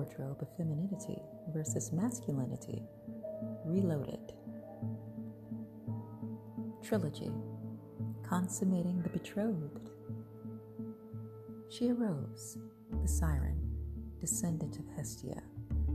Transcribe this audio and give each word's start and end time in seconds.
Wardrobe 0.00 0.40
of 0.40 0.48
Femininity 0.56 1.20
versus 1.52 1.92
Masculinity. 1.92 2.82
Reloaded 3.66 4.32
Trilogy. 6.82 7.30
Consummating 8.26 9.02
the 9.02 9.10
Betrothed. 9.10 9.90
She 11.68 11.90
arose, 11.90 12.56
the 13.02 13.08
siren, 13.08 13.60
descendant 14.18 14.78
of 14.78 14.86
Hestia, 14.96 15.42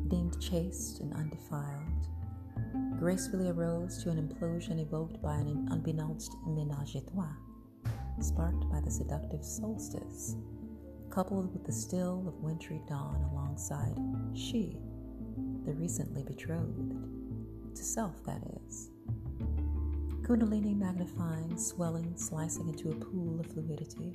deemed 0.07 0.39
chaste 0.39 0.99
and 0.99 1.11
undefiled, 1.15 2.07
gracefully 2.99 3.49
arose 3.49 4.03
to 4.03 4.11
an 4.11 4.21
implosion 4.21 4.79
evoked 4.79 5.19
by 5.19 5.33
an 5.33 5.67
unbeknownst 5.71 6.31
menage 6.45 6.93
a 6.93 7.01
trois 7.01 7.33
sparked 8.21 8.69
by 8.69 8.79
the 8.81 8.91
seductive 8.91 9.43
solstice, 9.43 10.35
coupled 11.15 11.53
with 11.53 11.63
the 11.63 11.71
still 11.71 12.25
of 12.27 12.43
wintry 12.43 12.81
dawn 12.89 13.25
alongside 13.31 13.95
she, 14.33 14.77
the 15.63 15.71
recently 15.71 16.21
betrothed, 16.23 16.93
to 17.73 17.81
self, 17.81 18.21
that 18.25 18.41
is. 18.67 18.89
Kundalini 20.23 20.77
magnifying, 20.77 21.57
swelling, 21.57 22.11
slicing 22.17 22.67
into 22.67 22.91
a 22.91 22.95
pool 22.95 23.39
of 23.39 23.45
fluidity. 23.45 24.13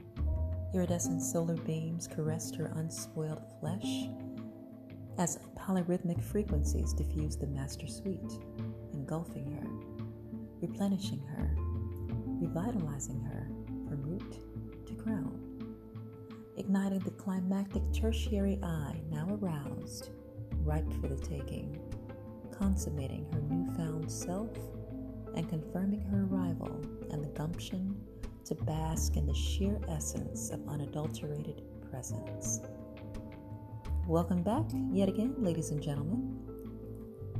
Iridescent 0.74 1.22
solar 1.22 1.56
beams 1.56 2.06
caressed 2.06 2.54
her 2.56 2.70
unspoiled 2.76 3.44
flesh 3.60 4.08
as 5.16 5.38
polyrhythmic 5.56 6.20
frequencies 6.20 6.92
diffused 6.92 7.40
the 7.40 7.46
master 7.46 7.86
suite, 7.86 8.32
engulfing 8.92 9.50
her, 9.52 10.06
replenishing 10.60 11.22
her, 11.34 11.56
revitalizing 12.42 13.22
her, 13.22 13.48
from 13.88 14.02
root 14.02 14.36
to 14.86 14.94
crown, 14.96 15.39
igniting 16.70 17.00
the 17.00 17.10
climactic 17.10 17.82
tertiary 17.92 18.56
eye 18.62 18.94
now 19.10 19.26
aroused, 19.42 20.10
ripe 20.62 20.88
for 21.00 21.08
the 21.08 21.16
taking, 21.16 21.76
consummating 22.56 23.26
her 23.32 23.40
newfound 23.40 24.08
self 24.08 24.56
and 25.34 25.48
confirming 25.48 26.00
her 26.00 26.28
arrival 26.30 26.80
and 27.10 27.24
the 27.24 27.28
gumption 27.30 28.00
to 28.44 28.54
bask 28.54 29.16
in 29.16 29.26
the 29.26 29.34
sheer 29.34 29.80
essence 29.88 30.50
of 30.50 30.60
unadulterated 30.68 31.60
presence. 31.90 32.60
Welcome 34.06 34.44
back 34.44 34.66
yet 34.92 35.08
again, 35.08 35.34
ladies 35.38 35.70
and 35.70 35.82
gentlemen. 35.82 36.38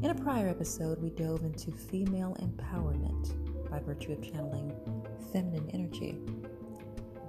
In 0.03 0.11
a 0.11 0.15
prior 0.17 0.49
episode, 0.49 1.01
we 1.01 1.11
dove 1.11 1.45
into 1.45 1.71
female 1.71 2.37
empowerment 2.41 3.71
by 3.71 3.79
virtue 3.79 4.11
of 4.11 4.23
channeling 4.23 4.75
feminine 5.33 5.71
energy 5.73 6.19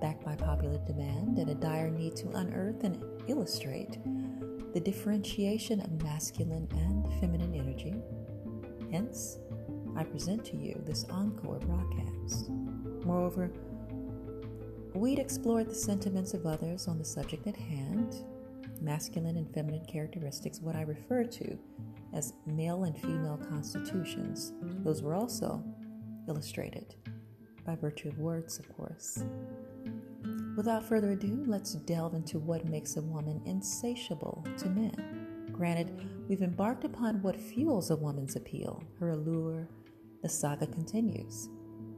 backed 0.01 0.25
by 0.25 0.35
popular 0.35 0.79
demand 0.85 1.38
and 1.38 1.50
a 1.50 1.56
dire 1.56 1.89
need 1.89 2.16
to 2.17 2.29
unearth 2.31 2.84
and 2.84 3.03
illustrate 3.28 4.00
the 4.73 4.79
differentiation 4.79 5.79
of 5.81 6.03
masculine 6.03 6.67
and 6.72 7.22
feminine 7.22 7.53
energy. 7.53 7.95
Hence, 8.91 9.38
I 9.95 10.03
present 10.03 10.44
to 10.45 10.57
you 10.57 10.81
this 10.85 11.06
encore 11.09 11.59
broadcast. 11.59 12.50
Moreover, 13.06 13.51
we'd 14.95 15.19
explored 15.19 15.69
the 15.69 15.75
sentiments 15.75 16.33
of 16.33 16.45
others 16.45 16.88
on 16.88 16.97
the 16.97 17.06
subject 17.06 17.47
at 17.47 17.56
hand, 17.56 18.23
masculine 18.81 19.38
and 19.38 19.53
feminine 19.53 19.85
characteristics, 19.85 20.59
what 20.59 20.75
I 20.75 20.81
refer 20.81 21.23
to 21.23 21.57
as 22.13 22.33
male 22.45 22.85
and 22.85 22.97
female 22.97 23.39
constitutions. 23.50 24.53
Those 24.83 25.01
were 25.01 25.13
also 25.13 25.63
illustrated 26.28 26.95
by 27.66 27.75
virtue 27.75 28.09
of 28.09 28.18
words, 28.18 28.59
of 28.59 28.68
course. 28.75 29.23
Without 30.57 30.84
further 30.84 31.12
ado, 31.12 31.44
let's 31.47 31.73
delve 31.73 32.13
into 32.13 32.38
what 32.38 32.66
makes 32.66 32.97
a 32.97 33.01
woman 33.01 33.41
insatiable 33.45 34.45
to 34.57 34.69
men. 34.69 35.47
Granted, 35.51 36.09
we've 36.28 36.41
embarked 36.41 36.84
upon 36.84 37.22
what 37.22 37.39
fuels 37.39 37.89
a 37.89 37.95
woman's 37.95 38.35
appeal, 38.35 38.84
her 39.00 39.09
allure. 39.09 39.69
The 40.23 40.29
saga 40.29 40.67
continues, 40.67 41.50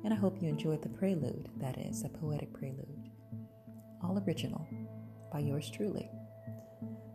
and 0.03 0.14
I 0.14 0.18
hope 0.18 0.41
you 0.41 0.50
enjoyed 0.50 0.81
the 0.81 0.90
prelude, 0.90 1.50
that 1.58 1.78
is, 1.80 2.03
a 2.03 2.09
poetic 2.09 2.53
prelude. 2.53 3.09
All 4.03 4.22
original 4.25 4.68
by 5.31 5.40
yours 5.40 5.70
truly. 5.70 6.09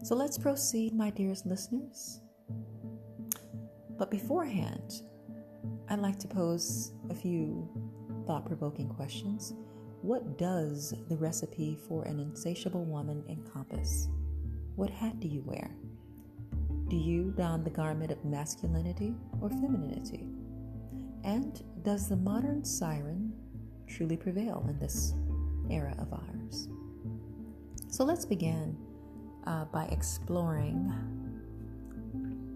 So 0.02 0.14
let's 0.16 0.38
proceed, 0.38 0.92
my 0.94 1.10
dearest 1.10 1.46
listeners. 1.46 2.20
But 3.96 4.10
beforehand, 4.10 5.02
I'd 5.88 6.00
like 6.00 6.18
to 6.18 6.28
pose 6.28 6.92
a 7.10 7.14
few 7.14 7.68
thought 8.26 8.44
provoking 8.44 8.88
questions 8.88 9.54
what 10.08 10.38
does 10.38 10.94
the 11.10 11.16
recipe 11.18 11.76
for 11.86 12.04
an 12.04 12.18
insatiable 12.18 12.86
woman 12.86 13.22
encompass? 13.28 14.08
What 14.74 14.88
hat 14.88 15.20
do 15.20 15.28
you 15.28 15.42
wear? 15.44 15.70
Do 16.88 16.96
you 16.96 17.34
don 17.36 17.62
the 17.62 17.68
garment 17.68 18.10
of 18.10 18.24
masculinity 18.24 19.14
or 19.42 19.50
femininity? 19.50 20.30
And 21.24 21.62
does 21.82 22.08
the 22.08 22.16
modern 22.16 22.64
siren 22.64 23.34
truly 23.86 24.16
prevail 24.16 24.64
in 24.70 24.78
this 24.78 25.12
era 25.68 25.94
of 25.98 26.10
ours? 26.14 26.70
So 27.90 28.02
let's 28.02 28.24
begin 28.24 28.78
uh, 29.46 29.66
by 29.66 29.88
exploring 29.88 30.90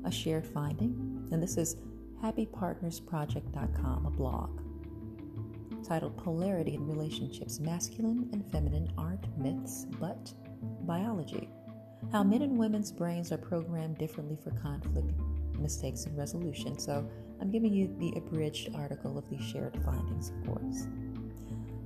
a 0.07 0.11
shared 0.11 0.47
finding, 0.47 1.29
and 1.31 1.43
this 1.43 1.59
is 1.59 1.77
happypartnersproject.com, 2.23 4.07
a 4.07 4.11
blog 4.11 4.62
titled 5.83 6.17
Polarity 6.17 6.75
in 6.75 6.87
Relationships 6.87 7.61
Masculine 7.61 8.29
and 8.33 8.51
Feminine 8.51 8.93
Aren't 8.97 9.27
Myths, 9.39 9.87
But 10.01 10.33
Biology. 10.87 11.49
How 12.11 12.23
men 12.23 12.43
and 12.43 12.59
women's 12.59 12.93
brains 12.93 13.33
are 13.33 13.39
programmed 13.39 13.99
differently 13.99 14.37
for 14.43 14.51
conflict, 14.51 15.13
mistakes, 15.59 16.07
and 16.07 16.17
resolution. 16.17 16.79
So, 16.79 17.09
I'm 17.41 17.51
giving 17.51 17.73
you 17.73 17.95
the 17.99 18.13
abridged 18.17 18.71
article 18.75 19.19
of 19.19 19.29
these 19.29 19.43
shared 19.43 19.77
findings, 19.85 20.31
of 20.31 20.47
course. 20.47 20.87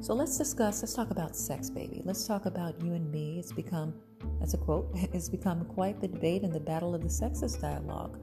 So, 0.01 0.15
let's 0.15 0.37
discuss, 0.37 0.83
let's 0.83 0.95
talk 0.95 1.11
about 1.11 1.37
sex, 1.37 1.71
baby. 1.71 2.03
Let's 2.05 2.27
talk 2.27 2.47
about 2.47 2.81
you 2.83 2.95
and 2.95 3.11
me. 3.11 3.39
It's 3.39 3.53
become, 3.53 3.95
that's 4.41 4.55
a 4.55 4.59
quote, 4.59 4.91
it's 4.95 5.29
become 5.29 5.65
quite 5.65 6.01
the 6.01 6.09
debate 6.09 6.43
in 6.43 6.51
the 6.51 6.61
battle 6.61 6.95
of 6.95 7.03
the 7.03 7.11
sexes 7.11 7.55
dialogue. 7.55 8.19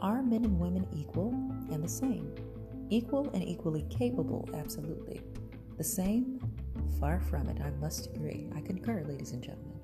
Are 0.00 0.22
men 0.22 0.44
and 0.44 0.58
women 0.60 0.86
equal 0.94 1.30
and 1.72 1.82
the 1.82 1.88
same? 1.88 2.32
Equal 2.90 3.28
and 3.34 3.42
equally 3.42 3.84
capable, 3.90 4.48
absolutely. 4.54 5.20
The 5.76 5.84
same? 5.84 6.40
Far 6.98 7.20
from 7.20 7.48
it, 7.48 7.60
I 7.60 7.70
must 7.80 8.06
agree. 8.06 8.48
I 8.56 8.60
concur, 8.60 9.04
ladies 9.06 9.32
and 9.32 9.42
gentlemen. 9.42 9.78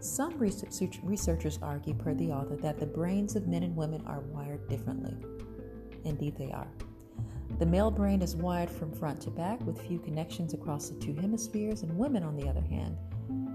Some 0.00 0.38
research, 0.38 0.98
researchers 1.02 1.58
argue, 1.60 1.94
per 1.94 2.14
the 2.14 2.32
author, 2.32 2.56
that 2.56 2.80
the 2.80 2.86
brains 2.86 3.36
of 3.36 3.46
men 3.46 3.62
and 3.62 3.76
women 3.76 4.02
are 4.06 4.20
wired 4.20 4.66
differently. 4.68 5.14
Indeed, 6.04 6.36
they 6.38 6.50
are. 6.50 6.68
The 7.58 7.66
male 7.66 7.90
brain 7.90 8.22
is 8.22 8.34
wired 8.34 8.70
from 8.70 8.90
front 8.90 9.20
to 9.22 9.30
back 9.30 9.60
with 9.66 9.82
few 9.82 9.98
connections 9.98 10.54
across 10.54 10.88
the 10.88 10.98
two 10.98 11.14
hemispheres, 11.14 11.82
and 11.82 11.98
women, 11.98 12.22
on 12.22 12.36
the 12.36 12.48
other 12.48 12.62
hand, 12.62 12.96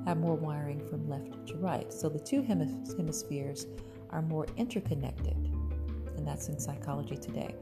have 0.05 0.17
more 0.17 0.35
wiring 0.35 0.79
from 0.87 1.09
left 1.09 1.47
to 1.47 1.55
right. 1.55 1.91
So 1.91 2.07
the 2.07 2.19
two 2.19 2.43
hemispheres 2.43 3.65
are 4.11 4.21
more 4.21 4.45
interconnected, 4.57 5.35
and 6.15 6.27
that's 6.27 6.49
in 6.49 6.59
psychology 6.59 7.17
today. 7.17 7.55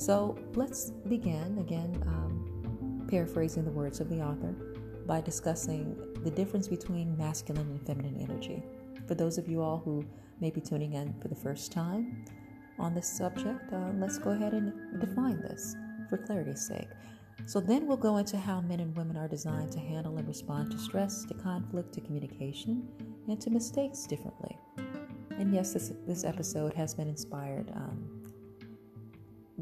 So 0.00 0.38
let's 0.54 0.92
begin 1.10 1.58
again, 1.58 2.02
um, 2.06 3.06
paraphrasing 3.06 3.66
the 3.66 3.70
words 3.70 4.00
of 4.00 4.08
the 4.08 4.22
author, 4.22 4.54
by 5.06 5.20
discussing 5.20 5.94
the 6.24 6.30
difference 6.30 6.68
between 6.68 7.18
masculine 7.18 7.66
and 7.66 7.86
feminine 7.86 8.16
energy. 8.18 8.62
For 9.06 9.14
those 9.14 9.36
of 9.36 9.46
you 9.46 9.60
all 9.60 9.76
who 9.84 10.02
may 10.40 10.50
be 10.50 10.62
tuning 10.62 10.94
in 10.94 11.12
for 11.20 11.28
the 11.28 11.34
first 11.34 11.70
time, 11.70 12.24
on 12.78 12.94
this 12.94 13.06
subject, 13.06 13.70
uh, 13.74 13.90
let's 13.96 14.16
go 14.16 14.30
ahead 14.30 14.54
and 14.54 14.72
define 14.98 15.38
this 15.42 15.76
for 16.08 16.16
clarity's 16.16 16.66
sake. 16.66 16.88
So 17.44 17.60
then 17.60 17.86
we'll 17.86 17.98
go 17.98 18.16
into 18.16 18.38
how 18.38 18.62
men 18.62 18.80
and 18.80 18.96
women 18.96 19.18
are 19.18 19.28
designed 19.28 19.70
to 19.72 19.80
handle 19.80 20.16
and 20.16 20.26
respond 20.26 20.70
to 20.70 20.78
stress, 20.78 21.26
to 21.26 21.34
conflict, 21.34 21.92
to 21.92 22.00
communication, 22.00 22.88
and 23.28 23.38
to 23.38 23.50
mistakes 23.50 24.06
differently. 24.06 24.56
And 25.32 25.52
yes, 25.52 25.74
this, 25.74 25.92
this 26.06 26.24
episode 26.24 26.72
has 26.72 26.94
been 26.94 27.08
inspired 27.08 27.70
um, 27.76 28.19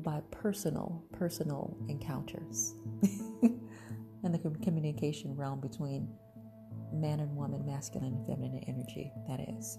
by 0.00 0.22
personal, 0.30 1.04
personal 1.12 1.76
encounters 1.88 2.74
in 3.42 4.32
the 4.32 4.38
communication 4.62 5.34
realm 5.36 5.60
between 5.60 6.08
man 6.92 7.20
and 7.20 7.34
woman, 7.36 7.64
masculine 7.66 8.14
and 8.14 8.26
feminine 8.26 8.64
energy, 8.66 9.12
that 9.28 9.40
is. 9.40 9.78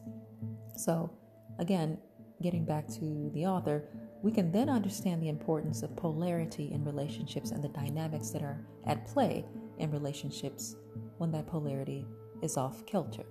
So, 0.75 1.11
again, 1.59 1.97
getting 2.41 2.65
back 2.65 2.87
to 2.87 3.31
the 3.33 3.45
author, 3.45 3.83
we 4.21 4.31
can 4.31 4.51
then 4.51 4.69
understand 4.69 5.21
the 5.21 5.29
importance 5.29 5.81
of 5.81 5.95
polarity 5.95 6.71
in 6.71 6.83
relationships 6.83 7.51
and 7.51 7.63
the 7.63 7.69
dynamics 7.69 8.29
that 8.29 8.41
are 8.41 8.65
at 8.85 9.05
play 9.07 9.45
in 9.77 9.91
relationships 9.91 10.75
when 11.17 11.31
that 11.31 11.47
polarity 11.47 12.05
is 12.41 12.57
off 12.57 12.85
kilter. 12.85 13.25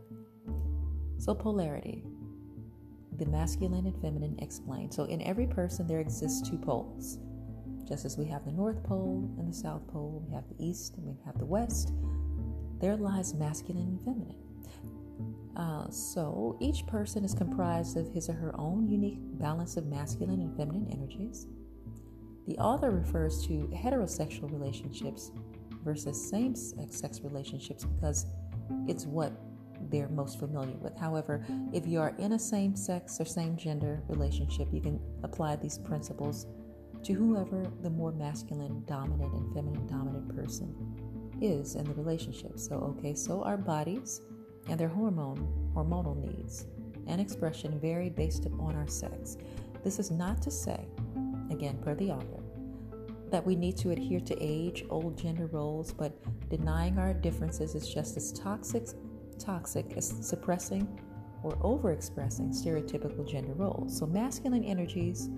So, 1.18 1.34
polarity, 1.34 2.04
the 3.18 3.26
masculine 3.26 3.86
and 3.86 4.00
feminine 4.00 4.38
explained. 4.40 4.92
So, 4.94 5.04
in 5.04 5.22
every 5.22 5.46
person, 5.46 5.86
there 5.86 6.00
exists 6.00 6.48
two 6.48 6.58
poles. 6.58 7.18
Just 7.88 8.04
as 8.04 8.18
we 8.18 8.26
have 8.26 8.44
the 8.44 8.52
North 8.52 8.82
Pole 8.84 9.34
and 9.38 9.48
the 9.48 9.56
South 9.56 9.86
Pole, 9.88 10.22
we 10.26 10.34
have 10.34 10.44
the 10.48 10.64
East 10.64 10.96
and 10.96 11.06
we 11.06 11.16
have 11.24 11.38
the 11.38 11.46
West, 11.46 11.92
there 12.80 12.96
lies 12.96 13.34
masculine 13.34 13.88
and 13.88 14.00
feminine. 14.04 14.36
Uh, 15.56 15.90
so 15.90 16.56
each 16.60 16.86
person 16.86 17.24
is 17.24 17.34
comprised 17.34 17.96
of 17.96 18.08
his 18.12 18.28
or 18.28 18.34
her 18.34 18.54
own 18.60 18.86
unique 18.86 19.18
balance 19.38 19.76
of 19.76 19.86
masculine 19.86 20.40
and 20.40 20.56
feminine 20.56 20.86
energies. 20.92 21.46
The 22.46 22.56
author 22.58 22.90
refers 22.90 23.44
to 23.46 23.68
heterosexual 23.74 24.52
relationships 24.52 25.32
versus 25.84 26.30
same 26.30 26.54
sex 26.54 27.20
relationships 27.22 27.84
because 27.84 28.26
it's 28.86 29.04
what 29.06 29.32
they're 29.90 30.08
most 30.08 30.38
familiar 30.38 30.76
with. 30.76 30.96
However, 30.96 31.44
if 31.72 31.86
you 31.86 32.00
are 32.00 32.14
in 32.18 32.32
a 32.32 32.38
same 32.38 32.76
sex 32.76 33.20
or 33.20 33.24
same 33.24 33.56
gender 33.56 34.02
relationship, 34.08 34.68
you 34.72 34.80
can 34.80 35.00
apply 35.22 35.56
these 35.56 35.78
principles 35.78 36.46
to 37.04 37.12
whoever 37.12 37.64
the 37.82 37.90
more 37.90 38.12
masculine 38.12 38.82
dominant 38.86 39.32
and 39.32 39.54
feminine 39.54 39.86
dominant 39.86 40.34
person 40.34 40.74
is 41.40 41.74
in 41.74 41.84
the 41.84 41.94
relationship. 41.94 42.58
So, 42.58 42.76
okay, 42.98 43.14
so 43.14 43.42
our 43.44 43.56
bodies 43.56 44.20
and 44.68 44.78
their 44.78 44.88
hormone 44.88 45.72
hormonal 45.74 46.16
needs 46.16 46.66
and 47.06 47.20
expression 47.20 47.78
vary 47.80 48.10
based 48.10 48.46
upon 48.46 48.74
our 48.74 48.88
sex. 48.88 49.36
This 49.84 49.98
is 49.98 50.10
not 50.10 50.42
to 50.42 50.50
say, 50.50 50.86
again, 51.50 51.78
per 51.78 51.94
the 51.94 52.10
author, 52.10 52.42
that 53.30 53.44
we 53.44 53.54
need 53.54 53.76
to 53.78 53.90
adhere 53.90 54.20
to 54.20 54.36
age 54.40 54.84
old 54.90 55.16
gender 55.16 55.46
roles, 55.46 55.92
but 55.92 56.12
denying 56.48 56.98
our 56.98 57.14
differences 57.14 57.74
is 57.74 57.88
just 57.88 58.16
as 58.16 58.32
toxic, 58.32 58.88
toxic 59.38 59.96
as 59.96 60.08
suppressing 60.20 60.86
or 61.42 61.52
overexpressing 61.56 62.50
stereotypical 62.50 63.28
gender 63.28 63.52
roles. 63.54 63.96
So, 63.96 64.06
masculine 64.06 64.64
energies, 64.64 65.30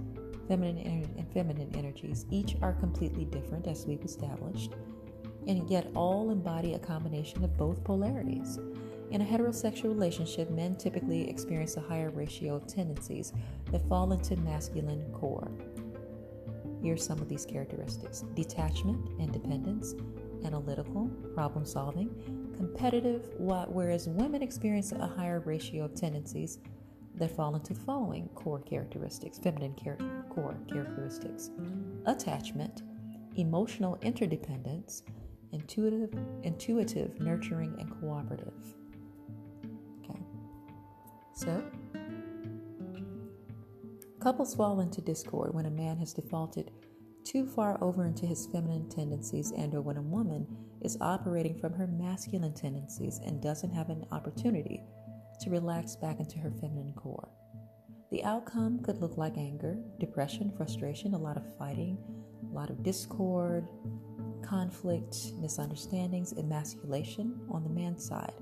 feminine 0.49 1.09
and 1.17 1.33
feminine 1.33 1.71
energies, 1.77 2.27
each 2.31 2.57
are 2.63 2.73
completely 2.73 3.25
different, 3.25 3.67
as 3.67 3.87
we've 3.87 4.05
established, 4.05 4.73
and 5.47 5.69
yet 5.71 5.89
all 5.95 6.31
embody 6.31 6.75
a 6.75 6.79
combination 6.79 7.45
of 7.45 7.57
both 7.57 7.85
polarities. 7.85 8.59
In 9.11 9.23
a 9.23 9.25
heterosexual 9.25 9.91
relationship, 9.91 10.51
men 10.51 10.77
typically 10.77 11.29
experience 11.29 11.77
a 11.77 11.81
higher 11.81 12.11
ratio 12.11 12.55
of 12.55 12.67
tendencies 12.67 13.33
that 13.73 13.87
fall 13.89 14.13
into 14.13 14.37
masculine 14.37 15.05
core. 15.13 15.51
Here 16.81 16.95
are 16.95 16.97
some 16.97 17.21
of 17.21 17.29
these 17.29 17.45
characteristics 17.45 18.25
detachment, 18.35 19.11
independence, 19.19 19.95
analytical, 20.45 21.09
problem 21.35 21.67
solving, 21.67 22.09
competitive, 22.61 23.31
whereas 23.39 24.07
women 24.07 24.43
experience 24.43 24.93
a 24.93 25.07
higher 25.07 25.41
ratio 25.41 25.87
of 25.87 25.95
tendencies 25.95 26.59
that 27.15 27.35
fall 27.35 27.55
into 27.55 27.73
the 27.73 27.81
following 27.81 28.29
core 28.35 28.61
characteristics 28.61 29.39
feminine 29.39 29.75
char- 29.83 29.97
core 30.29 30.55
characteristics 30.71 31.51
attachment, 32.05 32.83
emotional 33.37 33.99
interdependence, 34.03 35.05
intuitive, 35.53 36.13
intuitive, 36.43 37.19
nurturing, 37.19 37.75
and 37.81 37.99
cooperative. 37.99 38.53
Okay. 40.05 40.21
So, 41.33 41.65
couples 44.21 44.55
fall 44.55 44.81
into 44.81 45.01
discord 45.01 45.55
when 45.55 45.65
a 45.65 45.71
man 45.71 45.97
has 45.97 46.13
defaulted 46.13 46.71
too 47.25 47.47
far 47.47 47.83
over 47.83 48.07
into 48.07 48.27
his 48.27 48.47
feminine 48.47 48.89
tendencies 48.89 49.53
and 49.53 49.75
or 49.75 49.81
when 49.81 49.97
a 49.97 50.03
woman 50.03 50.47
is 50.83 50.97
operating 51.01 51.59
from 51.59 51.73
her 51.73 51.87
masculine 51.87 52.55
tendencies 52.55 53.21
and 53.25 53.43
doesn't 53.43 53.73
have 53.73 53.91
an 53.91 54.05
opportunity 54.13 54.83
to 55.41 55.51
relax 55.51 55.97
back 55.97 56.21
into 56.21 56.39
her 56.39 56.51
feminine 56.61 56.93
core. 56.95 57.29
The 58.11 58.25
outcome 58.25 58.81
could 58.83 58.99
look 58.99 59.17
like 59.17 59.37
anger, 59.37 59.79
depression, 59.99 60.53
frustration, 60.57 61.15
a 61.15 61.19
lot 61.19 61.37
of 61.37 61.57
fighting, 61.57 61.99
a 62.51 62.55
lot 62.55 62.71
of 62.71 62.83
discord, 62.83 63.69
conflict, 64.43 65.17
misunderstandings, 65.39 66.33
emasculation 66.37 67.41
on 67.51 67.63
the 67.63 67.71
man's 67.71 68.05
side 68.05 68.33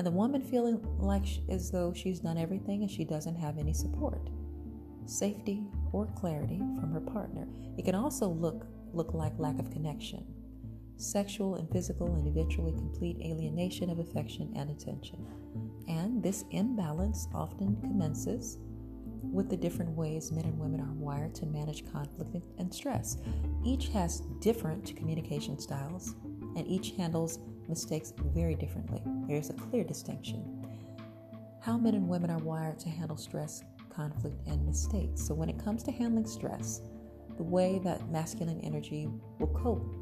and 0.00 0.06
the 0.06 0.10
woman 0.10 0.40
feeling 0.40 0.80
like 0.98 1.26
as 1.50 1.70
though 1.70 1.92
she's 1.92 2.20
done 2.20 2.38
everything 2.38 2.80
and 2.80 2.90
she 2.90 3.04
doesn't 3.04 3.36
have 3.36 3.58
any 3.58 3.74
support, 3.74 4.30
safety, 5.10 5.64
or 5.92 6.06
clarity 6.16 6.58
from 6.78 6.92
her 6.92 7.00
partner. 7.00 7.48
It 7.76 7.84
can 7.84 7.94
also 7.94 8.28
look 8.28 8.66
look 8.92 9.14
like 9.14 9.32
lack 9.38 9.58
of 9.58 9.70
connection, 9.70 10.24
sexual 10.96 11.54
and 11.56 11.70
physical 11.70 12.14
and 12.14 12.26
eventually 12.26 12.72
complete 12.72 13.16
alienation 13.20 13.88
of 13.88 14.00
affection 14.00 14.52
and 14.56 14.70
attention. 14.70 15.26
And 15.88 16.22
this 16.22 16.44
imbalance 16.50 17.28
often 17.34 17.76
commences 17.80 18.58
with 19.22 19.50
the 19.50 19.56
different 19.56 19.90
ways 19.90 20.32
men 20.32 20.44
and 20.44 20.58
women 20.58 20.80
are 20.80 20.92
wired 20.92 21.34
to 21.36 21.46
manage 21.46 21.90
conflict 21.92 22.36
and 22.58 22.72
stress. 22.72 23.18
Each 23.64 23.88
has 23.88 24.20
different 24.40 24.96
communication 24.96 25.58
styles, 25.58 26.14
and 26.56 26.66
each 26.66 26.92
handles 26.92 27.38
mistakes 27.68 28.12
very 28.34 28.54
differently. 28.54 29.02
There's 29.28 29.50
a 29.50 29.54
clear 29.54 29.84
distinction. 29.84 30.64
How 31.60 31.76
men 31.76 31.94
and 31.94 32.08
women 32.08 32.30
are 32.30 32.38
wired 32.38 32.78
to 32.80 32.88
handle 32.88 33.16
stress, 33.16 33.62
conflict, 34.00 34.40
and 34.46 34.64
mistakes. 34.66 35.26
So, 35.26 35.34
when 35.34 35.48
it 35.48 35.62
comes 35.62 35.82
to 35.84 35.92
handling 35.92 36.26
stress, 36.26 36.80
the 37.36 37.42
way 37.42 37.80
that 37.84 38.10
masculine 38.10 38.60
energy 38.62 39.08
will 39.38 39.48
cope 39.48 39.94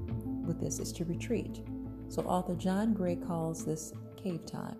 with 0.46 0.60
this 0.60 0.78
is 0.78 0.92
to 0.92 1.04
retreat. 1.04 1.62
So, 2.08 2.22
author 2.22 2.54
John 2.54 2.94
Gray 2.94 3.16
calls 3.16 3.64
this 3.64 3.92
cave 4.16 4.46
time. 4.46 4.76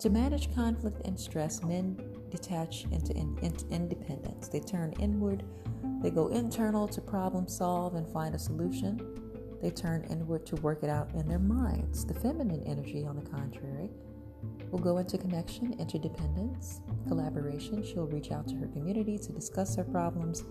To 0.00 0.10
manage 0.10 0.54
conflict 0.54 1.06
and 1.06 1.18
stress, 1.18 1.62
men 1.62 1.98
detach 2.30 2.84
into 2.90 3.12
in, 3.12 3.38
in, 3.42 3.54
independence. 3.70 4.48
They 4.48 4.60
turn 4.60 4.92
inward, 4.98 5.44
they 6.02 6.10
go 6.10 6.28
internal 6.28 6.88
to 6.88 7.00
problem 7.00 7.46
solve 7.46 7.94
and 7.94 8.08
find 8.08 8.34
a 8.34 8.38
solution 8.38 9.22
they 9.62 9.70
turn 9.70 10.02
inward 10.10 10.44
to 10.46 10.56
work 10.56 10.82
it 10.82 10.90
out 10.90 11.14
in 11.14 11.28
their 11.28 11.38
minds. 11.38 12.04
The 12.04 12.14
feminine 12.14 12.64
energy, 12.66 13.06
on 13.06 13.14
the 13.14 13.30
contrary, 13.30 13.90
will 14.70 14.78
go 14.78 14.98
into 14.98 15.18
connection, 15.18 15.74
interdependence, 15.78 16.80
collaboration. 17.06 17.84
She'll 17.84 18.06
reach 18.06 18.32
out 18.32 18.48
to 18.48 18.56
her 18.56 18.66
community 18.68 19.18
to 19.18 19.32
discuss 19.32 19.76
her 19.76 19.84
problems. 19.84 20.44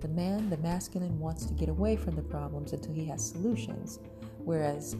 The 0.00 0.08
man, 0.08 0.50
the 0.50 0.58
masculine, 0.58 1.18
wants 1.18 1.46
to 1.46 1.54
get 1.54 1.68
away 1.68 1.96
from 1.96 2.14
the 2.14 2.22
problems 2.22 2.72
until 2.72 2.92
he 2.92 3.06
has 3.06 3.26
solutions, 3.26 4.00
whereas 4.38 4.96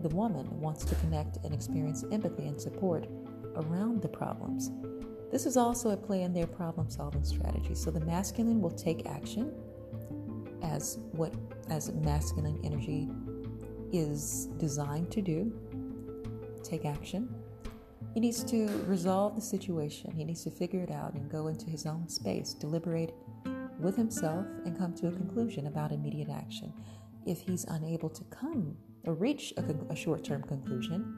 the 0.00 0.10
woman 0.10 0.60
wants 0.60 0.84
to 0.84 0.94
connect 0.96 1.38
and 1.44 1.54
experience 1.54 2.04
empathy 2.12 2.46
and 2.46 2.60
support 2.60 3.06
around 3.56 4.02
the 4.02 4.08
problems. 4.08 4.70
This 5.30 5.46
is 5.46 5.56
also 5.56 5.90
at 5.90 6.02
play 6.02 6.22
in 6.22 6.34
their 6.34 6.46
problem 6.46 6.90
solving 6.90 7.24
strategy. 7.24 7.74
So 7.74 7.90
the 7.90 8.00
masculine 8.00 8.60
will 8.60 8.70
take 8.70 9.06
action 9.06 9.54
as 10.62 10.98
what 11.12 11.34
as 11.70 11.90
masculine 11.92 12.60
energy 12.62 13.08
is 13.92 14.46
designed 14.58 15.10
to 15.10 15.22
do 15.22 15.52
take 16.62 16.84
action 16.84 17.28
he 18.14 18.20
needs 18.20 18.44
to 18.44 18.68
resolve 18.86 19.34
the 19.34 19.40
situation 19.40 20.10
he 20.12 20.24
needs 20.24 20.44
to 20.44 20.50
figure 20.50 20.80
it 20.80 20.90
out 20.90 21.14
and 21.14 21.30
go 21.30 21.46
into 21.48 21.68
his 21.70 21.86
own 21.86 22.08
space 22.08 22.54
deliberate 22.54 23.14
with 23.78 23.96
himself 23.96 24.46
and 24.64 24.76
come 24.78 24.92
to 24.94 25.08
a 25.08 25.12
conclusion 25.12 25.66
about 25.66 25.92
immediate 25.92 26.28
action 26.28 26.72
if 27.26 27.40
he's 27.40 27.64
unable 27.64 28.08
to 28.08 28.24
come 28.24 28.76
or 29.04 29.14
reach 29.14 29.52
a, 29.56 29.92
a 29.92 29.96
short-term 29.96 30.42
conclusion 30.42 31.14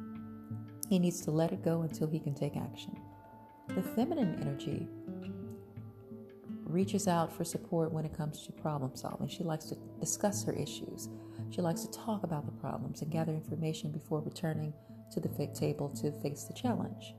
he 0.88 0.98
needs 0.98 1.20
to 1.20 1.30
let 1.30 1.52
it 1.52 1.64
go 1.64 1.82
until 1.82 2.06
he 2.06 2.18
can 2.18 2.34
take 2.34 2.56
action 2.56 2.96
the 3.68 3.82
feminine 3.82 4.38
energy 4.40 4.88
reaches 6.74 7.06
out 7.06 7.32
for 7.32 7.44
support 7.44 7.92
when 7.92 8.04
it 8.04 8.16
comes 8.16 8.44
to 8.44 8.52
problem 8.52 8.94
solving. 8.94 9.28
She 9.28 9.44
likes 9.44 9.66
to 9.66 9.76
discuss 10.00 10.44
her 10.44 10.52
issues. 10.52 11.08
She 11.50 11.62
likes 11.62 11.82
to 11.82 11.90
talk 11.90 12.24
about 12.24 12.46
the 12.46 12.52
problems 12.52 13.00
and 13.00 13.10
gather 13.10 13.32
information 13.32 13.92
before 13.92 14.20
returning 14.20 14.74
to 15.14 15.20
the 15.20 15.28
table 15.54 15.88
to 15.88 16.12
face 16.20 16.44
the 16.44 16.54
challenge. 16.54 17.14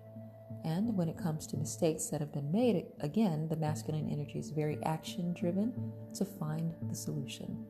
And 0.63 0.95
when 0.97 1.09
it 1.09 1.17
comes 1.17 1.45
to 1.47 1.57
mistakes 1.57 2.07
that 2.07 2.21
have 2.21 2.33
been 2.33 2.51
made, 2.51 2.85
again, 3.01 3.47
the 3.47 3.55
masculine 3.55 4.09
energy 4.11 4.39
is 4.39 4.49
very 4.49 4.79
action 4.83 5.33
driven 5.33 5.73
to 6.15 6.25
find 6.25 6.73
the 6.89 6.95
solution, 6.95 7.65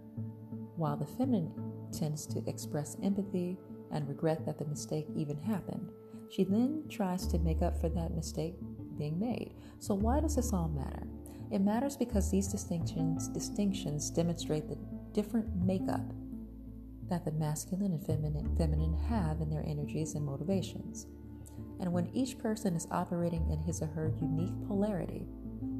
while 0.77 0.95
the 0.95 1.05
feminine 1.05 1.51
tends 1.91 2.25
to 2.27 2.43
express 2.47 2.95
empathy 3.03 3.57
and 3.91 4.07
regret 4.07 4.45
that 4.45 4.57
the 4.57 4.65
mistake 4.65 5.07
even 5.15 5.37
happened. 5.37 5.91
She 6.31 6.43
then 6.43 6.83
tries 6.89 7.27
to 7.27 7.39
make 7.39 7.61
up 7.61 7.79
for 7.79 7.89
that 7.89 8.15
mistake 8.15 8.55
being 8.97 9.19
made. 9.19 9.53
So 9.79 9.93
why 9.93 10.21
does 10.21 10.35
this 10.35 10.53
all 10.53 10.69
matter? 10.69 11.03
It 11.51 11.59
matters 11.59 11.95
because 11.95 12.31
these 12.31 12.47
distinctions 12.47 13.27
distinctions 13.27 14.09
demonstrate 14.09 14.67
the 14.67 14.77
different 15.13 15.47
makeup 15.63 16.01
that 17.09 17.25
the 17.25 17.31
masculine 17.31 17.91
and 17.93 18.05
feminine, 18.05 18.55
feminine 18.57 18.97
have 19.07 19.41
in 19.41 19.49
their 19.49 19.65
energies 19.65 20.15
and 20.15 20.25
motivations. 20.25 21.07
And 21.79 21.91
when 21.91 22.09
each 22.13 22.37
person 22.37 22.75
is 22.75 22.87
operating 22.91 23.49
in 23.51 23.59
his 23.59 23.81
or 23.81 23.87
her 23.87 24.13
unique 24.21 24.55
polarity, 24.67 25.27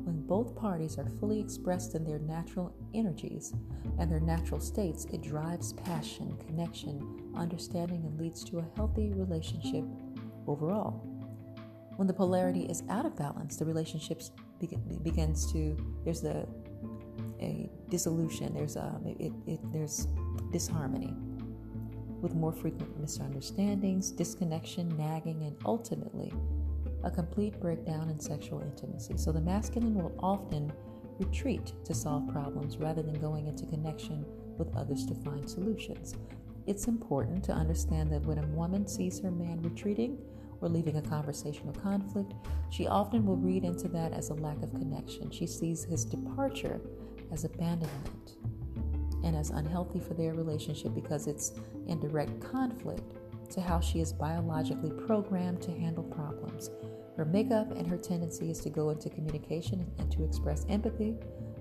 when 0.04 0.22
both 0.28 0.56
parties 0.56 0.98
are 0.98 1.10
fully 1.20 1.40
expressed 1.40 1.96
in 1.96 2.04
their 2.04 2.20
natural 2.20 2.76
energies 2.94 3.54
and 3.98 4.12
their 4.12 4.20
natural 4.20 4.60
states, 4.60 5.06
it 5.12 5.22
drives 5.22 5.74
passion, 5.74 6.38
connection, 6.46 7.32
understanding, 7.36 8.04
and 8.06 8.20
leads 8.20 8.44
to 8.44 8.60
a 8.60 8.66
healthy 8.76 9.12
relationship 9.14 9.84
overall. 10.48 11.02
When 11.96 12.08
the 12.08 12.14
polarity 12.14 12.66
is 12.66 12.84
out 12.90 13.06
of 13.06 13.16
balance, 13.16 13.56
the 13.56 13.66
relationships 13.66 14.32
begins 15.04 15.52
to 15.54 15.78
there's 16.04 16.24
a 16.24 16.48
a 17.40 17.70
dissolution. 17.90 18.54
There's 18.54 18.78
um, 18.78 19.04
a 19.06 19.24
it, 19.24 19.34
it, 19.48 19.60
there's 19.72 20.08
disharmony 20.52 21.14
with 22.22 22.34
more 22.34 22.52
frequent 22.52 23.00
misunderstandings, 23.00 24.12
disconnection, 24.12 24.96
nagging, 24.98 25.44
and 25.44 25.56
ultimately 25.66 26.34
a 27.04 27.12
complete 27.12 27.60
breakdown 27.60 28.10
in 28.10 28.20
sexual 28.20 28.62
intimacy. 28.62 29.16
So 29.18 29.32
the 29.32 29.42
masculine 29.42 29.94
will 29.94 30.16
often 30.20 30.72
retreat 31.20 31.74
to 31.86 31.94
solve 31.94 32.28
problems 32.30 32.78
rather 32.78 33.02
than 33.02 33.14
going 33.20 33.48
into 33.48 33.66
connection 33.68 34.26
with 34.58 34.76
others 34.76 35.06
to 35.06 35.16
find 35.16 35.48
solutions. 35.48 36.16
It's 36.66 36.88
important 36.88 37.44
to 37.46 37.52
understand 37.52 38.12
that 38.12 38.26
when 38.26 38.40
a 38.40 38.48
woman 38.48 38.88
sees 38.88 39.20
her 39.20 39.32
man 39.32 39.62
retreating 39.62 40.18
or 40.62 40.70
leaving 40.70 40.98
a 40.98 41.02
conversational 41.02 41.74
conflict, 41.74 42.34
she 42.72 42.88
often 42.88 43.26
will 43.26 43.38
read 43.38 43.64
into 43.64 43.88
that 43.90 44.14
as 44.14 44.30
a 44.30 44.34
lack 44.34 44.62
of 44.64 44.74
connection. 44.74 45.30
She 45.30 45.46
sees 45.46 45.84
his 45.84 46.06
departure 46.06 46.82
as 47.32 47.44
abandonment 47.44 48.38
and 49.24 49.36
as 49.36 49.50
unhealthy 49.50 50.00
for 50.00 50.14
their 50.14 50.34
relationship 50.34 50.94
because 50.94 51.28
it's 51.28 51.54
in 51.88 52.00
direct 52.00 52.40
conflict 52.40 53.14
to 53.52 53.62
how 53.62 53.80
she 53.80 54.00
is 54.00 54.14
biologically 54.14 54.92
programmed 55.06 55.62
to 55.62 55.72
handle 55.72 56.04
problems. 56.04 56.70
Her 57.18 57.26
makeup 57.26 57.72
and 57.72 57.88
her 57.88 57.98
tendency 57.98 58.52
is 58.52 58.60
to 58.60 58.70
go 58.70 58.90
into 58.90 59.10
communication 59.10 59.86
and 59.98 60.12
to 60.12 60.24
express 60.24 60.66
empathy 60.70 61.16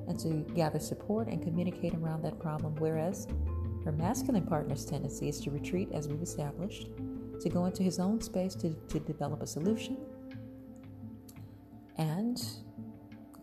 and 0.09 0.19
to 0.21 0.45
gather 0.55 0.79
support 0.79 1.29
and 1.29 1.43
communicate 1.43 1.95
around 1.95 2.23
that 2.23 2.39
problem, 2.39 2.75
whereas 2.77 3.27
her 3.85 3.93
masculine 3.93 4.47
partner's 4.47 4.85
tendency 4.85 5.29
is 5.29 5.41
to 5.41 5.51
retreat, 5.51 5.89
as 5.93 6.09
we've 6.09 6.23
established, 6.23 6.89
to 7.41 7.49
go 7.49 7.67
into 7.67 7.83
his 7.83 7.99
own 7.99 8.21
space 8.21 8.55
to, 8.57 8.71
to 8.89 8.99
develop 9.01 9.43
a 9.43 9.47
solution 9.47 9.97
and 11.97 12.43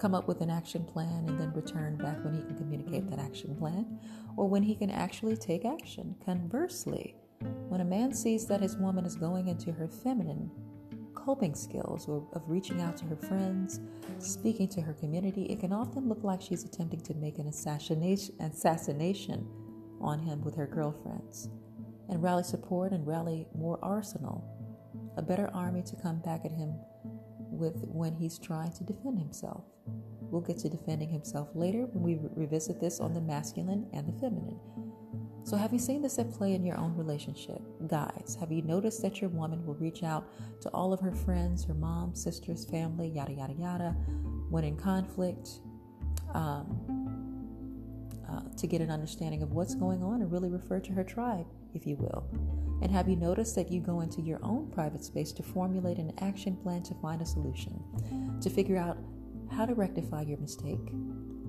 come 0.02 0.16
up 0.16 0.28
with 0.28 0.42
an 0.42 0.50
action 0.50 0.84
plan 0.84 1.26
and 1.28 1.40
then 1.40 1.54
return 1.54 1.96
back 1.96 2.18
when 2.26 2.34
he 2.34 2.42
can 2.42 2.58
communicate 2.58 3.08
that 3.08 3.20
action 3.20 3.56
plan 3.56 4.00
or 4.36 4.50
when 4.50 4.64
he 4.64 4.74
can 4.74 4.90
actually 4.90 5.38
take 5.38 5.64
action. 5.64 6.16
Conversely, 6.26 7.16
when 7.70 7.82
a 7.82 7.86
man 7.86 8.12
sees 8.12 8.48
that 8.48 8.62
his 8.62 8.76
woman 8.78 9.06
is 9.06 9.16
going 9.16 9.48
into 9.48 9.72
her 9.72 9.88
feminine 9.88 10.50
coping 11.14 11.54
skills 11.54 12.08
or 12.08 12.28
of 12.34 12.42
reaching 12.48 12.82
out 12.82 12.98
to 12.98 13.06
her 13.06 13.16
friends, 13.16 13.80
speaking 14.18 14.68
to 14.68 14.82
her 14.82 14.94
community, 14.94 15.44
it 15.44 15.60
can 15.60 15.72
often 15.72 16.10
look 16.10 16.24
like 16.24 16.42
she's 16.42 16.64
attempting 16.64 17.02
to 17.02 17.14
make 17.14 17.38
an 17.38 17.48
assassination, 17.48 18.34
assassination 18.40 19.48
on 20.02 20.18
him 20.18 20.42
with 20.42 20.56
her 20.56 20.66
girlfriends 20.66 21.50
and 22.10 22.24
rally 22.24 22.44
support 22.44 22.92
and 22.92 23.06
rally 23.06 23.46
more 23.54 23.78
arsenal, 23.84 24.44
a 25.16 25.22
better 25.22 25.52
army 25.54 25.84
to 25.84 25.96
come 25.96 26.20
back 26.22 26.44
at 26.44 26.52
him 26.52 26.74
with 27.38 27.84
when 27.86 28.16
he's 28.16 28.40
trying 28.40 28.72
to 28.72 28.84
defend 28.84 29.20
himself. 29.20 29.64
We'll 30.32 30.42
get 30.42 30.58
to 30.60 30.70
defending 30.70 31.10
himself 31.10 31.50
later 31.54 31.88
when 31.92 32.04
we 32.04 32.16
re- 32.16 32.30
revisit 32.46 32.80
this 32.80 33.00
on 33.00 33.14
the 33.14 33.22
masculine 33.22 33.88
and 33.94 34.08
the 34.08 34.20
feminine. 34.20 34.60
So, 35.44 35.58
have 35.58 35.74
you 35.74 35.80
seen 35.80 36.02
this 36.02 36.20
at 36.20 36.32
play 36.32 36.54
in 36.54 36.64
your 36.64 36.78
own 36.78 36.96
relationship? 36.96 37.62
Guys, 37.88 38.38
have 38.40 38.52
you 38.52 38.62
noticed 38.62 39.02
that 39.02 39.20
your 39.20 39.30
woman 39.30 39.66
will 39.66 39.74
reach 39.76 40.04
out 40.04 40.30
to 40.62 40.70
all 40.70 40.94
of 40.94 41.00
her 41.00 41.12
friends, 41.12 41.66
her 41.66 41.74
mom, 41.74 42.16
sisters, 42.16 42.64
family, 42.64 43.10
yada, 43.10 43.34
yada, 43.34 43.54
yada, 43.54 43.90
when 44.50 44.64
in 44.64 44.78
conflict, 44.78 45.50
um, 46.34 47.02
uh, 48.30 48.42
to 48.56 48.68
get 48.68 48.82
an 48.82 48.92
understanding 48.92 49.42
of 49.42 49.52
what's 49.52 49.76
going 49.76 50.04
on 50.04 50.22
and 50.22 50.32
really 50.32 50.50
refer 50.50 50.80
to 50.80 50.94
her 50.94 51.04
tribe, 51.04 51.48
if 51.74 51.86
you 51.86 51.98
will? 51.98 52.28
And 52.82 52.92
have 52.92 53.10
you 53.10 53.16
noticed 53.16 53.56
that 53.56 53.72
you 53.72 53.82
go 53.82 54.02
into 54.02 54.22
your 54.22 54.40
own 54.44 54.72
private 54.72 55.04
space 55.04 55.32
to 55.34 55.44
formulate 55.44 55.98
an 55.98 56.14
action 56.20 56.56
plan 56.56 56.84
to 56.84 56.94
find 56.96 57.22
a 57.22 57.26
solution, 57.26 57.84
to 58.42 58.50
figure 58.50 58.78
out 58.78 58.98
how 59.52 59.66
to 59.66 59.74
rectify 59.74 60.22
your 60.22 60.38
mistake 60.40 60.80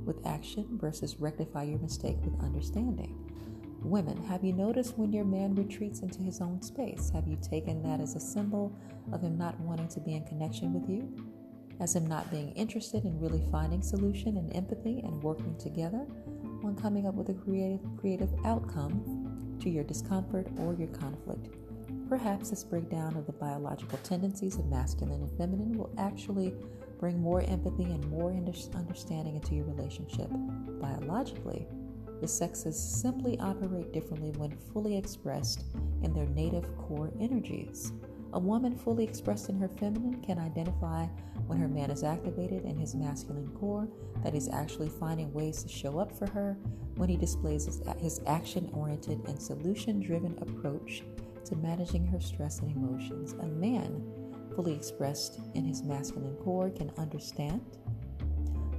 with 0.05 0.27
action 0.27 0.67
versus 0.73 1.17
rectify 1.19 1.63
your 1.63 1.79
mistake 1.79 2.17
with 2.25 2.43
understanding? 2.43 3.17
Women, 3.83 4.23
have 4.25 4.45
you 4.45 4.53
noticed 4.53 4.97
when 4.97 5.13
your 5.13 5.25
man 5.25 5.55
retreats 5.55 6.01
into 6.01 6.21
his 6.21 6.41
own 6.41 6.63
space? 6.63 7.11
Have 7.11 7.27
you 7.27 7.37
taken 7.43 7.83
that 7.83 8.01
as 8.01 8.15
a 8.15 8.21
symbol 8.21 8.77
of 9.13 9.23
him 9.23 9.37
not 9.37 9.59
wanting 9.61 9.89
to 9.89 10.01
be 10.01 10.15
in 10.15 10.25
connection 10.25 10.73
with 10.73 10.89
you? 10.89 11.13
As 11.81 11.97
him 11.97 12.07
not 12.07 12.31
being 12.31 12.53
interested 12.53 13.05
in 13.05 13.19
really 13.19 13.43
finding 13.51 13.83
solution 13.83 14.37
and 14.37 14.55
empathy 14.55 15.01
and 15.01 15.23
working 15.23 15.57
together 15.59 16.07
on 16.65 16.77
coming 16.81 17.09
up 17.09 17.15
with 17.15 17.29
a 17.31 17.35
creative 17.35 17.81
creative 17.99 18.31
outcome 18.45 19.59
to 19.61 19.69
your 19.69 19.85
discomfort 19.85 20.47
or 20.59 20.75
your 20.75 20.89
conflict. 20.89 21.49
Perhaps 22.09 22.51
this 22.51 22.63
breakdown 22.63 23.17
of 23.17 23.27
the 23.27 23.33
biological 23.33 23.99
tendencies 24.05 24.59
of 24.59 24.67
masculine 24.67 25.23
and 25.23 25.39
feminine 25.39 25.77
will 25.77 25.93
actually 25.99 26.55
bring 27.03 27.21
more 27.21 27.43
empathy 27.49 27.83
and 27.83 28.09
more 28.11 28.31
understanding 28.77 29.35
into 29.35 29.57
your 29.57 29.65
relationship. 29.65 30.29
Biologically, 30.81 31.67
the 32.21 32.29
sexes 32.29 32.79
simply 32.81 33.37
operate 33.41 33.93
differently 33.93 34.31
when 34.39 34.57
fully 34.73 34.97
expressed 34.97 35.65
in 36.05 36.15
their 36.15 36.29
native 36.29 36.65
core 36.77 37.11
energies. 37.19 37.91
A 38.35 38.39
woman 38.39 38.77
fully 38.77 39.03
expressed 39.03 39.49
in 39.49 39.59
her 39.59 39.67
feminine 39.67 40.23
can 40.23 40.39
identify 40.39 41.07
when 41.49 41.59
her 41.59 41.67
man 41.67 41.91
is 41.91 42.05
activated 42.05 42.63
in 42.63 42.79
his 42.79 42.95
masculine 42.95 43.49
core, 43.49 43.89
that 44.23 44.33
he's 44.33 44.49
actually 44.49 44.89
finding 44.89 45.33
ways 45.33 45.61
to 45.65 45.69
show 45.69 45.99
up 45.99 46.17
for 46.17 46.31
her, 46.31 46.57
when 46.95 47.09
he 47.09 47.17
displays 47.17 47.65
his, 47.65 47.83
his 47.99 48.21
action 48.29 48.71
oriented 48.73 49.21
and 49.27 49.43
solution 49.43 49.99
driven 49.99 50.39
approach 50.41 51.03
to 51.47 51.57
managing 51.57 52.07
her 52.07 52.21
stress 52.21 52.61
and 52.61 52.71
emotions. 52.77 53.33
A 53.41 53.47
man 53.47 54.22
fully 54.55 54.75
expressed 54.75 55.41
in 55.55 55.65
his 55.65 55.83
masculine 55.83 56.37
core 56.37 56.71
can 56.71 56.91
understand 56.99 57.61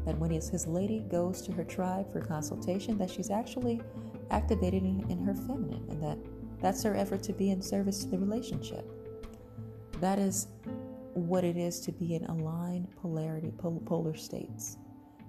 that 0.06 0.18
when 0.18 0.32
his, 0.32 0.50
his 0.50 0.68
lady 0.68 1.00
goes 1.10 1.42
to 1.44 1.52
her 1.54 1.64
tribe 1.64 2.12
for 2.12 2.20
consultation, 2.20 2.98
that 2.98 3.10
she's 3.10 3.30
actually 3.30 3.82
activated 4.32 4.84
in, 4.84 5.24
her 5.26 5.34
feminine 5.34 5.86
and 5.90 6.02
that 6.02 6.18
that's 6.60 6.84
her 6.84 6.96
effort 6.96 7.22
to 7.24 7.34
be 7.34 7.52
in 7.52 7.62
service 7.62 8.04
to 8.04 8.10
the 8.10 8.18
relationship. 8.18 8.86
That 10.00 10.20
is 10.20 10.48
what 11.14 11.44
it 11.44 11.58
is 11.58 11.80
to 11.82 11.92
be 11.92 12.16
in 12.16 12.26
aligned 12.26 12.88
polarity, 12.96 13.52
polar 13.58 14.16
states. 14.16 14.78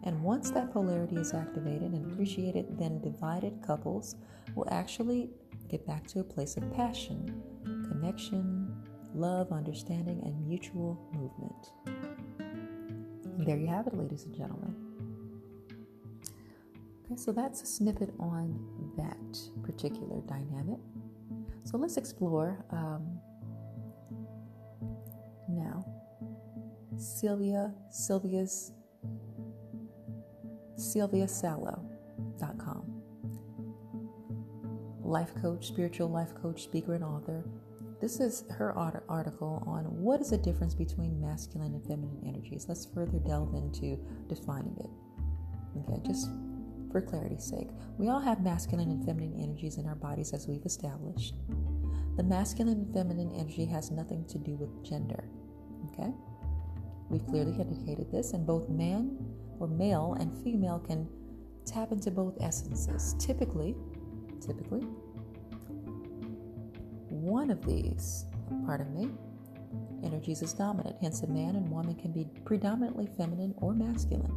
And 0.04 0.22
once 0.22 0.50
that 0.50 0.72
polarity 0.72 1.16
is 1.16 1.32
activated 1.32 1.92
and 1.92 2.12
appreciated, 2.12 2.78
then 2.78 3.00
divided 3.00 3.62
couples 3.66 4.16
will 4.54 4.68
actually 4.70 5.30
get 5.68 5.86
back 5.86 6.06
to 6.08 6.20
a 6.20 6.24
place 6.24 6.56
of 6.56 6.72
passion, 6.72 7.42
connection, 7.88 8.63
love, 9.14 9.52
understanding, 9.52 10.20
and 10.24 10.46
mutual 10.46 10.98
movement. 11.12 11.70
And 13.38 13.46
there 13.46 13.56
you 13.56 13.66
have 13.66 13.86
it, 13.86 13.94
ladies 13.94 14.24
and 14.24 14.34
gentlemen. 14.34 14.74
Okay, 17.04 17.16
so 17.16 17.32
that's 17.32 17.62
a 17.62 17.66
snippet 17.66 18.12
on 18.18 18.58
that 18.96 19.38
particular 19.62 20.20
dynamic. 20.26 20.78
So 21.64 21.78
let's 21.78 21.96
explore 21.96 22.64
um, 22.70 23.18
now 25.48 25.84
Sylvia, 26.96 27.72
Sylvia's 27.90 28.72
sylviasalow.com. 30.78 33.02
Life 35.02 35.34
coach, 35.40 35.66
spiritual 35.66 36.08
life 36.08 36.34
coach, 36.34 36.64
speaker, 36.64 36.94
and 36.94 37.04
author. 37.04 37.44
This 38.04 38.20
is 38.20 38.44
her 38.50 38.76
article 38.76 39.64
on 39.66 39.84
what 39.84 40.20
is 40.20 40.28
the 40.28 40.36
difference 40.36 40.74
between 40.74 41.18
masculine 41.22 41.72
and 41.72 41.82
feminine 41.86 42.22
energies. 42.26 42.66
Let's 42.68 42.84
further 42.84 43.18
delve 43.18 43.54
into 43.54 43.98
defining 44.28 44.76
it. 44.78 44.90
Okay, 45.78 46.02
just 46.06 46.28
for 46.92 47.00
clarity's 47.00 47.44
sake, 47.44 47.68
we 47.96 48.10
all 48.10 48.20
have 48.20 48.42
masculine 48.42 48.90
and 48.90 49.02
feminine 49.06 49.40
energies 49.40 49.78
in 49.78 49.86
our 49.86 49.94
bodies 49.94 50.34
as 50.34 50.46
we've 50.46 50.66
established. 50.66 51.36
The 52.18 52.22
masculine 52.24 52.82
and 52.82 52.92
feminine 52.92 53.32
energy 53.32 53.64
has 53.64 53.90
nothing 53.90 54.26
to 54.26 54.36
do 54.36 54.56
with 54.56 54.84
gender. 54.84 55.24
Okay? 55.88 56.12
We've 57.08 57.24
clearly 57.24 57.58
indicated 57.58 58.12
this, 58.12 58.34
and 58.34 58.46
both 58.46 58.68
man 58.68 59.16
or 59.58 59.66
male 59.66 60.14
and 60.20 60.30
female 60.44 60.78
can 60.78 61.08
tap 61.64 61.90
into 61.90 62.10
both 62.10 62.36
essences. 62.42 63.14
Typically, 63.18 63.74
typically, 64.42 64.86
one 67.14 67.50
of 67.50 67.64
these, 67.64 68.26
pardon 68.66 68.92
me, 68.92 69.08
energies 70.04 70.42
is 70.42 70.52
dominant. 70.52 70.96
Hence, 71.00 71.22
a 71.22 71.26
man 71.26 71.56
and 71.56 71.70
woman 71.70 71.94
can 71.94 72.12
be 72.12 72.26
predominantly 72.44 73.08
feminine 73.16 73.54
or 73.58 73.72
masculine. 73.72 74.32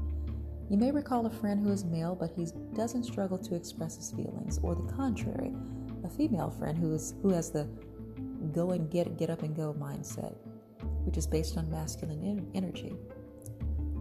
You 0.69 0.77
may 0.77 0.91
recall 0.91 1.25
a 1.25 1.29
friend 1.29 1.61
who 1.61 1.71
is 1.71 1.85
male, 1.85 2.15
but 2.15 2.31
he 2.35 2.47
doesn't 2.75 3.03
struggle 3.03 3.37
to 3.37 3.55
express 3.55 3.95
his 3.95 4.11
feelings, 4.11 4.59
or 4.61 4.75
the 4.75 4.91
contrary, 4.93 5.53
a 6.03 6.09
female 6.09 6.49
friend 6.49 6.77
who 6.77 6.93
is 6.93 7.15
who 7.21 7.29
has 7.29 7.51
the 7.51 7.67
go 8.53 8.71
and 8.71 8.89
get 8.91 9.17
get 9.17 9.29
up 9.29 9.43
and 9.43 9.55
go 9.55 9.73
mindset, 9.73 10.35
which 11.05 11.17
is 11.17 11.25
based 11.25 11.57
on 11.57 11.69
masculine 11.71 12.49
energy. 12.53 12.95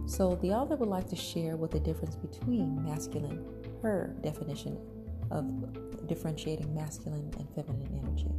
So 0.05 0.35
the 0.41 0.51
author 0.51 0.75
would 0.75 0.89
like 0.89 1.07
to 1.09 1.15
share 1.15 1.57
what 1.57 1.71
the 1.71 1.79
difference 1.79 2.15
between 2.15 2.83
masculine, 2.83 3.45
her 3.81 4.15
definition 4.21 4.77
of 5.31 6.07
differentiating 6.07 6.73
masculine 6.73 7.29
and 7.37 7.47
feminine 7.55 8.01
energy. 8.03 8.31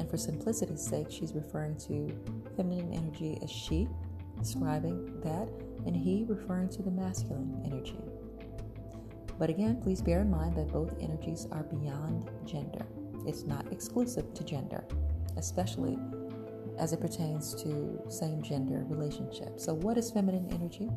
And 0.00 0.08
for 0.08 0.16
simplicity's 0.16 0.80
sake, 0.80 1.08
she's 1.10 1.34
referring 1.34 1.76
to 1.80 2.08
feminine 2.56 2.90
energy 2.94 3.38
as 3.42 3.50
she, 3.50 3.86
describing 4.38 5.20
that, 5.20 5.46
and 5.84 5.94
he 5.94 6.24
referring 6.26 6.70
to 6.70 6.82
the 6.82 6.90
masculine 6.90 7.60
energy. 7.66 7.98
But 9.38 9.50
again, 9.50 9.78
please 9.82 10.00
bear 10.00 10.22
in 10.22 10.30
mind 10.30 10.56
that 10.56 10.72
both 10.72 10.94
energies 11.02 11.46
are 11.52 11.64
beyond 11.64 12.30
gender. 12.46 12.86
It's 13.26 13.42
not 13.42 13.70
exclusive 13.70 14.32
to 14.32 14.42
gender, 14.42 14.86
especially 15.36 15.98
as 16.78 16.94
it 16.94 17.00
pertains 17.02 17.54
to 17.62 18.00
same 18.08 18.42
gender 18.42 18.86
relationships. 18.88 19.62
So, 19.62 19.74
what 19.74 19.98
is 19.98 20.10
feminine 20.10 20.48
energy? 20.50 20.88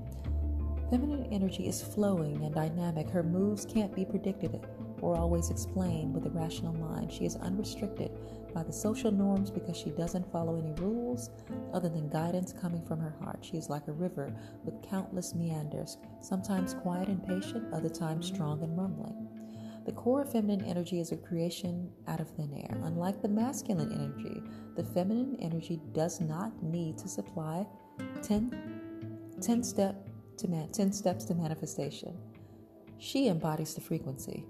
Feminine 0.90 1.28
energy 1.30 1.68
is 1.68 1.82
flowing 1.82 2.42
and 2.46 2.56
dynamic. 2.56 3.10
Her 3.10 3.24
moves 3.24 3.66
can't 3.66 3.94
be 3.94 4.06
predicted 4.06 4.66
or 5.02 5.18
always 5.18 5.50
explained 5.50 6.14
with 6.14 6.26
a 6.26 6.30
rational 6.30 6.72
mind. 6.72 7.12
She 7.12 7.26
is 7.26 7.36
unrestricted 7.36 8.10
by 8.54 8.64
the 8.64 8.74
social 8.74 9.12
norms 9.12 9.50
because 9.50 9.78
she 9.78 9.90
doesn't 9.92 10.32
follow 10.32 10.58
any 10.58 10.74
rules 10.74 11.30
other 11.74 11.90
than 11.90 12.10
guidance 12.10 12.54
coming 12.54 12.86
from 12.86 13.00
her 13.00 13.16
heart. 13.22 13.40
She 13.42 13.58
is 13.58 13.70
like 13.70 13.88
a 13.88 13.94
river 13.94 14.34
with 14.64 14.82
countless 14.88 15.34
meanders, 15.34 15.98
sometimes 16.22 16.74
quiet 16.74 17.08
and 17.08 17.26
patient, 17.26 17.74
other 17.74 17.90
times 17.90 18.28
strong 18.28 18.62
and 18.64 18.78
rumbling. 18.78 19.28
The 19.86 19.92
core 19.92 20.22
of 20.22 20.32
feminine 20.32 20.66
energy 20.66 21.00
is 21.00 21.12
a 21.12 21.18
creation 21.18 21.92
out 22.08 22.22
of 22.22 22.30
thin 22.30 22.54
air. 22.54 22.80
Unlike 22.84 23.22
the 23.22 23.28
masculine 23.28 23.92
energy, 23.92 24.42
the 24.78 24.84
feminine 24.84 25.36
energy 25.42 25.82
does 25.92 26.22
not 26.22 26.64
need 26.64 26.98
to 27.00 27.10
supply 27.10 27.68
10, 28.22 29.36
10, 29.42 29.64
step 29.64 30.08
to 30.38 30.48
man, 30.48 30.72
10 30.72 30.94
steps 30.94 31.26
to 31.26 31.36
manifestation. 31.36 32.18
She 32.98 33.28
embodies 33.28 33.74
the 33.74 33.82
frequency 33.82 34.46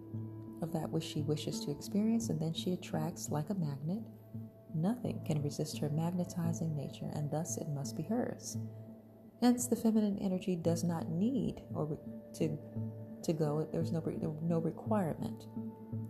of 0.63 0.73
that 0.73 0.89
which 0.89 1.03
she 1.03 1.21
wishes 1.21 1.59
to 1.59 1.71
experience, 1.71 2.29
and 2.29 2.39
then 2.39 2.53
she 2.53 2.73
attracts 2.73 3.29
like 3.29 3.49
a 3.49 3.55
magnet. 3.55 4.01
Nothing 4.73 5.21
can 5.25 5.43
resist 5.43 5.77
her 5.77 5.89
magnetizing 5.89 6.75
nature, 6.75 7.11
and 7.13 7.29
thus 7.29 7.57
it 7.57 7.69
must 7.69 7.95
be 7.95 8.03
hers. 8.03 8.57
Hence, 9.41 9.67
the 9.67 9.75
feminine 9.75 10.17
energy 10.19 10.55
does 10.55 10.83
not 10.83 11.09
need 11.09 11.61
or 11.75 11.99
to 12.35 12.57
to 13.23 13.33
go. 13.33 13.67
There's 13.71 13.91
no, 13.91 14.01
no 14.41 14.59
requirement 14.59 15.45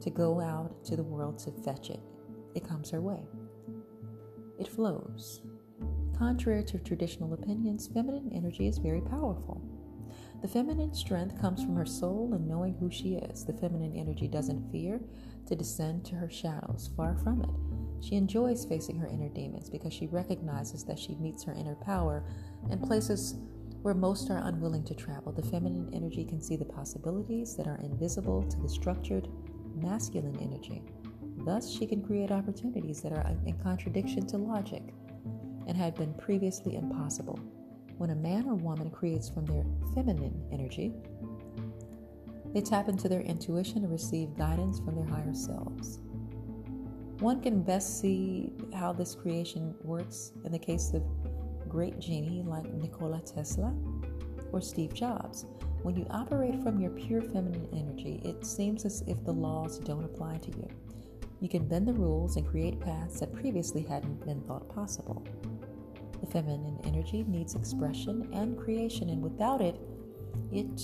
to 0.01 0.10
go 0.10 0.39
out 0.39 0.83
to 0.86 0.95
the 0.95 1.03
world 1.03 1.39
to 1.39 1.51
fetch 1.51 1.89
it. 1.89 2.00
It 2.55 2.67
comes 2.67 2.91
her 2.91 3.01
way. 3.01 3.25
It 4.60 4.67
flows. 4.67 5.41
Contrary 6.17 6.63
to 6.65 6.77
traditional 6.79 7.33
opinions, 7.33 7.88
feminine 7.88 8.31
energy 8.33 8.67
is 8.67 8.77
very 8.77 9.01
powerful. 9.01 9.62
The 10.43 10.50
feminine 10.50 10.93
strength 10.93 11.39
comes 11.39 11.63
from 11.63 11.77
her 11.77 11.85
soul 11.85 12.33
and 12.33 12.45
knowing 12.45 12.73
who 12.73 12.91
she 12.91 13.15
is. 13.15 13.45
The 13.45 13.53
feminine 13.53 13.95
energy 13.95 14.27
doesn't 14.27 14.69
fear 14.73 15.00
to 15.45 15.55
descend 15.55 16.03
to 16.05 16.15
her 16.15 16.29
shadows, 16.29 16.89
far 16.98 17.15
from 17.15 17.44
it. 17.44 18.05
She 18.05 18.15
enjoys 18.15 18.65
facing 18.65 19.00
her 19.00 19.07
inner 19.07 19.29
demons 19.29 19.70
because 19.70 19.94
she 19.94 20.07
recognizes 20.07 20.83
that 20.83 21.00
she 21.00 21.15
meets 21.15 21.46
her 21.46 21.53
inner 21.53 21.75
power 21.75 22.25
in 22.70 22.79
places 22.79 23.35
where 23.83 23.94
most 23.94 24.29
are 24.29 24.46
unwilling 24.46 24.83
to 24.83 24.94
travel, 24.94 25.31
the 25.31 25.50
feminine 25.50 25.89
energy 25.94 26.25
can 26.25 26.41
see 26.41 26.57
the 26.57 26.65
possibilities 26.65 27.55
that 27.55 27.68
are 27.68 27.79
invisible 27.81 28.44
to 28.44 28.57
the 28.59 28.68
structured 28.68 29.29
masculine 29.75 30.37
energy. 30.41 30.83
Thus, 31.46 31.72
she 31.72 31.87
can 31.87 32.03
create 32.03 32.31
opportunities 32.31 33.01
that 33.01 33.13
are 33.13 33.25
in 33.46 33.57
contradiction 33.63 34.27
to 34.27 34.37
logic 34.37 34.83
and 35.68 35.77
had 35.77 35.96
been 35.96 36.13
previously 36.15 36.75
impossible. 36.75 37.39
When 37.98 38.10
a 38.10 38.16
man 38.16 38.48
or 38.48 38.56
woman 38.56 38.90
creates 38.90 39.29
from 39.29 39.46
their 39.46 39.66
feminine 39.94 40.44
energy, 40.51 40.94
they 42.53 42.62
tap 42.62 42.88
into 42.88 43.10
their 43.10 43.22
intuition 43.22 43.77
and 43.79 43.92
receive 43.92 44.38
guidance 44.38 44.79
from 44.79 44.96
their 44.96 45.06
higher 45.06 45.34
selves. 45.34 46.00
One 47.20 47.42
can 47.42 47.64
best 47.64 48.01
see 48.01 48.51
how 48.74 48.94
this 48.94 49.16
creation 49.16 49.74
works 49.84 50.34
in 50.44 50.51
the 50.51 50.60
case 50.60 50.94
of 50.94 51.03
great 51.70 52.00
genie 52.00 52.44
like 52.46 52.72
Nikola 52.74 53.22
Tesla 53.22 53.74
or 54.51 54.62
Steve 54.62 54.94
Jobs. 54.94 55.46
When 55.84 55.96
you 55.96 56.06
operate 56.10 56.62
from 56.62 56.79
your 56.79 56.92
pure 56.92 57.22
feminine 57.22 57.68
energy, 57.74 58.22
it 58.24 58.46
seems 58.46 58.86
as 58.86 59.03
if 59.08 59.24
the 59.24 59.34
laws 59.34 59.79
don't 59.79 60.06
apply 60.06 60.38
to 60.38 60.51
you. 60.58 60.70
You 61.42 61.50
can 61.50 61.68
bend 61.68 61.88
the 61.88 61.94
rules 61.94 62.38
and 62.38 62.48
create 62.48 62.79
paths 62.79 63.20
that 63.20 63.34
previously 63.34 63.82
hadn't 63.84 64.25
been 64.25 64.42
thought 64.42 64.74
possible. 64.74 65.25
The 66.24 66.31
feminine 66.31 66.79
energy 66.86 67.25
needs 67.27 67.53
expression 67.53 68.29
and 68.31 68.57
creation, 68.57 69.09
and 69.09 69.22
without 69.22 69.59
it, 69.59 69.77
it 70.53 70.81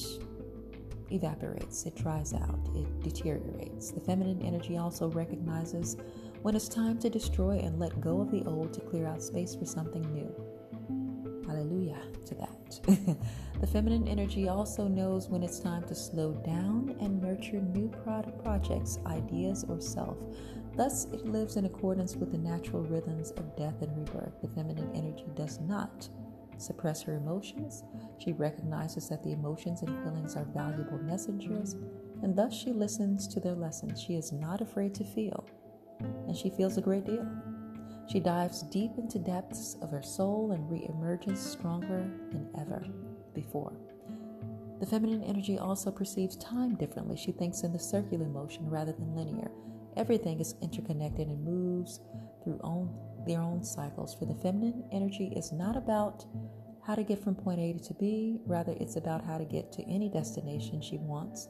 evaporates, 1.11 1.85
it 1.85 1.95
dries 1.95 2.33
out, 2.33 2.59
it 2.75 2.99
deteriorates. 3.01 3.91
The 3.91 4.01
feminine 4.01 4.41
energy 4.41 4.75
also 4.75 5.09
recognizes 5.09 5.95
when 6.41 6.57
it's 6.57 6.67
time 6.67 6.99
to 6.99 7.09
destroy 7.09 7.59
and 7.59 7.79
let 7.79 8.01
go 8.01 8.19
of 8.19 8.31
the 8.31 8.43
old 8.43 8.73
to 8.73 8.81
clear 8.81 9.07
out 9.07 9.23
space 9.23 9.55
for 9.55 9.63
something 9.63 10.01
new. 10.13 11.45
Hallelujah 11.47 12.01
to 12.25 12.35
that. 12.35 12.79
the 13.61 13.67
feminine 13.67 14.09
energy 14.09 14.49
also 14.49 14.89
knows 14.89 15.29
when 15.29 15.41
it's 15.41 15.61
time 15.61 15.83
to 15.87 15.95
slow 15.95 16.33
down 16.45 16.97
and 16.99 17.21
nurture 17.21 17.61
new 17.61 17.87
product 18.03 18.43
projects, 18.43 18.99
ideas, 19.05 19.63
or 19.69 19.79
self. 19.79 20.17
Thus, 20.79 21.07
it 21.11 21.25
lives 21.25 21.57
in 21.57 21.65
accordance 21.65 22.15
with 22.15 22.31
the 22.31 22.37
natural 22.37 22.83
rhythms 22.83 23.31
of 23.31 23.57
death 23.57 23.81
and 23.81 23.97
rebirth. 23.97 24.39
The 24.41 24.47
feminine 24.47 24.89
energy 24.95 25.25
does 25.35 25.59
not 25.59 26.07
suppress 26.57 27.01
her 27.01 27.15
emotions. 27.15 27.83
She 28.17 28.31
recognizes 28.31 29.09
that 29.09 29.21
the 29.21 29.33
emotions 29.33 29.81
and 29.81 29.89
feelings 30.05 30.37
are 30.37 30.45
valuable 30.45 30.97
messengers, 30.99 31.75
and 32.23 32.33
thus 32.33 32.53
she 32.53 32.71
listens 32.71 33.27
to 33.27 33.41
their 33.41 33.55
lessons. 33.55 34.01
She 34.01 34.15
is 34.15 34.31
not 34.31 34.61
afraid 34.61 34.95
to 34.95 35.03
feel, 35.03 35.45
and 35.99 36.37
she 36.37 36.49
feels 36.49 36.77
a 36.77 36.81
great 36.81 37.03
deal. 37.03 37.27
She 38.09 38.21
dives 38.21 38.61
deep 38.61 38.91
into 38.97 39.19
depths 39.19 39.75
of 39.81 39.91
her 39.91 40.01
soul 40.01 40.53
and 40.53 40.71
reemerges 40.71 41.39
stronger 41.39 42.09
than 42.31 42.47
ever 42.57 42.85
before. 43.33 43.73
The 44.79 44.85
feminine 44.85 45.23
energy 45.23 45.59
also 45.59 45.91
perceives 45.91 46.37
time 46.37 46.75
differently. 46.75 47.17
She 47.17 47.33
thinks 47.33 47.63
in 47.63 47.73
the 47.73 47.79
circular 47.79 48.29
motion 48.29 48.69
rather 48.69 48.93
than 48.93 49.13
linear. 49.13 49.51
Everything 49.99 50.39
is 50.39 50.55
interconnected 50.61 51.27
and 51.27 51.43
moves 51.43 51.99
through 52.41 52.57
own, 52.63 52.89
their 53.27 53.41
own 53.41 53.61
cycles. 53.65 54.15
For 54.15 54.23
the 54.23 54.33
feminine 54.33 54.85
energy 54.93 55.33
is 55.35 55.51
not 55.51 55.75
about 55.75 56.25
how 56.87 56.95
to 56.95 57.03
get 57.03 57.21
from 57.21 57.35
point 57.35 57.59
A 57.59 57.73
to 57.85 57.93
B, 57.95 58.39
rather, 58.45 58.73
it's 58.79 58.95
about 58.95 59.25
how 59.25 59.37
to 59.37 59.43
get 59.43 59.73
to 59.73 59.83
any 59.83 60.07
destination 60.07 60.81
she 60.81 60.95
wants, 60.99 61.49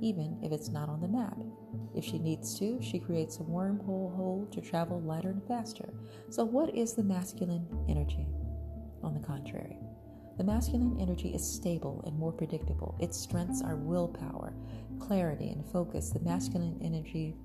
even 0.00 0.38
if 0.42 0.50
it's 0.50 0.70
not 0.70 0.88
on 0.88 1.02
the 1.02 1.08
map. 1.08 1.36
If 1.94 2.06
she 2.06 2.18
needs 2.18 2.58
to, 2.58 2.80
she 2.80 2.98
creates 2.98 3.36
a 3.36 3.42
wormhole 3.42 4.16
hole 4.16 4.48
to 4.50 4.62
travel 4.62 5.02
lighter 5.02 5.28
and 5.28 5.46
faster. 5.46 5.92
So, 6.30 6.42
what 6.42 6.74
is 6.74 6.94
the 6.94 7.04
masculine 7.04 7.68
energy? 7.86 8.26
On 9.02 9.12
the 9.12 9.26
contrary, 9.26 9.76
the 10.38 10.44
masculine 10.44 10.96
energy 10.98 11.34
is 11.34 11.44
stable 11.46 12.02
and 12.06 12.18
more 12.18 12.32
predictable. 12.32 12.96
Its 12.98 13.20
strengths 13.20 13.60
are 13.60 13.76
willpower, 13.76 14.54
clarity, 14.98 15.50
and 15.50 15.66
focus. 15.70 16.08
The 16.08 16.20
masculine 16.20 16.78
energy 16.82 17.36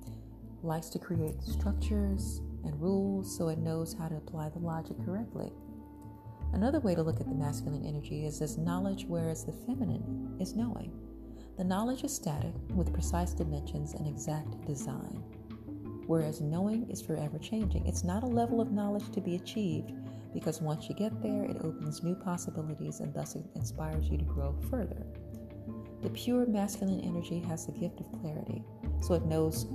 likes 0.66 0.90
to 0.90 1.00
create 1.00 1.42
structures 1.44 2.42
and 2.64 2.82
rules 2.82 3.38
so 3.38 3.50
it 3.50 3.60
knows 3.60 3.96
how 3.98 4.08
to 4.08 4.16
apply 4.16 4.50
the 4.50 4.60
logic 4.60 4.98
correctly. 5.06 5.52
Another 6.54 6.80
way 6.80 6.96
to 6.96 7.04
look 7.04 7.20
at 7.20 7.28
the 7.28 7.36
masculine 7.36 7.86
energy 7.86 8.26
is 8.26 8.42
as 8.42 8.58
knowledge, 8.58 9.06
whereas 9.08 9.46
the 9.46 9.52
feminine 9.52 10.38
is 10.40 10.56
knowing. 10.56 10.92
The 11.58 11.64
knowledge 11.64 12.04
is 12.04 12.16
static 12.16 12.54
with 12.74 12.94
precise 12.94 13.34
dimensions 13.34 13.94
and 13.94 14.08
exact 14.08 14.66
design, 14.66 15.24
whereas 16.08 16.42
knowing 16.42 16.90
is 16.90 17.02
forever 17.02 17.38
changing. 17.38 17.86
It's 17.86 18.04
not 18.04 18.24
a 18.24 18.28
level 18.28 18.62
of 18.62 18.72
knowledge 18.72 19.12
to 19.12 19.22
be 19.22 19.36
achieved 19.36 19.94
because 20.34 20.62
once 20.62 20.90
you 20.90 20.96
get 20.96 21.22
there, 21.22 21.44
it 21.44 21.58
opens 21.62 22.04
new 22.04 22.16
possibilities 22.16 23.00
and 23.00 23.14
thus 23.14 23.38
inspires 23.56 24.10
you 24.10 24.18
to 24.18 24.26
grow 24.26 24.56
further. 24.70 25.06
The 26.02 26.10
pure 26.10 26.46
masculine 26.46 27.02
energy 27.02 27.40
has 27.48 27.66
the 27.66 27.72
gift 27.72 28.00
of 28.00 28.12
clarity, 28.20 28.64
so 29.02 29.14
it 29.14 29.26
knows 29.26 29.66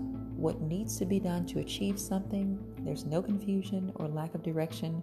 what 0.40 0.62
needs 0.62 0.96
to 0.96 1.04
be 1.04 1.20
done 1.20 1.44
to 1.44 1.58
achieve 1.58 2.00
something. 2.00 2.58
There's 2.78 3.04
no 3.04 3.20
confusion 3.20 3.92
or 3.96 4.08
lack 4.08 4.34
of 4.34 4.42
direction 4.42 5.02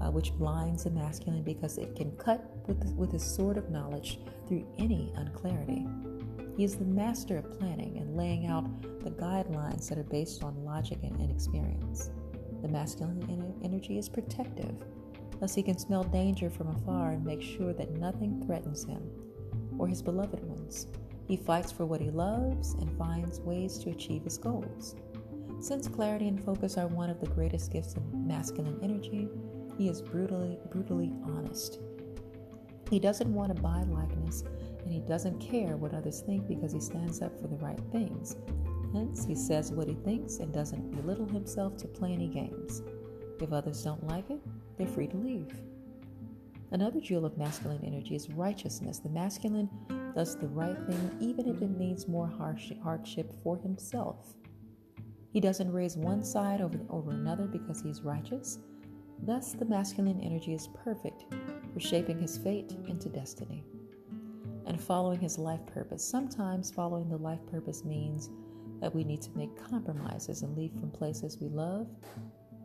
uh, 0.00 0.10
which 0.10 0.32
blinds 0.32 0.84
the 0.84 0.90
masculine 0.90 1.42
because 1.42 1.76
it 1.76 1.94
can 1.94 2.10
cut 2.12 2.42
with, 2.66 2.82
with 2.94 3.12
his 3.12 3.22
sword 3.22 3.58
of 3.58 3.70
knowledge 3.70 4.18
through 4.46 4.66
any 4.78 5.12
unclarity. 5.16 5.86
He 6.56 6.64
is 6.64 6.76
the 6.76 6.86
master 6.86 7.36
of 7.36 7.58
planning 7.58 7.98
and 7.98 8.16
laying 8.16 8.46
out 8.46 8.64
the 9.04 9.10
guidelines 9.10 9.88
that 9.88 9.98
are 9.98 10.04
based 10.04 10.42
on 10.42 10.64
logic 10.64 11.00
and, 11.02 11.20
and 11.20 11.30
experience. 11.30 12.10
The 12.62 12.68
masculine 12.68 13.54
energy 13.62 13.98
is 13.98 14.08
protective, 14.08 14.74
thus, 15.38 15.54
he 15.54 15.62
can 15.62 15.78
smell 15.78 16.02
danger 16.02 16.48
from 16.48 16.68
afar 16.68 17.12
and 17.12 17.24
make 17.24 17.42
sure 17.42 17.72
that 17.74 17.98
nothing 17.98 18.42
threatens 18.44 18.84
him 18.84 19.02
or 19.78 19.86
his 19.86 20.02
beloved 20.02 20.42
ones. 20.44 20.86
He 21.28 21.36
fights 21.36 21.70
for 21.70 21.84
what 21.84 22.00
he 22.00 22.10
loves 22.10 22.72
and 22.72 22.90
finds 22.96 23.40
ways 23.40 23.76
to 23.80 23.90
achieve 23.90 24.24
his 24.24 24.38
goals. 24.38 24.96
Since 25.60 25.86
clarity 25.86 26.26
and 26.26 26.42
focus 26.42 26.78
are 26.78 26.86
one 26.86 27.10
of 27.10 27.20
the 27.20 27.26
greatest 27.26 27.70
gifts 27.70 27.94
of 27.94 28.14
masculine 28.14 28.78
energy, 28.82 29.28
he 29.76 29.88
is 29.88 30.00
brutally, 30.00 30.58
brutally 30.70 31.12
honest. 31.24 31.80
He 32.90 32.98
doesn't 32.98 33.32
want 33.32 33.54
to 33.54 33.62
buy 33.62 33.82
likeness, 33.82 34.42
and 34.82 34.90
he 34.90 35.00
doesn't 35.00 35.38
care 35.38 35.76
what 35.76 35.92
others 35.92 36.20
think 36.20 36.48
because 36.48 36.72
he 36.72 36.80
stands 36.80 37.20
up 37.20 37.38
for 37.38 37.46
the 37.46 37.56
right 37.56 37.80
things. 37.92 38.36
Hence, 38.94 39.26
he 39.26 39.34
says 39.34 39.70
what 39.70 39.88
he 39.88 39.94
thinks 39.94 40.38
and 40.38 40.50
doesn't 40.50 40.92
belittle 40.92 41.28
himself 41.28 41.76
to 41.78 41.88
play 41.88 42.12
any 42.12 42.28
games. 42.28 42.82
If 43.38 43.52
others 43.52 43.82
don't 43.82 44.06
like 44.08 44.30
it, 44.30 44.40
they're 44.78 44.86
free 44.86 45.08
to 45.08 45.16
leave. 45.18 45.52
Another 46.70 47.00
jewel 47.00 47.26
of 47.26 47.36
masculine 47.36 47.84
energy 47.84 48.14
is 48.14 48.30
righteousness. 48.30 48.98
The 48.98 49.10
masculine 49.10 49.68
does 50.14 50.36
the 50.36 50.48
right 50.48 50.78
thing 50.86 51.16
even 51.20 51.48
if 51.48 51.62
it 51.62 51.78
means 51.78 52.08
more 52.08 52.30
hardship 52.82 53.32
for 53.42 53.58
himself. 53.58 54.34
He 55.32 55.40
doesn't 55.40 55.72
raise 55.72 55.96
one 55.96 56.24
side 56.24 56.60
over, 56.60 56.78
over 56.90 57.10
another 57.10 57.46
because 57.46 57.82
he's 57.82 58.02
righteous. 58.02 58.58
Thus, 59.22 59.52
the 59.52 59.64
masculine 59.64 60.20
energy 60.20 60.54
is 60.54 60.68
perfect 60.84 61.24
for 61.72 61.80
shaping 61.80 62.18
his 62.18 62.38
fate 62.38 62.76
into 62.86 63.08
destiny 63.08 63.64
and 64.66 64.80
following 64.80 65.20
his 65.20 65.38
life 65.38 65.64
purpose. 65.66 66.04
Sometimes 66.04 66.70
following 66.70 67.08
the 67.08 67.16
life 67.16 67.44
purpose 67.50 67.84
means 67.84 68.30
that 68.80 68.94
we 68.94 69.04
need 69.04 69.22
to 69.22 69.36
make 69.36 69.50
compromises 69.70 70.42
and 70.42 70.56
leave 70.56 70.72
from 70.78 70.90
places 70.90 71.38
we 71.40 71.48
love, 71.48 71.88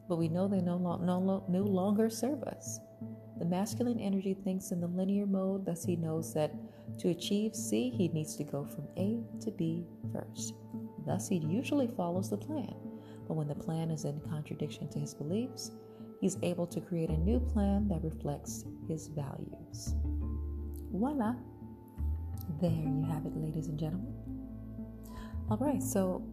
but 0.08 0.18
we 0.18 0.28
know 0.28 0.48
they 0.48 0.62
no, 0.62 0.78
no, 0.78 1.44
no 1.48 1.64
longer 1.64 2.10
serve 2.10 2.44
us. 2.44 2.80
The 3.40 3.46
masculine 3.46 4.00
energy 4.00 4.36
thinks 4.36 4.72
in 4.72 4.80
the 4.80 4.88
linear 4.88 5.26
mode, 5.26 5.66
thus, 5.66 5.84
he 5.84 5.96
knows 5.96 6.34
that 6.34 6.54
to 7.00 7.10
achieve 7.10 7.56
C, 7.56 7.90
he 7.90 8.08
needs 8.10 8.36
to 8.38 8.44
go 8.44 8.66
from 8.66 8.88
A 8.98 9.24
to 9.42 9.52
B 9.52 9.86
first. 10.12 10.54
Thus, 11.06 11.28
he 11.28 11.38
usually 11.38 11.88
follows 11.88 12.30
the 12.30 12.38
plan. 12.38 12.74
But 13.28 13.36
when 13.36 13.48
the 13.48 13.56
plan 13.56 13.92
is 13.92 14.06
in 14.06 14.20
contradiction 14.22 14.90
to 14.90 15.00
his 15.00 15.14
beliefs, 15.14 15.72
he's 16.22 16.38
able 16.44 16.68
to 16.68 16.82
create 16.82 17.10
a 17.10 17.18
new 17.18 17.40
plan 17.40 17.88
that 17.90 18.04
reflects 18.04 18.66
his 18.88 19.08
values. 19.08 19.96
Voila! 20.92 21.36
There 22.62 22.72
you 22.72 23.06
have 23.10 23.26
it, 23.26 23.36
ladies 23.36 23.68
and 23.68 23.80
gentlemen. 23.80 24.14
All 25.50 25.58
right, 25.58 25.82
so 25.82 26.26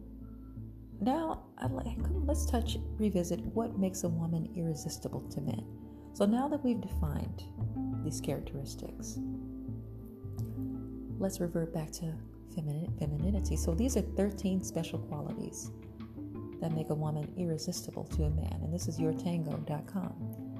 now 1.01 1.43
I'd 1.57 1.71
like, 1.71 1.97
let's 2.25 2.45
touch, 2.45 2.77
revisit 2.97 3.39
what 3.39 3.77
makes 3.77 4.03
a 4.03 4.09
woman 4.09 4.49
irresistible 4.55 5.21
to 5.31 5.41
men. 5.41 5.65
So 6.13 6.25
now 6.25 6.47
that 6.47 6.63
we've 6.63 6.79
defined 6.79 7.43
these 8.03 8.21
characteristics, 8.21 9.17
let's 11.21 11.39
revert 11.39 11.73
back 11.73 11.91
to 11.91 12.13
femininity. 12.55 13.55
So 13.55 13.73
these 13.73 13.95
are 13.95 14.01
13 14.01 14.63
special 14.63 14.99
qualities 14.99 15.71
that 16.59 16.73
make 16.73 16.89
a 16.89 16.95
woman 16.95 17.31
irresistible 17.37 18.03
to 18.05 18.23
a 18.23 18.29
man. 18.29 18.59
And 18.63 18.73
this 18.73 18.87
is 18.87 18.99
yourtango.com. 18.99 20.51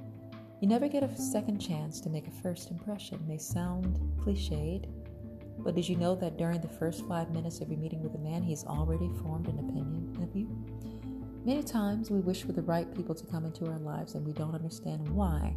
You 0.60 0.68
never 0.68 0.86
get 0.86 1.02
a 1.02 1.16
second 1.16 1.58
chance 1.58 2.00
to 2.02 2.08
make 2.08 2.28
a 2.28 2.30
first 2.30 2.70
impression. 2.70 3.16
It 3.16 3.28
may 3.28 3.38
sound 3.38 3.98
cliched, 4.20 4.86
but 5.58 5.74
did 5.74 5.88
you 5.88 5.96
know 5.96 6.14
that 6.14 6.38
during 6.38 6.60
the 6.60 6.68
first 6.68 7.04
five 7.06 7.32
minutes 7.32 7.60
of 7.60 7.68
your 7.68 7.78
meeting 7.78 8.00
with 8.00 8.14
a 8.14 8.18
man, 8.18 8.42
he's 8.42 8.64
already 8.64 9.10
formed 9.22 9.48
an 9.48 9.58
opinion 9.58 10.16
of 10.22 10.34
you? 10.36 10.48
Many 11.44 11.64
times 11.64 12.10
we 12.10 12.20
wish 12.20 12.44
for 12.44 12.52
the 12.52 12.62
right 12.62 12.92
people 12.94 13.16
to 13.16 13.26
come 13.26 13.44
into 13.44 13.66
our 13.66 13.80
lives 13.80 14.14
and 14.14 14.24
we 14.24 14.32
don't 14.32 14.54
understand 14.54 15.08
why. 15.08 15.56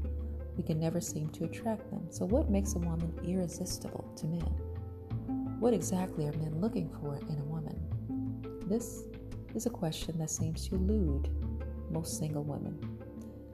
We 0.58 0.64
can 0.64 0.80
never 0.80 1.00
seem 1.00 1.30
to 1.30 1.44
attract 1.44 1.92
them. 1.92 2.08
So, 2.10 2.26
what 2.26 2.50
makes 2.50 2.74
a 2.74 2.80
woman 2.80 3.14
irresistible 3.24 4.12
to 4.16 4.26
men? 4.26 4.65
What 5.60 5.74
exactly 5.74 6.28
are 6.28 6.34
men 6.34 6.60
looking 6.60 6.90
for 7.02 7.18
in 7.18 7.40
a 7.40 7.46
woman? 7.46 7.80
This 8.68 9.04
is 9.54 9.66
a 9.66 9.70
question 9.70 10.18
that 10.20 10.30
seems 10.30 10.68
to 10.68 10.76
elude 10.76 11.30
most 11.90 12.18
single 12.18 12.44
women. 12.44 12.78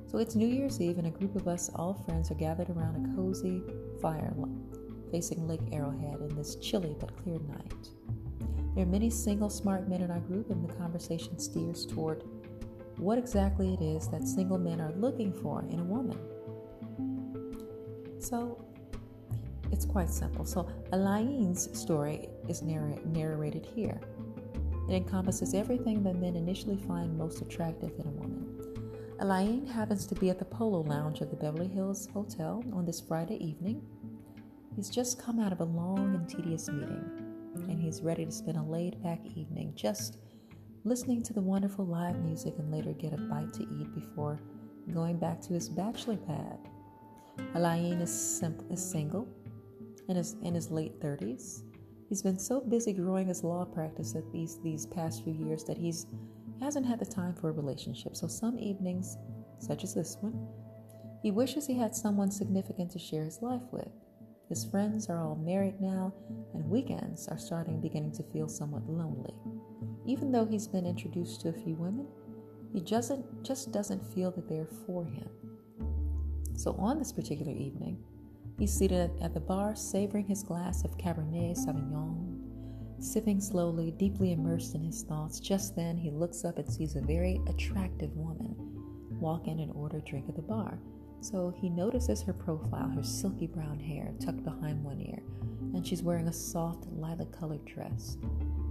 So 0.08 0.18
it's 0.18 0.36
New 0.36 0.48
Year's 0.48 0.82
Eve, 0.82 0.98
and 0.98 1.08
a 1.08 1.12
group 1.12 1.36
of 1.36 1.48
us, 1.48 1.70
all 1.76 1.94
friends, 1.94 2.32
are 2.32 2.36
gathered 2.36 2.70
around 2.70 3.06
a 3.06 3.16
cozy 3.16 3.62
fire 4.02 4.34
facing 5.12 5.48
Lake 5.48 5.62
Arrowhead 5.72 6.22
in 6.22 6.36
this 6.36 6.56
chilly 6.56 6.96
but 7.00 7.16
clear 7.18 7.40
night. 7.40 7.90
There 8.74 8.84
are 8.84 8.88
many 8.88 9.10
single 9.10 9.50
smart 9.50 9.88
men 9.88 10.02
in 10.02 10.10
our 10.10 10.20
group, 10.22 10.50
and 10.50 10.68
the 10.68 10.74
conversation 10.74 11.38
steers 11.38 11.86
toward 11.86 12.24
what 12.98 13.18
exactly 13.18 13.74
it 13.74 13.82
is 13.82 14.08
that 14.10 14.28
single 14.28 14.58
men 14.58 14.80
are 14.82 14.94
looking 14.94 15.34
for 15.34 15.66
in 15.70 15.80
a 15.80 15.84
woman. 15.84 16.18
So, 18.20 18.66
it's 19.72 19.86
quite 19.86 20.10
simple. 20.10 20.46
So, 20.46 20.70
Elaine's 20.92 21.70
story 21.78 22.30
is 22.48 22.62
narr- 22.62 23.00
narrated 23.06 23.66
here. 23.66 24.00
It 24.90 24.94
encompasses 24.94 25.54
everything 25.54 26.04
that 26.04 26.18
men 26.18 26.36
initially 26.36 26.78
find 26.78 27.18
most 27.18 27.42
attractive 27.42 27.92
in 27.98 28.08
a 28.08 28.12
woman. 28.12 28.58
Elaine 29.20 29.66
happens 29.66 30.06
to 30.08 30.16
be 30.16 30.30
at 30.30 30.40
the 30.40 30.46
Polo 30.46 30.82
Lounge 30.82 31.22
of 31.22 31.30
the 31.30 31.36
Beverly 31.36 31.68
Hills 31.68 32.10
Hotel 32.14 32.64
on 32.74 32.86
this 32.86 33.00
Friday 33.00 33.38
evening. 33.44 33.82
He's 34.76 34.90
just 34.90 35.22
come 35.22 35.40
out 35.40 35.52
of 35.52 35.62
a 35.62 35.66
long 35.66 36.16
and 36.16 36.28
tedious 36.28 36.68
meeting, 36.68 37.06
and 37.54 37.80
he's 37.80 38.02
ready 38.02 38.26
to 38.26 38.32
spend 38.32 38.58
a 38.58 38.64
laid 38.64 39.02
back 39.04 39.20
evening 39.36 39.74
just 39.76 40.18
listening 40.84 41.22
to 41.22 41.34
the 41.34 41.42
wonderful 41.42 41.86
live 41.86 42.20
music 42.20 42.56
and 42.58 42.72
later 42.72 42.94
get 42.94 43.14
a 43.14 43.18
bite 43.18 43.54
to 43.54 43.64
eat 43.64 43.94
before 43.94 44.40
going 44.94 45.18
back 45.18 45.40
to 45.42 45.54
his 45.54 45.70
bachelor 45.70 46.18
pad. 46.18 46.58
Elaine 47.54 48.02
is, 48.02 48.44
is 48.70 48.84
single 48.84 49.28
in 50.10 50.16
his, 50.16 50.36
in 50.44 50.56
his 50.56 50.72
late 50.72 51.00
30s. 51.00 51.64
He's 52.10 52.22
been 52.22 52.40
so 52.40 52.60
busy 52.62 52.94
growing 52.94 53.28
his 53.28 53.44
law 53.44 53.66
practice 53.66 54.16
at 54.16 54.30
these, 54.32 54.60
these 54.62 54.86
past 54.86 55.24
few 55.24 55.34
years 55.34 55.64
that 55.66 55.78
he's 55.78 56.08
hasn't 56.62 56.86
had 56.86 57.00
the 57.00 57.06
time 57.06 57.34
for 57.34 57.50
a 57.50 57.54
relationship. 57.54 58.16
So 58.16 58.28
some 58.28 58.60
evenings, 58.60 59.18
such 59.60 59.84
as 59.84 59.96
this 59.96 60.18
one, 60.22 60.48
he 61.24 61.32
wishes 61.32 61.66
he 61.66 61.78
had 61.78 61.96
someone 61.96 62.32
significant 62.32 62.92
to 62.92 63.00
share 63.00 63.24
his 63.24 63.42
life 63.42 63.64
with. 63.72 63.90
His 64.50 64.66
friends 64.66 65.10
are 65.10 65.24
all 65.24 65.36
married 65.36 65.80
now, 65.80 66.14
and 66.54 66.70
weekends 66.70 67.28
are 67.30 67.38
starting 67.38 67.80
beginning 67.80 68.12
to 68.14 68.24
feel 68.24 68.50
somewhat 68.50 68.88
lonely. 68.90 69.34
Even 70.06 70.32
though 70.32 70.46
he's 70.46 70.68
been 70.68 70.86
introduced 70.86 71.42
to 71.42 71.50
a 71.50 71.54
few 71.54 71.76
women, 71.76 72.08
he 72.74 72.82
just, 72.82 73.14
just 73.44 73.72
doesn't 73.72 74.14
feel 74.14 74.32
that 74.32 74.50
they're 74.50 74.68
for 74.86 75.06
him. 75.06 75.30
So 76.56 76.74
on 76.74 77.00
this 77.00 77.12
particular 77.12 77.54
evening, 77.54 78.04
He's 78.62 78.71
seated 78.71 79.10
at 79.19 79.34
the 79.34 79.39
bar, 79.39 79.76
savoring 79.76 80.28
his 80.28 80.43
glass 80.43 80.84
of 80.84 80.95
Cabernet 80.95 81.58
Sauvignon, 81.58 82.38
sipping 83.00 83.41
slowly, 83.41 83.89
deeply 83.89 84.34
immersed 84.34 84.76
in 84.76 84.84
his 84.84 85.02
thoughts. 85.02 85.39
Just 85.39 85.76
then, 85.76 85.97
he 85.97 86.12
looks 86.12 86.45
up 86.45 86.60
and 86.60 86.71
sees 86.71 86.95
a 86.95 87.02
very 87.02 87.41
attractive 87.47 88.15
woman 88.15 88.56
walk 89.19 89.47
in 89.47 89.62
and 89.62 89.71
order 89.74 89.97
a 89.97 90.02
drink 90.02 90.30
at 90.30 90.36
the 90.36 90.43
bar. 90.43 90.78
So 91.21 91.52
he 91.60 91.71
notices 91.71 92.21
her 92.21 92.34
profile, 92.34 92.88
her 92.89 93.02
silky 93.02 93.47
brown 93.47 93.80
hair 93.80 94.13
tucked 94.24 94.43
behind 94.43 94.84
one 94.84 95.02
ear, 95.02 95.24
and 95.74 95.84
she's 95.84 96.04
wearing 96.04 96.28
a 96.28 96.34
soft 96.34 96.86
lilac 96.91 97.32
colored 97.32 97.65
dress. 97.65 98.17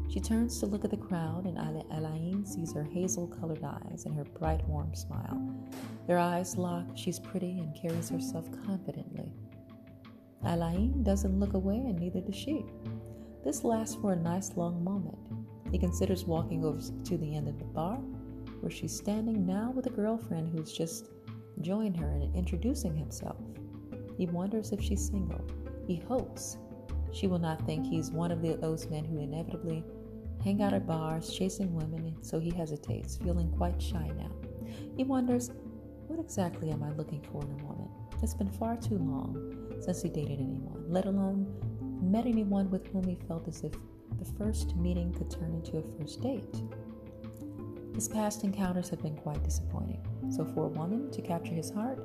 She 0.09 0.21
turns 0.21 0.61
to 0.61 0.67
look 0.67 0.85
at 0.85 0.93
the 0.93 0.97
crowd, 0.99 1.47
and 1.47 1.59
Elaine 1.91 2.47
sees 2.47 2.73
her 2.75 2.85
hazel 2.85 3.27
colored 3.27 3.65
eyes 3.65 4.05
and 4.07 4.15
her 4.15 4.25
bright, 4.39 4.65
warm 4.69 4.95
smile. 4.95 5.53
Their 6.07 6.19
eyes 6.19 6.57
lock, 6.57 6.87
she's 6.95 7.19
pretty 7.19 7.59
and 7.59 7.75
carries 7.75 8.09
herself 8.09 8.49
confidently. 8.65 9.33
Alain 10.45 11.03
doesn't 11.03 11.39
look 11.39 11.55
away, 11.55 11.77
and 11.77 11.99
neither 11.99 12.21
does 12.21 12.35
she. 12.35 12.65
This 13.45 13.65
lasts 13.65 13.97
for 13.97 14.13
a 14.13 14.17
nice 14.17 14.57
long 14.57 14.83
moment. 14.83 15.19
He 15.71 15.79
considers 15.79 16.25
walking 16.25 16.65
over 16.65 16.81
to 16.81 17.19
the 17.19 17.37
end 17.37 17.49
of 17.49 17.59
the 17.59 17.65
bar, 17.65 17.97
where 18.61 18.71
she's 18.71 18.97
standing 18.97 19.47
now 19.47 19.71
with 19.71 19.87
a 19.87 19.91
girlfriend 19.91 20.51
who's 20.51 20.73
just 20.73 21.11
joined 21.61 21.97
her 21.97 22.09
and 22.09 22.35
introducing 22.35 22.97
himself. 22.97 23.37
He 24.17 24.27
wonders 24.27 24.73
if 24.73 24.83
she's 24.83 25.07
single. 25.07 25.45
He 25.87 25.97
hopes 25.97 26.57
she 27.13 27.27
will 27.27 27.39
not 27.39 27.65
think 27.67 27.87
he's 27.87 28.11
one 28.11 28.31
of 28.31 28.43
the, 28.43 28.55
those 28.55 28.89
men 28.89 29.05
who 29.05 29.21
inevitably 29.21 29.85
hang 30.45 30.63
out 30.63 30.73
at 30.73 30.87
bars 30.87 31.33
chasing 31.33 31.75
women, 31.75 32.17
so 32.23 32.39
he 32.39 32.51
hesitates, 32.51 33.17
feeling 33.17 33.51
quite 33.53 33.81
shy 33.81 34.11
now. 34.17 34.31
He 34.97 35.05
wonders, 35.05 35.51
what 36.07 36.21
exactly 36.21 36.71
am 36.71 36.83
I 36.83 36.91
looking 36.93 37.23
for 37.23 37.43
in 37.43 37.61
a 37.61 37.65
woman? 37.65 37.89
It's 38.23 38.35
been 38.35 38.51
far 38.51 38.77
too 38.77 38.99
long 38.99 39.70
since 39.81 40.03
he 40.03 40.09
dated 40.09 40.41
anyone, 40.41 40.85
let 40.89 41.07
alone 41.07 41.47
met 42.03 42.27
anyone 42.27 42.71
with 42.71 42.87
whom 42.89 43.05
he 43.05 43.17
felt 43.29 43.49
as 43.49 43.63
if 43.65 43.73
the 44.19 44.25
first 44.39 44.77
meeting 44.77 45.13
could 45.13 45.31
turn 45.31 45.55
into 45.55 45.79
a 45.79 45.83
first 45.99 46.21
date. 46.21 46.63
His 47.95 48.09
past 48.09 48.45
encounters 48.45 48.89
have 48.91 49.03
been 49.03 49.17
quite 49.17 49.43
disappointing, 49.43 50.03
so 50.31 50.45
for 50.45 50.65
a 50.65 50.69
woman 50.69 51.11
to 51.11 51.23
capture 51.23 51.55
his 51.55 51.71
heart, 51.71 51.99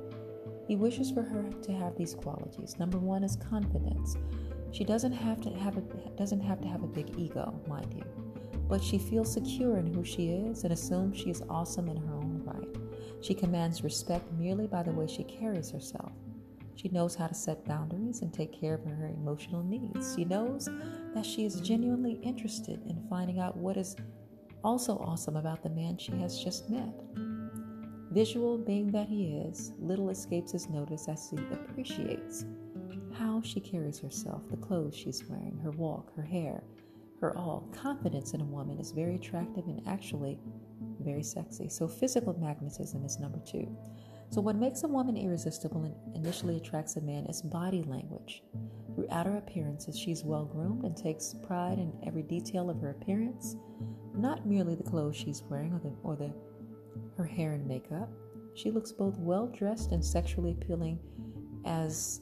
He 0.66 0.74
wishes 0.74 1.10
for 1.12 1.22
her 1.22 1.44
to 1.62 1.72
have 1.72 1.96
these 1.96 2.14
qualities. 2.14 2.76
Number 2.78 2.98
one 2.98 3.22
is 3.22 3.36
confidence. 3.36 4.16
She 4.72 4.84
doesn't 4.84 5.12
have 5.12 5.40
to 5.42 5.50
have 5.50 5.76
a 5.76 5.80
doesn't 6.16 6.40
have 6.40 6.60
to 6.60 6.68
have 6.68 6.82
a 6.82 6.88
big 6.88 7.16
ego, 7.18 7.54
mind 7.68 7.94
you, 7.94 8.04
but 8.68 8.82
she 8.82 8.98
feels 8.98 9.32
secure 9.32 9.76
in 9.78 9.92
who 9.94 10.04
she 10.04 10.30
is 10.30 10.64
and 10.64 10.72
assumes 10.72 11.18
she 11.18 11.30
is 11.30 11.42
awesome 11.48 11.88
in 11.88 11.96
her 11.96 12.14
own 12.14 12.42
right. 12.44 12.76
She 13.22 13.34
commands 13.34 13.84
respect 13.84 14.30
merely 14.32 14.66
by 14.66 14.82
the 14.82 14.90
way 14.90 15.06
she 15.06 15.22
carries 15.24 15.70
herself. 15.70 16.12
She 16.76 16.88
knows 16.90 17.14
how 17.14 17.26
to 17.26 17.34
set 17.34 17.64
boundaries 17.64 18.22
and 18.22 18.32
take 18.32 18.52
care 18.52 18.74
of 18.74 18.84
her 18.84 19.10
emotional 19.16 19.62
needs. 19.62 20.14
She 20.14 20.24
knows 20.24 20.68
that 21.14 21.24
she 21.26 21.44
is 21.44 21.60
genuinely 21.60 22.20
interested 22.22 22.80
in 22.86 23.06
finding 23.08 23.40
out 23.40 23.56
what 23.56 23.76
is 23.76 23.96
also 24.62 24.98
awesome 24.98 25.36
about 25.36 25.62
the 25.62 25.70
man 25.70 25.96
she 25.96 26.12
has 26.12 26.42
just 26.42 26.68
met. 26.68 26.92
Visual 28.10 28.58
being 28.58 28.90
that 28.92 29.08
he 29.08 29.38
is, 29.38 29.72
little 29.78 30.10
escapes 30.10 30.52
his 30.52 30.68
notice 30.68 31.08
as 31.08 31.30
he 31.30 31.38
appreciates 31.52 32.44
how 33.18 33.40
she 33.42 33.60
carries 33.60 33.98
herself, 33.98 34.42
the 34.50 34.56
clothes 34.56 34.94
she's 34.94 35.24
wearing, 35.28 35.58
her 35.62 35.70
walk, 35.72 36.14
her 36.14 36.22
hair, 36.22 36.62
her 37.20 37.36
all. 37.36 37.68
Confidence 37.72 38.34
in 38.34 38.40
a 38.40 38.44
woman 38.44 38.78
is 38.78 38.92
very 38.92 39.14
attractive 39.14 39.66
and 39.66 39.80
actually 39.86 40.38
very 41.00 41.22
sexy. 41.22 41.68
So, 41.68 41.88
physical 41.88 42.38
magnetism 42.38 43.04
is 43.04 43.18
number 43.18 43.38
two. 43.46 43.74
So, 44.30 44.40
what 44.40 44.56
makes 44.56 44.82
a 44.82 44.88
woman 44.88 45.16
irresistible 45.16 45.84
and 45.84 46.16
initially 46.16 46.56
attracts 46.56 46.96
a 46.96 47.00
man 47.00 47.26
is 47.26 47.42
body 47.42 47.82
language. 47.84 48.42
Through 48.94 49.08
outer 49.10 49.36
appearances, 49.36 49.98
she's 49.98 50.24
well 50.24 50.44
groomed 50.44 50.84
and 50.84 50.96
takes 50.96 51.34
pride 51.46 51.78
in 51.78 51.92
every 52.06 52.22
detail 52.22 52.70
of 52.70 52.80
her 52.80 52.90
appearance, 52.90 53.56
not 54.14 54.46
merely 54.46 54.74
the 54.74 54.82
clothes 54.82 55.16
she's 55.16 55.42
wearing 55.48 55.72
or 55.72 55.78
the, 55.78 55.94
or 56.02 56.16
the 56.16 56.32
her 57.16 57.24
hair 57.24 57.52
and 57.52 57.66
makeup. 57.66 58.10
She 58.54 58.70
looks 58.70 58.92
both 58.92 59.18
well 59.18 59.46
dressed 59.48 59.92
and 59.92 60.04
sexually 60.04 60.52
appealing 60.52 60.98
as 61.64 62.20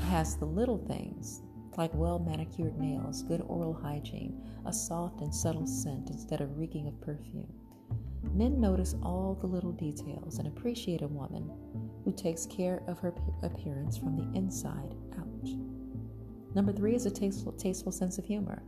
has 0.00 0.36
the 0.36 0.44
little 0.44 0.78
things 0.78 1.42
like 1.76 1.94
well 1.94 2.18
manicured 2.18 2.78
nails, 2.78 3.22
good 3.22 3.42
oral 3.46 3.72
hygiene, 3.72 4.42
a 4.66 4.72
soft 4.72 5.20
and 5.20 5.34
subtle 5.34 5.66
scent 5.66 6.10
instead 6.10 6.40
of 6.40 6.58
reeking 6.58 6.88
of 6.88 7.00
perfume. 7.00 7.50
Men 8.22 8.60
notice 8.60 8.94
all 9.02 9.36
the 9.40 9.46
little 9.46 9.72
details 9.72 10.38
and 10.38 10.46
appreciate 10.46 11.02
a 11.02 11.08
woman 11.08 11.50
who 12.04 12.12
takes 12.12 12.46
care 12.46 12.82
of 12.86 12.98
her 13.00 13.14
appearance 13.42 13.96
from 13.96 14.16
the 14.16 14.38
inside 14.38 14.94
out. 15.18 15.26
Number 16.54 16.72
three 16.72 16.94
is 16.94 17.06
a 17.06 17.10
tasteful, 17.10 17.52
tasteful 17.52 17.92
sense 17.92 18.18
of 18.18 18.24
humor. 18.24 18.62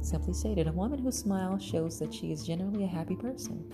Simply 0.00 0.32
stated, 0.32 0.66
a 0.68 0.72
woman 0.72 0.98
who 0.98 1.10
smiles 1.10 1.62
shows 1.62 1.98
that 1.98 2.14
she 2.14 2.32
is 2.32 2.46
generally 2.46 2.84
a 2.84 2.88
happy 2.88 3.16
person. 3.16 3.72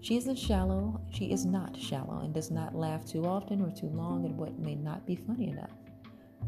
She 0.00 0.16
isn't 0.16 0.38
shallow, 0.38 1.00
she 1.10 1.32
is 1.32 1.44
not 1.44 1.76
shallow, 1.76 2.20
and 2.20 2.32
does 2.32 2.50
not 2.50 2.74
laugh 2.74 3.04
too 3.04 3.24
often 3.26 3.60
or 3.60 3.70
too 3.70 3.88
long 3.88 4.24
at 4.24 4.32
what 4.32 4.58
may 4.58 4.74
not 4.74 5.06
be 5.06 5.16
funny 5.16 5.48
enough. 5.48 5.72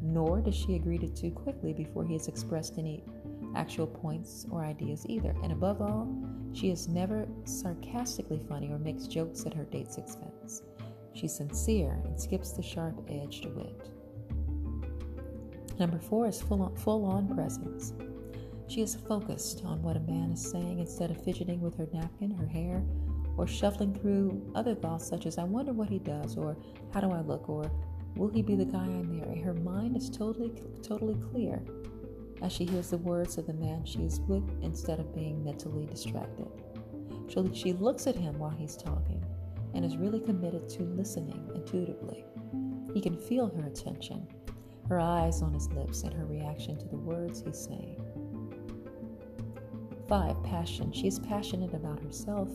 Nor 0.03 0.41
does 0.41 0.55
she 0.55 0.77
agree 0.77 0.99
to 0.99 1.09
too 1.09 1.31
quickly 1.31 1.73
before 1.73 2.05
he 2.05 2.13
has 2.13 2.29
expressed 2.29 2.79
any 2.79 3.03
actual 3.57 3.87
points 3.87 4.47
or 4.51 4.65
ideas 4.65 5.05
either. 5.09 5.35
And 5.43 5.53
above 5.53 5.81
all, 5.81 6.09
she 6.53 6.71
is 6.71 6.89
never 6.89 7.27
sarcastically 7.45 8.41
funny 8.49 8.71
or 8.71 8.79
makes 8.79 9.07
jokes 9.07 9.47
at 9.47 9.55
her 9.55 9.65
date's 9.65 9.99
expense. 9.99 10.63
She's 11.15 11.37
sincere 11.37 12.01
and 12.05 12.21
skips 12.21 12.53
the 12.53 12.63
sharp 12.63 13.01
edged 13.09 13.47
wit. 13.47 13.91
Number 15.79 15.99
four 15.99 16.27
is 16.27 16.41
full 16.41 16.63
on, 16.63 16.77
full 16.77 17.05
on 17.05 17.35
presence. 17.35 17.93
She 18.67 18.83
is 18.83 18.95
focused 18.95 19.63
on 19.65 19.83
what 19.83 19.97
a 19.97 20.01
man 20.01 20.33
is 20.33 20.51
saying 20.51 20.81
instead 20.81 21.11
of 21.11 21.23
fidgeting 21.25 21.61
with 21.61 21.77
her 21.77 21.89
napkin, 21.93 22.31
her 22.33 22.47
hair, 22.47 22.85
or 23.37 23.47
shuffling 23.47 23.95
through 23.95 24.53
other 24.55 24.75
thoughts 24.75 25.07
such 25.07 25.25
as, 25.27 25.39
I 25.39 25.45
wonder 25.45 25.73
what 25.73 25.89
he 25.89 26.01
does, 26.01 26.37
or 26.37 26.57
how 26.93 27.01
do 27.01 27.11
I 27.13 27.21
look, 27.21 27.49
or 27.49 27.71
will 28.17 28.29
he 28.29 28.43
be 28.43 28.57
the 28.57 28.65
guy 28.65 28.83
I 28.83 29.03
marry? 29.03 29.41
Her 29.41 29.55
mind 29.55 29.97
is 29.97 30.11
totally, 30.11 30.53
totally 30.83 31.15
clear 31.31 31.63
as 32.43 32.53
she 32.53 32.65
hears 32.65 32.91
the 32.91 32.99
words 32.99 33.39
of 33.39 33.47
the 33.47 33.53
man 33.55 33.85
she 33.85 34.01
is 34.01 34.21
with 34.21 34.49
instead 34.63 35.01
of 35.01 35.15
being 35.15 35.45
mentally 35.45 35.87
distracted. 35.87 36.49
She 37.53 37.73
looks 37.73 38.07
at 38.07 38.17
him 38.17 38.39
while 38.39 38.51
he's 38.51 38.77
talking 38.77 39.25
and 39.75 39.85
is 39.85 39.97
really 39.97 40.21
committed 40.21 40.69
to 40.71 40.83
listening 40.83 41.51
intuitively. 41.55 42.25
He 42.95 43.01
can 43.01 43.19
feel 43.19 43.49
her 43.49 43.67
attention, 43.67 44.27
her 44.89 44.99
eyes 44.99 45.43
on 45.43 45.53
his 45.53 45.71
lips, 45.73 46.03
and 46.03 46.15
her 46.15 46.25
reaction 46.25 46.79
to 46.79 46.89
the 46.89 46.97
words 46.97 47.43
he's 47.45 47.59
saying. 47.59 48.01
5. 50.09 50.43
Passion. 50.43 50.91
She 50.91 51.07
is 51.07 51.19
passionate 51.19 51.75
about 51.75 52.01
herself, 52.01 52.49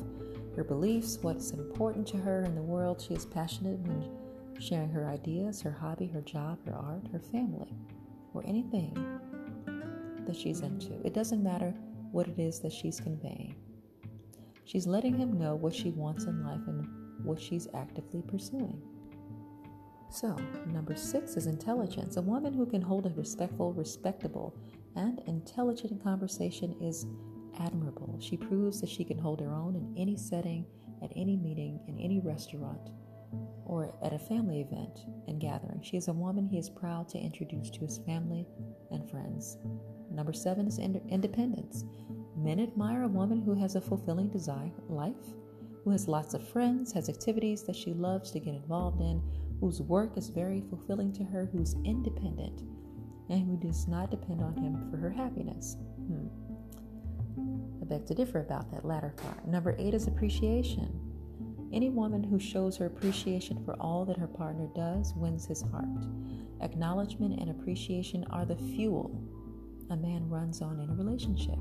her 0.56 0.64
beliefs, 0.64 1.20
what's 1.22 1.52
important 1.52 2.08
to 2.08 2.18
her 2.18 2.44
in 2.44 2.56
the 2.56 2.62
world. 2.62 3.00
She 3.00 3.14
is 3.14 3.28
passionate 3.28 3.78
when 3.80 4.10
sharing 4.60 4.90
her 4.90 5.08
ideas, 5.08 5.62
her 5.62 5.72
hobby, 5.72 6.08
her 6.08 6.22
job, 6.22 6.66
her 6.66 6.74
art, 6.74 7.08
her 7.12 7.20
family, 7.20 7.72
or 8.34 8.44
anything 8.48 8.98
that 10.26 10.36
she's 10.36 10.62
into. 10.62 10.94
It 11.06 11.14
doesn't 11.14 11.44
matter 11.44 11.74
what 12.12 12.28
it 12.28 12.40
is 12.40 12.60
that 12.62 12.72
she's 12.72 13.00
conveying. 13.00 13.56
She's 14.66 14.88
letting 14.88 15.16
him 15.16 15.38
know 15.38 15.56
what 15.56 15.76
she 15.76 15.92
wants 15.92 16.26
in 16.26 16.46
life 16.46 16.62
and 16.68 16.88
what 17.24 17.42
she's 17.42 17.68
actively 17.74 18.22
pursuing. 18.22 18.82
So, 20.10 20.38
number 20.68 20.96
six 20.96 21.36
is 21.38 21.48
intelligence. 21.48 22.18
A 22.18 22.22
woman 22.22 22.54
who 22.54 22.66
can 22.66 22.82
hold 22.82 23.08
a 23.08 23.10
respectful, 23.10 23.74
respectable, 23.74 24.56
and 24.96 25.22
intelligent 25.26 26.04
conversation 26.04 26.76
is 26.80 27.08
admirable. 27.60 28.16
She 28.20 28.38
proves 28.38 28.80
that 28.82 28.90
she 28.90 29.04
can 29.04 29.18
hold 29.18 29.42
her 29.42 29.52
own 29.54 29.76
in 29.76 29.94
any 29.98 30.16
setting, 30.16 30.66
at 31.02 31.12
any 31.16 31.36
meeting, 31.36 31.80
in 31.88 31.98
any 32.00 32.20
restaurant, 32.20 32.92
or 33.66 33.94
at 34.04 34.14
a 34.14 34.20
family 34.20 34.62
event 34.62 35.00
and 35.28 35.40
gathering. 35.40 35.82
She 35.82 35.98
is 35.98 36.08
a 36.08 36.14
woman 36.14 36.48
he 36.48 36.58
is 36.58 36.70
proud 36.70 37.08
to 37.10 37.18
introduce 37.18 37.70
to 37.72 37.82
his 37.82 38.00
family 38.00 38.46
and 38.92 39.10
friends. 39.10 39.58
Number 40.12 40.34
seven 40.34 40.68
is 40.68 40.80
independence. 40.80 41.86
Men 42.38 42.60
admire 42.60 43.04
a 43.04 43.08
woman 43.08 43.42
who 43.42 43.54
has 43.56 43.76
a 43.76 43.82
fulfilling 43.82 44.30
desire 44.30 44.72
life, 44.90 45.34
who 45.84 45.92
has 45.92 46.08
lots 46.08 46.34
of 46.34 46.48
friends, 46.48 46.92
has 46.94 47.10
activities 47.10 47.64
that 47.64 47.76
she 47.76 47.94
loves 47.94 48.32
to 48.32 48.40
get 48.40 48.54
involved 48.54 49.02
in, 49.02 49.22
whose 49.60 49.82
work 49.82 50.18
is 50.18 50.30
very 50.30 50.62
fulfilling 50.70 51.14
to 51.14 51.24
her, 51.24 51.50
who's 51.52 51.76
independent, 51.86 52.62
and 53.30 53.46
who 53.46 53.58
does 53.58 53.88
not 53.88 54.12
depend 54.12 54.42
on 54.42 54.56
him 54.56 54.90
for 54.92 54.98
her 54.98 55.10
happiness. 55.10 55.78
Hmm. 56.08 56.28
I 57.82 57.86
beg 57.86 58.06
to 58.08 58.14
differ 58.14 58.40
about 58.40 58.72
that 58.72 58.86
latter 58.86 59.14
part. 59.18 59.48
Number 59.48 59.76
eight 59.80 59.94
is 59.94 60.08
appreciation. 60.08 61.13
Any 61.74 61.90
woman 61.90 62.24
who 62.24 62.40
shows 62.40 62.78
her 62.78 62.86
appreciation 62.86 63.64
for 63.66 63.76
all 63.80 64.06
that 64.06 64.18
her 64.18 64.28
partner 64.28 64.68
does 64.76 65.14
wins 65.16 65.46
his 65.48 65.64
heart. 65.64 66.06
Acknowledgement 66.62 67.40
and 67.40 67.50
appreciation 67.50 68.24
are 68.30 68.46
the 68.46 68.56
fuel 68.56 69.20
a 69.90 69.98
man 69.98 70.30
runs 70.30 70.62
on 70.62 70.80
in 70.80 70.90
a 70.90 70.94
relationship. 70.94 71.58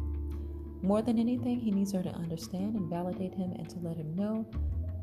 More 0.83 1.03
than 1.03 1.19
anything, 1.19 1.61
he 1.61 1.71
needs 1.71 1.93
her 1.93 2.03
to 2.03 2.15
understand 2.15 2.77
and 2.77 2.91
validate 2.91 3.35
him 3.35 3.53
and 3.53 3.69
to 3.71 3.79
let 3.79 3.97
him 3.97 4.15
know 4.15 4.47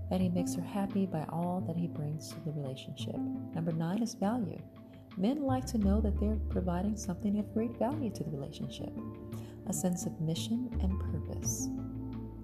that 0.10 0.22
he 0.22 0.30
makes 0.30 0.56
her 0.56 0.62
happy 0.62 1.06
by 1.06 1.26
all 1.30 1.64
that 1.68 1.76
he 1.76 1.88
brings 1.88 2.30
to 2.30 2.40
the 2.46 2.52
relationship. 2.52 3.18
Number 3.54 3.72
nine 3.72 4.02
is 4.02 4.14
value. 4.14 4.62
Men 5.18 5.44
like 5.44 5.66
to 5.68 5.78
know 5.78 6.02
that 6.02 6.20
they're 6.20 6.40
providing 6.50 6.96
something 6.96 7.40
of 7.40 7.54
great 7.54 7.78
value 7.78 8.12
to 8.12 8.24
the 8.24 8.32
relationship 8.32 8.94
a 9.68 9.74
sense 9.74 10.08
of 10.08 10.20
mission 10.20 10.68
and 10.82 11.00
purpose. 11.00 11.70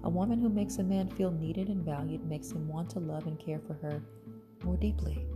A 0.06 0.08
woman 0.08 0.40
who 0.40 0.48
makes 0.48 0.78
a 0.78 0.84
man 0.84 1.08
feel 1.08 1.32
needed 1.32 1.66
and 1.66 1.84
valued 1.84 2.24
makes 2.28 2.52
him 2.52 2.68
want 2.68 2.88
to 2.90 3.00
love 3.00 3.26
and 3.26 3.36
care 3.40 3.58
for 3.58 3.74
her 3.74 4.00
more 4.62 4.76
deeply. 4.76 5.26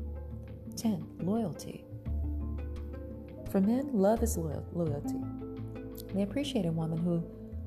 10. 0.77 1.05
Loyalty. 1.23 1.85
For 3.51 3.61
men, 3.61 3.91
love 3.93 4.23
is 4.23 4.37
loyal, 4.37 4.65
loyalty. 4.73 5.19
They 6.15 6.23
appreciate 6.23 6.67
a 6.67 6.71
woman 6.71 6.99
who 6.99 7.21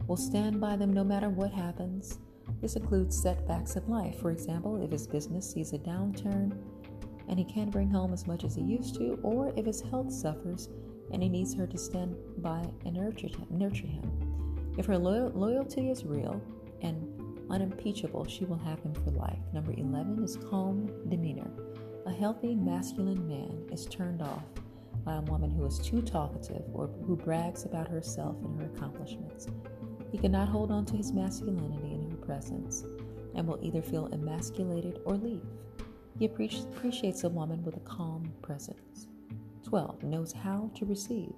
will 0.07 0.15
stand 0.15 0.61
by 0.61 0.77
them 0.77 0.93
no 0.93 1.03
matter 1.03 1.27
what 1.27 1.51
happens. 1.51 2.19
This 2.61 2.77
includes 2.77 3.21
setbacks 3.21 3.75
in 3.75 3.85
life. 3.89 4.21
For 4.21 4.31
example, 4.31 4.81
if 4.81 4.89
his 4.89 5.05
business 5.05 5.51
sees 5.51 5.73
a 5.73 5.79
downturn 5.79 6.57
and 7.27 7.37
he 7.37 7.43
can't 7.43 7.69
bring 7.69 7.89
home 7.89 8.13
as 8.13 8.27
much 8.27 8.45
as 8.45 8.55
he 8.55 8.61
used 8.61 8.95
to, 8.95 9.19
or 9.23 9.51
if 9.57 9.65
his 9.65 9.81
health 9.81 10.09
suffers 10.09 10.69
and 11.11 11.21
he 11.21 11.27
needs 11.27 11.53
her 11.53 11.67
to 11.67 11.77
stand 11.77 12.15
by 12.37 12.63
and 12.85 12.95
nurture 12.95 13.27
him. 13.27 13.47
Nurture 13.49 13.87
him. 13.87 14.73
If 14.77 14.85
her 14.85 14.97
lo- 14.97 15.33
loyalty 15.35 15.89
is 15.89 16.05
real 16.05 16.41
and 16.83 17.49
unimpeachable, 17.49 18.25
she 18.25 18.45
will 18.45 18.57
have 18.57 18.79
him 18.81 18.93
for 18.93 19.11
life. 19.11 19.39
Number 19.53 19.73
11 19.75 20.23
is 20.23 20.37
calm 20.49 20.91
demeanor. 21.09 21.49
A 22.05 22.11
healthy 22.11 22.55
masculine 22.55 23.27
man 23.27 23.65
is 23.71 23.85
turned 23.85 24.21
off 24.21 24.43
by 25.05 25.15
a 25.15 25.21
woman 25.21 25.49
who 25.49 25.65
is 25.65 25.79
too 25.79 26.01
talkative 26.01 26.63
or 26.73 26.87
who 27.05 27.15
brags 27.15 27.65
about 27.65 27.87
herself 27.87 28.35
and 28.43 28.59
her 28.59 28.67
accomplishments. 28.67 29.47
He 30.11 30.17
cannot 30.17 30.49
hold 30.49 30.71
on 30.71 30.85
to 30.85 30.95
his 30.95 31.11
masculinity 31.11 31.93
in 31.93 32.11
her 32.11 32.17
presence 32.17 32.85
and 33.35 33.47
will 33.47 33.59
either 33.61 33.81
feel 33.81 34.07
emasculated 34.13 34.99
or 35.05 35.15
leave. 35.15 35.45
He 36.19 36.25
appreciates 36.25 37.23
a 37.23 37.29
woman 37.29 37.63
with 37.63 37.77
a 37.77 37.81
calm 37.81 38.31
presence. 38.41 39.07
12. 39.63 40.03
Knows 40.03 40.31
how 40.31 40.69
to 40.75 40.85
receive. 40.85 41.33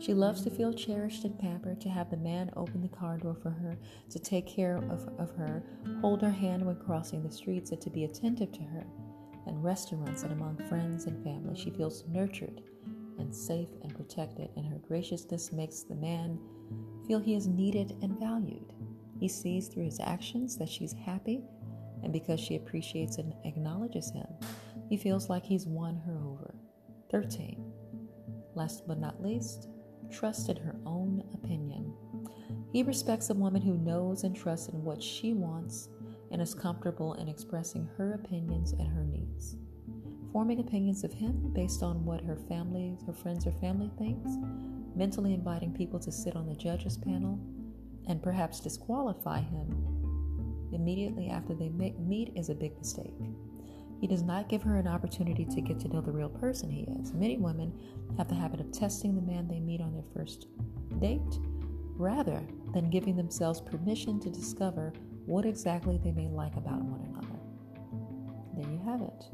She 0.00 0.14
loves 0.14 0.42
to 0.42 0.50
feel 0.50 0.72
cherished 0.72 1.24
and 1.24 1.38
pampered, 1.38 1.80
to 1.80 1.88
have 1.88 2.10
the 2.10 2.16
man 2.16 2.50
open 2.56 2.80
the 2.80 2.88
car 2.88 3.18
door 3.18 3.34
for 3.34 3.50
her, 3.50 3.76
to 4.10 4.18
take 4.18 4.46
care 4.46 4.76
of, 4.76 5.08
of 5.18 5.34
her, 5.36 5.62
hold 6.00 6.22
her 6.22 6.30
hand 6.30 6.64
when 6.64 6.76
crossing 6.76 7.22
the 7.22 7.32
streets, 7.32 7.72
and 7.72 7.80
to 7.80 7.90
be 7.90 8.04
attentive 8.04 8.52
to 8.52 8.62
her 8.62 8.86
In 9.46 9.60
restaurants 9.60 10.22
and 10.22 10.32
among 10.32 10.58
friends 10.68 11.06
and 11.06 11.22
family. 11.24 11.58
She 11.58 11.70
feels 11.70 12.04
nurtured 12.08 12.62
and 13.18 13.34
safe 13.34 13.70
and 13.82 13.94
protected, 13.96 14.50
and 14.56 14.66
her 14.66 14.78
graciousness 14.86 15.52
makes 15.52 15.82
the 15.82 15.94
man 15.96 16.38
feel 17.06 17.18
he 17.18 17.34
is 17.34 17.48
needed 17.48 17.96
and 18.02 18.18
valued. 18.20 18.72
He 19.18 19.26
sees 19.26 19.66
through 19.66 19.86
his 19.86 20.00
actions 20.00 20.56
that 20.58 20.68
she's 20.68 20.92
happy, 20.92 21.42
and 22.04 22.12
because 22.12 22.38
she 22.38 22.54
appreciates 22.54 23.18
and 23.18 23.34
acknowledges 23.44 24.12
him, 24.12 24.28
he 24.88 24.96
feels 24.96 25.28
like 25.28 25.44
he's 25.44 25.66
won 25.66 25.96
her 26.06 26.20
over. 26.24 26.54
13. 27.10 27.72
Last 28.54 28.86
but 28.86 28.98
not 28.98 29.22
least, 29.22 29.68
trust 30.10 30.48
in 30.48 30.56
her 30.56 30.76
own 30.86 31.22
opinion. 31.34 31.92
He 32.72 32.82
respects 32.82 33.30
a 33.30 33.34
woman 33.34 33.62
who 33.62 33.78
knows 33.78 34.24
and 34.24 34.36
trusts 34.36 34.68
in 34.68 34.84
what 34.84 35.02
she 35.02 35.32
wants 35.32 35.88
and 36.30 36.42
is 36.42 36.54
comfortable 36.54 37.14
in 37.14 37.28
expressing 37.28 37.88
her 37.96 38.14
opinions 38.14 38.72
and 38.72 38.88
her 38.88 39.04
needs. 39.04 39.56
Forming 40.32 40.60
opinions 40.60 41.04
of 41.04 41.12
him 41.12 41.50
based 41.54 41.82
on 41.82 42.04
what 42.04 42.22
her 42.22 42.36
family, 42.36 42.96
her 43.06 43.14
friends 43.14 43.46
or 43.46 43.52
family 43.52 43.90
thinks, 43.98 44.32
mentally 44.94 45.32
inviting 45.32 45.72
people 45.72 45.98
to 46.00 46.12
sit 46.12 46.36
on 46.36 46.46
the 46.46 46.54
judges 46.54 46.98
panel, 46.98 47.38
and 48.06 48.22
perhaps 48.22 48.60
disqualify 48.60 49.40
him 49.40 49.98
immediately 50.72 51.28
after 51.28 51.54
they 51.54 51.70
meet 51.70 52.32
is 52.36 52.50
a 52.50 52.54
big 52.54 52.76
mistake. 52.76 53.14
He 54.00 54.06
does 54.06 54.22
not 54.22 54.48
give 54.48 54.62
her 54.62 54.76
an 54.76 54.86
opportunity 54.86 55.44
to 55.44 55.60
get 55.60 55.80
to 55.80 55.88
know 55.88 56.00
the 56.00 56.12
real 56.12 56.28
person 56.28 56.70
he 56.70 56.82
is. 57.00 57.12
Many 57.12 57.36
women 57.36 57.72
have 58.16 58.28
the 58.28 58.34
habit 58.34 58.60
of 58.60 58.70
testing 58.70 59.14
the 59.14 59.22
man 59.22 59.48
they 59.48 59.60
meet 59.60 59.80
on 59.80 59.92
their 59.92 60.04
first 60.14 60.46
date 61.00 61.38
rather 61.96 62.40
than 62.72 62.90
giving 62.90 63.16
themselves 63.16 63.60
permission 63.60 64.20
to 64.20 64.30
discover 64.30 64.92
what 65.26 65.44
exactly 65.44 65.98
they 66.02 66.12
may 66.12 66.28
like 66.28 66.56
about 66.56 66.80
one 66.82 67.00
another. 67.00 67.38
There 68.56 68.70
you 68.70 68.80
have 68.84 69.02
it. 69.02 69.24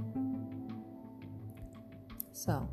So, 2.33 2.69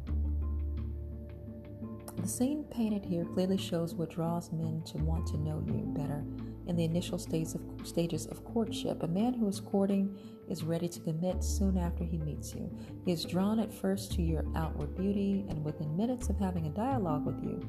the 2.17 2.27
scene 2.27 2.63
painted 2.65 3.05
here 3.05 3.25
clearly 3.25 3.57
shows 3.57 3.93
what 3.93 4.11
draws 4.11 4.51
men 4.51 4.81
to 4.87 4.97
want 4.99 5.27
to 5.27 5.37
know 5.37 5.63
you 5.65 5.91
better 5.95 6.23
in 6.71 6.77
the 6.77 6.85
initial 6.85 7.19
stages 7.19 7.53
of, 7.55 7.61
stages 7.83 8.25
of 8.27 8.43
courtship. 8.45 9.03
A 9.03 9.07
man 9.07 9.33
who 9.33 9.47
is 9.47 9.59
courting 9.59 10.17
is 10.49 10.63
ready 10.63 10.87
to 10.87 10.99
commit 11.01 11.43
soon 11.43 11.77
after 11.77 12.05
he 12.05 12.17
meets 12.17 12.55
you. 12.55 12.73
He 13.05 13.11
is 13.11 13.25
drawn 13.25 13.59
at 13.59 13.73
first 13.73 14.13
to 14.13 14.21
your 14.21 14.45
outward 14.55 14.95
beauty, 14.95 15.45
and 15.49 15.63
within 15.65 15.95
minutes 15.97 16.29
of 16.29 16.39
having 16.39 16.67
a 16.67 16.69
dialogue 16.69 17.25
with 17.25 17.43
you, 17.43 17.61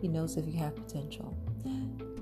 he 0.00 0.06
knows 0.06 0.36
if 0.36 0.46
you 0.46 0.52
have 0.58 0.76
potential. 0.76 1.36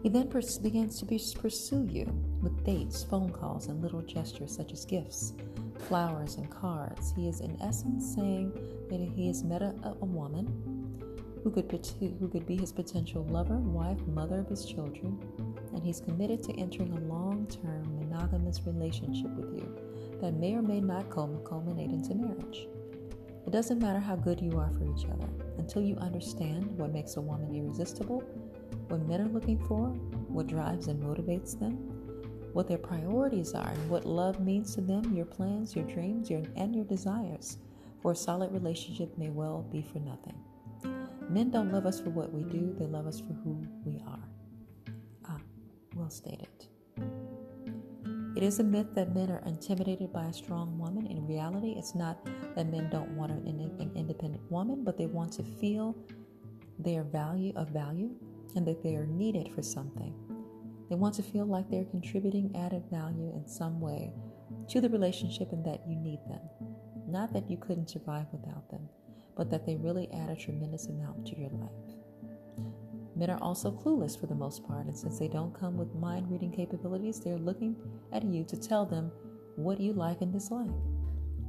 He 0.02 0.08
then 0.08 0.28
pers- 0.28 0.58
begins 0.58 0.98
to 1.00 1.06
pursue 1.38 1.86
you 1.90 2.06
with 2.40 2.64
dates, 2.64 3.04
phone 3.04 3.30
calls, 3.30 3.66
and 3.66 3.82
little 3.82 4.02
gestures 4.02 4.56
such 4.56 4.72
as 4.72 4.86
gifts, 4.86 5.34
flowers, 5.78 6.36
and 6.36 6.50
cards. 6.50 7.12
He 7.14 7.28
is, 7.28 7.40
in 7.40 7.60
essence, 7.60 8.14
saying 8.14 8.50
that 8.88 8.98
he 8.98 9.26
has 9.26 9.44
met 9.44 9.60
a, 9.60 9.74
a 9.84 10.04
woman 10.06 10.46
who 11.42 11.50
could, 11.50 11.86
who 12.00 12.28
could 12.28 12.46
be 12.46 12.56
his 12.56 12.72
potential 12.72 13.24
lover, 13.24 13.58
wife, 13.58 14.00
mother 14.06 14.38
of 14.38 14.48
his 14.48 14.64
children, 14.64 15.18
and 15.74 15.82
he's 15.82 16.00
committed 16.00 16.42
to 16.44 16.52
entering 16.52 16.92
a 16.92 17.12
long 17.12 17.46
term 17.46 17.98
monogamous 17.98 18.60
relationship 18.64 19.30
with 19.36 19.52
you 19.54 19.76
that 20.20 20.34
may 20.34 20.54
or 20.54 20.62
may 20.62 20.80
not 20.80 21.10
culminate 21.10 21.90
into 21.90 22.14
marriage. 22.14 22.68
It 23.46 23.50
doesn't 23.50 23.80
matter 23.80 24.00
how 24.00 24.16
good 24.16 24.40
you 24.40 24.58
are 24.58 24.70
for 24.70 24.84
each 24.84 25.04
other 25.04 25.28
until 25.58 25.82
you 25.82 25.96
understand 25.96 26.66
what 26.78 26.92
makes 26.92 27.16
a 27.16 27.20
woman 27.20 27.54
irresistible, 27.54 28.20
what 28.88 29.06
men 29.06 29.20
are 29.20 29.28
looking 29.28 29.58
for, 29.66 29.88
what 30.28 30.46
drives 30.46 30.86
and 30.86 31.02
motivates 31.02 31.58
them, 31.58 31.72
what 32.54 32.68
their 32.68 32.78
priorities 32.78 33.52
are, 33.52 33.68
and 33.68 33.90
what 33.90 34.06
love 34.06 34.40
means 34.40 34.74
to 34.74 34.80
them, 34.80 35.14
your 35.14 35.26
plans, 35.26 35.76
your 35.76 35.84
dreams, 35.84 36.30
your, 36.30 36.42
and 36.56 36.74
your 36.74 36.84
desires. 36.84 37.58
For 38.00 38.12
a 38.12 38.16
solid 38.16 38.52
relationship 38.52 39.16
may 39.18 39.30
well 39.30 39.66
be 39.70 39.82
for 39.82 39.98
nothing. 39.98 40.38
Men 41.28 41.50
don't 41.50 41.72
love 41.72 41.86
us 41.86 42.00
for 42.00 42.10
what 42.10 42.32
we 42.32 42.44
do, 42.44 42.74
they 42.78 42.86
love 42.86 43.06
us 43.06 43.20
for 43.20 43.32
who 43.44 43.66
stated. 46.14 46.48
It 48.36 48.42
is 48.42 48.58
a 48.58 48.64
myth 48.64 48.88
that 48.94 49.14
men 49.14 49.30
are 49.30 49.42
intimidated 49.46 50.12
by 50.12 50.26
a 50.26 50.32
strong 50.32 50.78
woman. 50.78 51.06
In 51.06 51.26
reality, 51.26 51.74
it's 51.76 51.94
not 51.94 52.24
that 52.56 52.66
men 52.66 52.90
don't 52.90 53.10
want 53.10 53.32
an, 53.32 53.92
independent 53.94 54.50
woman, 54.50 54.82
but 54.84 54.98
they 54.98 55.06
want 55.06 55.32
to 55.34 55.44
feel 55.44 55.96
their 56.78 57.04
value 57.04 57.52
of 57.54 57.68
value 57.68 58.10
and 58.56 58.66
that 58.66 58.82
they 58.82 58.96
are 58.96 59.06
needed 59.06 59.52
for 59.54 59.62
something. 59.62 60.14
They 60.90 60.96
want 60.96 61.14
to 61.14 61.22
feel 61.22 61.46
like 61.46 61.70
they're 61.70 61.84
contributing 61.84 62.54
added 62.56 62.84
value 62.90 63.32
in 63.34 63.46
some 63.46 63.80
way 63.80 64.12
to 64.68 64.80
the 64.80 64.88
relationship 64.88 65.52
and 65.52 65.64
that 65.64 65.86
you 65.86 65.96
need 65.96 66.20
them. 66.28 66.40
Not 67.06 67.32
that 67.32 67.50
you 67.50 67.56
couldn't 67.56 67.90
survive 67.90 68.26
without 68.32 68.68
them 68.70 68.88
but 69.36 69.50
that 69.50 69.66
they 69.66 69.76
really 69.76 70.08
add 70.12 70.30
a 70.30 70.36
tremendous 70.36 70.86
amount 70.86 71.26
to 71.26 71.38
your 71.38 71.50
life. 71.50 71.70
Men 73.16 73.30
are 73.30 73.42
also 73.42 73.70
clueless 73.70 74.18
for 74.18 74.26
the 74.26 74.34
most 74.34 74.66
part, 74.66 74.86
and 74.86 74.96
since 74.96 75.18
they 75.18 75.28
don't 75.28 75.58
come 75.58 75.76
with 75.76 75.94
mind 75.94 76.30
reading 76.30 76.50
capabilities, 76.50 77.20
they're 77.20 77.38
looking 77.38 77.76
at 78.12 78.24
you 78.24 78.44
to 78.44 78.56
tell 78.56 78.84
them 78.84 79.12
what 79.56 79.80
you 79.80 79.92
like 79.92 80.20
and 80.20 80.32
dislike. 80.32 80.70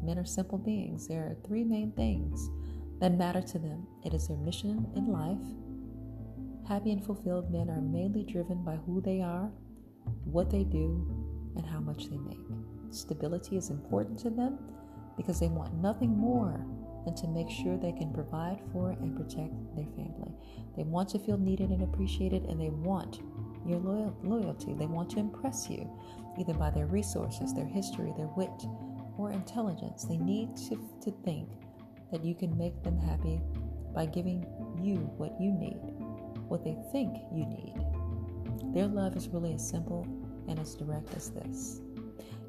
Men 0.04 0.20
are 0.20 0.26
simple 0.26 0.60
beings. 0.60 1.08
There 1.08 1.24
are 1.24 1.38
three 1.48 1.64
main 1.64 1.92
things 1.94 2.50
that 3.00 3.14
matter 3.14 3.42
to 3.42 3.60
them 3.60 3.88
it 4.04 4.14
is 4.14 4.28
their 4.28 4.38
mission 4.38 4.88
in 4.96 5.08
life. 5.08 5.38
Happy 6.68 6.92
and 6.92 7.04
fulfilled 7.04 7.52
men 7.52 7.70
are 7.70 7.82
mainly 7.82 8.24
driven 8.24 8.64
by 8.64 8.76
who 8.76 9.02
they 9.02 9.22
are, 9.22 9.52
what 10.24 10.50
they 10.50 10.64
do, 10.64 11.08
and 11.56 11.66
how 11.66 11.80
much 11.80 12.06
they 12.10 12.18
make. 12.18 12.40
Stability 12.92 13.58
is 13.58 13.70
important 13.70 14.20
to 14.20 14.30
them 14.30 14.60
because 15.18 15.40
they 15.40 15.48
want 15.48 15.74
nothing 15.76 16.16
more 16.16 16.66
and 17.06 17.16
to 17.18 17.28
make 17.28 17.50
sure 17.50 17.78
they 17.78 17.92
can 17.92 18.14
provide 18.14 18.60
for 18.72 18.92
and 18.92 19.16
protect 19.16 19.54
their 19.76 19.88
family. 19.96 20.34
They 20.76 20.84
want 20.84 21.10
to 21.10 21.20
feel 21.20 21.38
needed 21.38 21.70
and 21.70 21.84
appreciated, 21.84 22.46
and 22.46 22.60
they 22.60 22.70
want 22.70 23.20
your 23.66 23.80
loyal- 23.80 24.16
loyalty. 24.24 24.74
They 24.74 24.88
want 24.88 25.10
to 25.12 25.20
impress 25.20 25.70
you, 25.70 25.90
either 26.38 26.54
by 26.54 26.70
their 26.70 26.88
resources, 26.88 27.54
their 27.54 27.66
history, 27.66 28.14
their 28.18 28.30
wit, 28.36 28.66
or 29.18 29.32
intelligence. 29.32 30.04
They 30.06 30.18
need 30.18 30.56
to, 30.70 30.78
to 31.02 31.12
think 31.24 31.50
that 32.12 32.24
you 32.24 32.36
can 32.36 32.58
make 32.58 32.84
them 32.84 32.98
happy 32.98 33.42
by 33.94 34.06
giving 34.06 34.46
you 34.82 34.96
what 35.18 35.40
you 35.40 35.52
need, 35.52 35.80
what 36.48 36.64
they 36.64 36.78
think 36.92 37.18
you 37.34 37.46
need. 37.46 37.74
Their 38.74 38.88
love 38.88 39.16
is 39.16 39.30
really 39.30 39.54
as 39.54 39.68
simple 39.68 40.06
and 40.48 40.60
as 40.60 40.76
direct 40.76 41.16
as 41.16 41.32
this. 41.32 41.82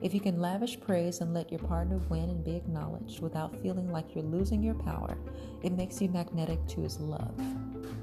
If 0.03 0.13
you 0.13 0.21
can 0.21 0.41
lavish 0.41 0.79
praise 0.79 1.21
and 1.21 1.33
let 1.33 1.51
your 1.51 1.61
partner 1.61 1.99
win 2.11 2.29
and 2.29 2.45
be 2.45 2.55
acknowledged 2.55 3.21
without 3.21 3.61
feeling 3.63 3.91
like 3.91 4.15
you're 4.15 4.25
losing 4.25 4.63
your 4.63 4.75
power, 4.75 5.17
it 5.63 5.73
makes 5.73 6.01
you 6.03 6.09
magnetic 6.09 6.65
to 6.69 6.83
his 6.83 7.01
love. 7.01 7.35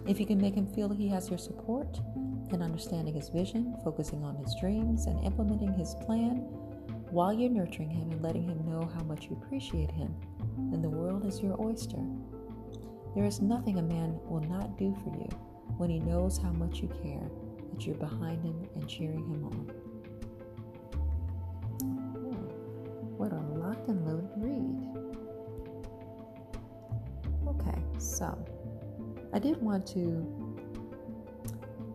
If 0.07 0.19
you 0.19 0.25
can 0.25 0.41
make 0.41 0.55
him 0.55 0.65
feel 0.65 0.89
he 0.89 1.07
has 1.09 1.29
your 1.29 1.37
support 1.37 1.99
and 2.51 2.63
understanding 2.63 3.13
his 3.13 3.29
vision, 3.29 3.75
focusing 3.83 4.23
on 4.23 4.35
his 4.35 4.55
dreams, 4.59 5.05
and 5.05 5.23
implementing 5.23 5.73
his 5.73 5.95
plan 6.05 6.37
while 7.11 7.31
you're 7.31 7.49
nurturing 7.49 7.91
him 7.91 8.09
and 8.11 8.23
letting 8.23 8.47
him 8.47 8.65
know 8.65 8.89
how 8.95 9.03
much 9.03 9.25
you 9.25 9.39
appreciate 9.41 9.91
him, 9.91 10.15
then 10.71 10.81
the 10.81 10.89
world 10.89 11.25
is 11.25 11.41
your 11.41 11.61
oyster. 11.61 12.03
There 13.15 13.25
is 13.25 13.39
nothing 13.39 13.77
a 13.77 13.83
man 13.83 14.19
will 14.25 14.41
not 14.41 14.79
do 14.79 14.95
for 15.03 15.15
you 15.15 15.29
when 15.77 15.91
he 15.91 15.99
knows 15.99 16.39
how 16.39 16.51
much 16.51 16.81
you 16.81 16.87
care, 17.03 17.29
that 17.71 17.85
you're 17.85 17.95
behind 17.95 18.43
him 18.43 18.67
and 18.75 18.89
cheering 18.89 19.25
him 19.25 19.45
on. 19.45 19.82
Locked 23.87 24.35
and 24.35 24.43
read. 24.43 24.75
Okay, 27.47 27.79
so 27.97 28.37
I 29.33 29.39
did 29.39 29.61
want 29.61 29.85
to 29.87 30.25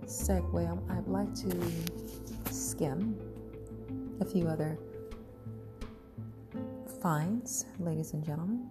segue. 0.04 0.90
I'd 0.90 1.08
like 1.08 1.34
to 1.34 2.52
skim 2.52 3.18
a 4.20 4.24
few 4.24 4.48
other 4.48 4.78
finds, 7.00 7.66
ladies 7.78 8.12
and 8.12 8.24
gentlemen. 8.24 8.68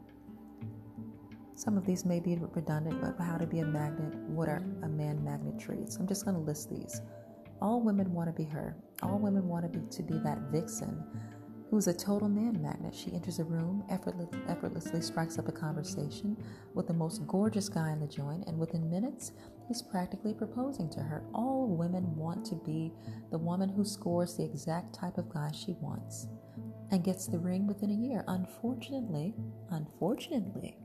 Some 1.56 1.78
of 1.78 1.86
these 1.86 2.06
may 2.06 2.20
be 2.20 2.38
redundant, 2.54 3.02
but 3.02 3.24
how 3.24 3.38
to 3.38 3.48
be 3.48 3.60
a 3.60 3.66
magnet, 3.66 4.14
what 4.28 4.48
are 4.48 4.64
a 4.84 4.88
man 4.88 5.24
magnet 5.24 5.60
traits? 5.60 5.98
I'm 5.98 6.08
just 6.08 6.24
going 6.24 6.36
to 6.36 6.42
list 6.42 6.70
these. 6.70 7.02
All 7.62 7.82
women 7.82 8.14
want 8.14 8.30
to 8.30 8.34
be 8.34 8.48
her. 8.50 8.76
All 9.02 9.18
women 9.18 9.48
want 9.48 9.72
to 9.72 9.80
be 9.80 9.84
to 9.90 10.04
be 10.04 10.20
that 10.20 10.38
vixen 10.52 11.04
who's 11.70 11.88
a 11.88 11.94
total 11.94 12.30
man 12.30 12.62
magnet. 12.62 12.96
She 12.96 13.14
enters 13.14 13.40
a 13.40 13.44
room, 13.44 13.84
effortless, 13.90 14.30
effortlessly 14.48 15.02
strikes 15.02 15.38
up 15.38 15.48
a 15.48 15.52
conversation 15.52 16.38
with 16.74 16.88
the 16.88 16.94
most 16.94 17.28
gorgeous 17.28 17.68
guy 17.70 17.92
in 17.92 18.00
the 18.00 18.08
joint, 18.08 18.46
and 18.48 18.58
within 18.58 18.90
minutes, 18.90 19.34
he's 19.68 19.82
practically 19.82 20.34
proposing 20.34 20.90
to 20.92 21.00
her. 21.00 21.24
All 21.34 21.68
women 21.68 22.16
want 22.16 22.46
to 22.46 22.56
be 22.56 22.94
the 23.32 23.38
woman 23.38 23.70
who 23.70 23.84
scores 23.84 24.36
the 24.36 24.46
exact 24.46 24.96
type 24.96 25.18
of 25.18 25.30
guy 25.30 25.52
she 25.52 25.76
wants 25.82 26.28
and 26.92 27.04
gets 27.04 27.28
the 27.28 27.40
ring 27.40 27.68
within 27.68 27.92
a 27.92 27.94
year. 27.94 28.24
Unfortunately, 28.28 29.36
unfortunately, 29.72 30.78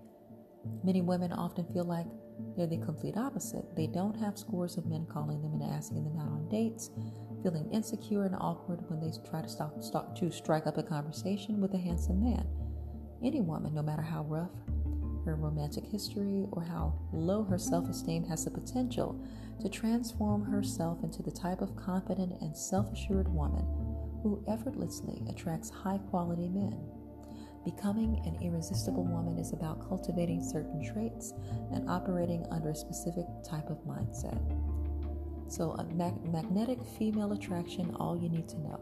many 0.82 1.00
women 1.00 1.32
often 1.32 1.64
feel 1.72 1.84
like 1.84 2.06
they're 2.56 2.66
the 2.66 2.78
complete 2.78 3.16
opposite. 3.16 3.64
They 3.76 3.86
don't 3.86 4.16
have 4.16 4.36
scores 4.36 4.76
of 4.76 4.86
men 4.86 5.06
calling 5.06 5.42
them 5.42 5.60
and 5.60 5.72
asking 5.72 6.04
them 6.04 6.18
out 6.18 6.32
on 6.32 6.48
dates 6.48 6.90
feeling 7.42 7.68
insecure 7.72 8.24
and 8.24 8.36
awkward 8.36 8.80
when 8.88 9.00
they 9.00 9.12
try 9.28 9.42
to, 9.42 9.48
stop, 9.48 9.82
stop, 9.82 10.16
to 10.18 10.30
strike 10.30 10.66
up 10.66 10.78
a 10.78 10.82
conversation 10.82 11.60
with 11.60 11.74
a 11.74 11.78
handsome 11.78 12.20
man. 12.20 12.46
Any 13.22 13.40
woman, 13.40 13.74
no 13.74 13.82
matter 13.82 14.02
how 14.02 14.24
rough 14.24 14.50
her 15.24 15.36
romantic 15.36 15.84
history 15.84 16.46
or 16.50 16.62
how 16.62 16.98
low 17.12 17.44
her 17.44 17.58
self 17.58 17.88
esteem, 17.88 18.24
has 18.24 18.44
the 18.44 18.50
potential 18.50 19.24
to 19.60 19.68
transform 19.68 20.42
herself 20.42 21.02
into 21.04 21.22
the 21.22 21.30
type 21.30 21.60
of 21.60 21.76
confident 21.76 22.32
and 22.40 22.56
self 22.56 22.92
assured 22.92 23.28
woman 23.28 23.64
who 24.22 24.42
effortlessly 24.48 25.22
attracts 25.28 25.70
high 25.70 25.98
quality 26.10 26.48
men. 26.48 26.78
Becoming 27.64 28.20
an 28.24 28.42
irresistible 28.42 29.04
woman 29.04 29.38
is 29.38 29.52
about 29.52 29.88
cultivating 29.88 30.42
certain 30.42 30.82
traits 30.92 31.32
and 31.72 31.88
operating 31.88 32.44
under 32.50 32.70
a 32.70 32.74
specific 32.74 33.24
type 33.48 33.70
of 33.70 33.78
mindset. 33.84 34.40
So, 35.52 35.72
a 35.72 35.84
mag- 35.84 36.24
magnetic 36.32 36.78
female 36.98 37.32
attraction, 37.32 37.94
all 37.96 38.16
you 38.16 38.30
need 38.30 38.48
to 38.48 38.58
know. 38.60 38.80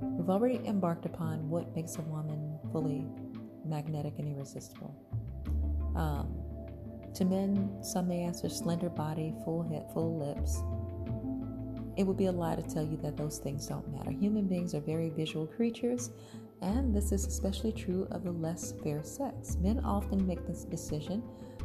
We've 0.00 0.30
already 0.30 0.60
embarked 0.64 1.04
upon 1.04 1.50
what 1.50 1.74
makes 1.74 1.96
a 1.96 2.02
woman 2.02 2.60
fully 2.70 3.08
magnetic 3.64 4.20
and 4.20 4.28
irresistible. 4.28 4.94
Um, 5.96 6.32
to 7.14 7.24
men, 7.24 7.82
some 7.82 8.06
may 8.06 8.20
answer 8.20 8.48
slender 8.48 8.88
body, 8.88 9.34
full 9.44 9.64
head, 9.64 9.90
full 9.92 10.16
lips. 10.16 10.62
It 11.96 12.04
would 12.04 12.16
be 12.16 12.26
a 12.26 12.32
lie 12.32 12.54
to 12.54 12.62
tell 12.62 12.84
you 12.84 12.96
that 12.98 13.16
those 13.16 13.38
things 13.38 13.66
don't 13.66 13.90
matter. 13.90 14.12
Human 14.12 14.46
beings 14.46 14.76
are 14.76 14.80
very 14.80 15.10
visual 15.10 15.48
creatures, 15.48 16.10
and 16.60 16.94
this 16.94 17.10
is 17.10 17.26
especially 17.26 17.72
true 17.72 18.06
of 18.12 18.22
the 18.22 18.30
less 18.30 18.74
fair 18.84 19.02
sex. 19.02 19.56
Men 19.56 19.80
often 19.80 20.24
make 20.24 20.46
this 20.46 20.62
decision 20.62 21.20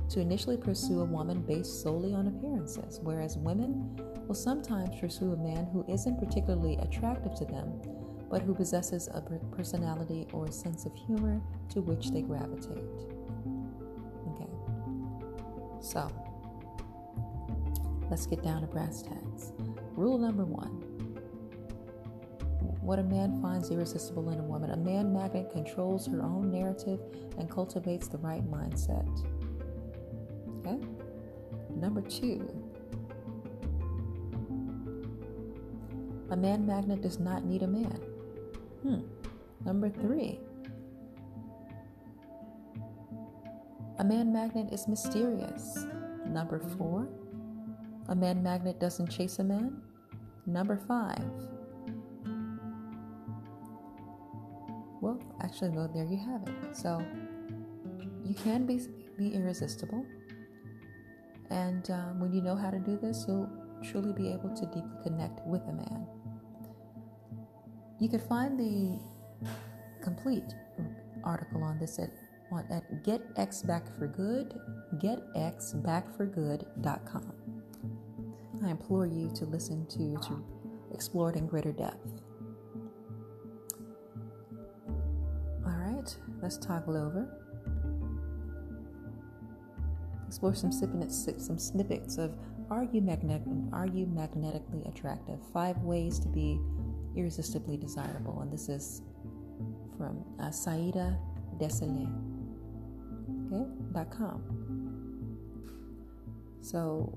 to 0.10 0.20
initially 0.20 0.58
pursue 0.58 1.02
a 1.02 1.06
woman 1.06 1.42
based 1.42 1.82
solely 1.82 2.14
on 2.14 2.28
appearances, 2.28 3.00
whereas 3.04 3.38
women 3.38 4.00
will 4.28 4.36
sometimes 4.36 5.00
pursue 5.00 5.34
a 5.34 5.38
man 5.38 5.66
who 5.72 5.86
isn't 5.88 6.20
particularly 6.20 6.78
attractive 6.78 7.36
to 7.36 7.46
them, 7.46 7.82
but 8.30 8.42
who 8.42 8.54
possesses 8.54 9.08
a 9.14 9.22
personality 9.56 10.28
or 10.34 10.46
a 10.46 10.52
sense 10.52 10.86
of 10.86 10.96
humor 10.96 11.42
to 11.70 11.82
which 11.82 12.12
they 12.12 12.22
gravitate. 12.22 12.84
Okay, 14.32 14.50
so 15.82 16.12
let's 18.10 18.26
get 18.26 18.44
down 18.44 18.62
to 18.62 18.68
brass 18.68 19.02
tacks. 19.02 19.52
Rule 19.96 20.18
number 20.18 20.46
one 20.46 20.84
what 22.88 23.00
a 23.00 23.04
man 23.04 23.42
finds 23.42 23.70
irresistible 23.70 24.30
in 24.30 24.40
a 24.40 24.44
woman. 24.44 24.72
A 24.72 24.78
man 24.78 25.12
magnet 25.12 25.50
controls 25.52 26.08
her 26.08 26.22
own 26.22 26.50
narrative 26.50 27.02
and 27.38 27.50
cultivates 27.50 28.08
the 28.08 28.18
right 28.20 28.50
mindset. 28.50 29.06
Okay? 30.68 30.80
Number 31.76 32.02
two, 32.02 32.50
a 36.30 36.36
man 36.36 36.66
magnet 36.66 37.02
does 37.02 37.20
not 37.20 37.46
need 37.46 37.64
a 37.64 37.68
man. 37.68 38.00
Hmm. 38.84 39.00
Number 39.66 39.90
three, 39.90 40.40
a 44.00 44.04
man 44.04 44.34
magnet 44.34 44.74
is 44.74 44.88
mysterious. 44.88 45.86
Number 46.26 46.60
four, 46.60 47.08
a 48.10 48.16
man 48.16 48.44
magnet 48.44 48.80
doesn't 48.80 49.08
chase 49.10 49.40
a 49.40 49.44
man. 49.44 49.82
Number 50.46 50.78
five, 50.78 51.24
well, 55.02 55.20
actually, 55.42 55.70
well, 55.70 55.90
there 55.94 56.06
you 56.06 56.18
have 56.18 56.42
it. 56.48 56.76
So 56.76 57.04
you 58.26 58.34
can 58.34 58.66
be 58.66 58.82
be 59.18 59.34
irresistible, 59.34 60.06
and 61.50 61.90
um, 61.92 62.20
when 62.20 62.34
you 62.34 62.42
know 62.42 62.56
how 62.56 62.70
to 62.70 62.80
do 62.80 62.98
this, 63.02 63.26
you'll 63.28 63.50
truly 63.84 64.14
be 64.14 64.32
able 64.32 64.56
to 64.56 64.66
deeply 64.68 64.98
connect 65.04 65.46
with 65.46 65.62
a 65.68 65.74
man. 65.74 66.08
You 68.00 68.08
can 68.10 68.20
find 68.20 68.60
the 68.60 69.00
complete 70.04 70.54
article 71.24 71.64
on 71.64 71.80
this 71.80 71.98
at 72.00 72.10
at 72.72 73.04
getxbackforgood, 73.04 74.58
getxbackforgood.com. 75.04 77.34
I 78.64 78.70
implore 78.70 79.06
you 79.06 79.30
to 79.36 79.44
listen 79.46 79.86
to 79.88 80.16
to 80.28 80.42
explore 80.94 81.30
it 81.30 81.36
in 81.36 81.46
greater 81.46 81.74
depth. 81.74 82.22
All 85.66 85.78
right, 85.78 86.18
let's 86.42 86.58
toggle 86.58 86.96
over. 86.96 87.47
Explore 90.38 90.54
some 90.54 90.72
snippets, 90.72 91.28
some 91.40 91.58
snippets 91.58 92.20
of 92.20 92.38
are 92.70 92.84
you 92.84 93.02
magnetic? 93.02 93.48
Are 93.74 93.88
you 93.88 94.06
magnetically 94.06 94.84
attractive? 94.86 95.40
Five 95.52 95.80
ways 95.80 96.20
to 96.20 96.28
be 96.28 96.60
irresistibly 97.16 97.76
desirable, 97.76 98.42
and 98.42 98.54
this 98.54 98.70
is 98.70 99.02
from 99.98 100.24
uh, 100.40 100.52
Saida. 100.52 101.18
Okay, 101.60 101.74
dot 103.94 104.12
com. 104.12 104.44
So 106.62 107.12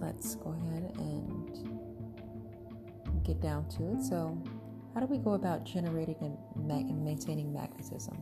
let's 0.00 0.36
go 0.36 0.52
ahead 0.52 0.94
and 0.96 1.50
get 3.24 3.42
down 3.42 3.68
to 3.76 3.92
it. 3.92 4.02
So, 4.02 4.42
how 4.94 5.00
do 5.00 5.06
we 5.06 5.18
go 5.18 5.34
about 5.34 5.64
generating 5.66 6.16
and, 6.22 6.38
and 6.70 7.04
maintaining 7.04 7.52
magnetism? 7.52 8.16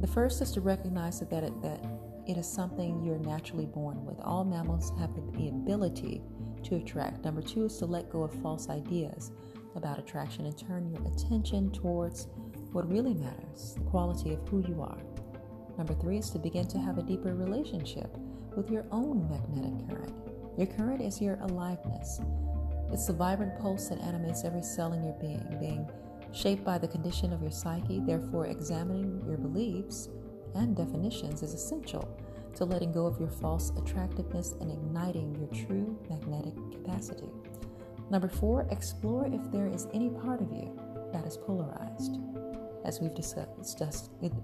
The 0.00 0.06
first 0.06 0.42
is 0.42 0.52
to 0.52 0.60
recognize 0.60 1.20
that 1.20 1.32
it, 1.44 1.62
that 1.62 1.80
it 2.26 2.36
is 2.36 2.46
something 2.46 3.02
you're 3.02 3.18
naturally 3.18 3.66
born 3.66 4.04
with. 4.04 4.20
All 4.20 4.44
mammals 4.44 4.92
have 4.98 5.14
the 5.14 5.48
ability 5.48 6.22
to 6.64 6.76
attract. 6.76 7.24
Number 7.24 7.40
two 7.40 7.66
is 7.66 7.78
to 7.78 7.86
let 7.86 8.10
go 8.10 8.22
of 8.22 8.32
false 8.42 8.68
ideas 8.68 9.32
about 9.74 9.98
attraction 9.98 10.46
and 10.46 10.56
turn 10.56 10.90
your 10.90 11.06
attention 11.12 11.70
towards 11.70 12.28
what 12.72 12.90
really 12.90 13.14
matters 13.14 13.74
the 13.74 13.84
quality 13.84 14.32
of 14.34 14.46
who 14.48 14.64
you 14.66 14.82
are. 14.82 14.98
Number 15.78 15.94
three 15.94 16.18
is 16.18 16.30
to 16.30 16.38
begin 16.38 16.66
to 16.68 16.78
have 16.78 16.98
a 16.98 17.02
deeper 17.02 17.34
relationship 17.34 18.16
with 18.56 18.70
your 18.70 18.86
own 18.90 19.28
magnetic 19.30 19.88
current. 19.88 20.14
Your 20.56 20.66
current 20.66 21.02
is 21.02 21.20
your 21.20 21.38
aliveness. 21.42 22.20
It's 22.92 23.06
the 23.06 23.12
vibrant 23.12 23.58
pulse 23.60 23.88
that 23.88 24.00
animates 24.00 24.44
every 24.44 24.62
cell 24.62 24.92
in 24.94 25.04
your 25.04 25.16
being, 25.20 25.44
being 25.60 25.88
shaped 26.32 26.64
by 26.64 26.78
the 26.78 26.88
condition 26.88 27.32
of 27.32 27.42
your 27.42 27.50
psyche. 27.50 28.00
Therefore, 28.00 28.46
examining 28.46 29.22
your 29.26 29.38
beliefs 29.38 30.08
and 30.54 30.76
definitions 30.76 31.42
is 31.42 31.54
essential 31.54 32.08
to 32.54 32.64
letting 32.64 32.92
go 32.92 33.06
of 33.06 33.18
your 33.20 33.28
false 33.28 33.72
attractiveness 33.76 34.54
and 34.60 34.70
igniting 34.70 35.34
your 35.36 35.66
true 35.66 35.98
magnetic 36.08 36.54
capacity. 36.72 37.28
Number 38.10 38.28
four, 38.28 38.66
explore 38.70 39.26
if 39.26 39.52
there 39.52 39.66
is 39.66 39.88
any 39.92 40.10
part 40.10 40.40
of 40.40 40.50
you 40.52 40.78
that 41.12 41.26
is 41.26 41.36
polarized, 41.36 42.18
as 42.84 43.00
we've 43.00 43.14
discussed, 43.14 43.82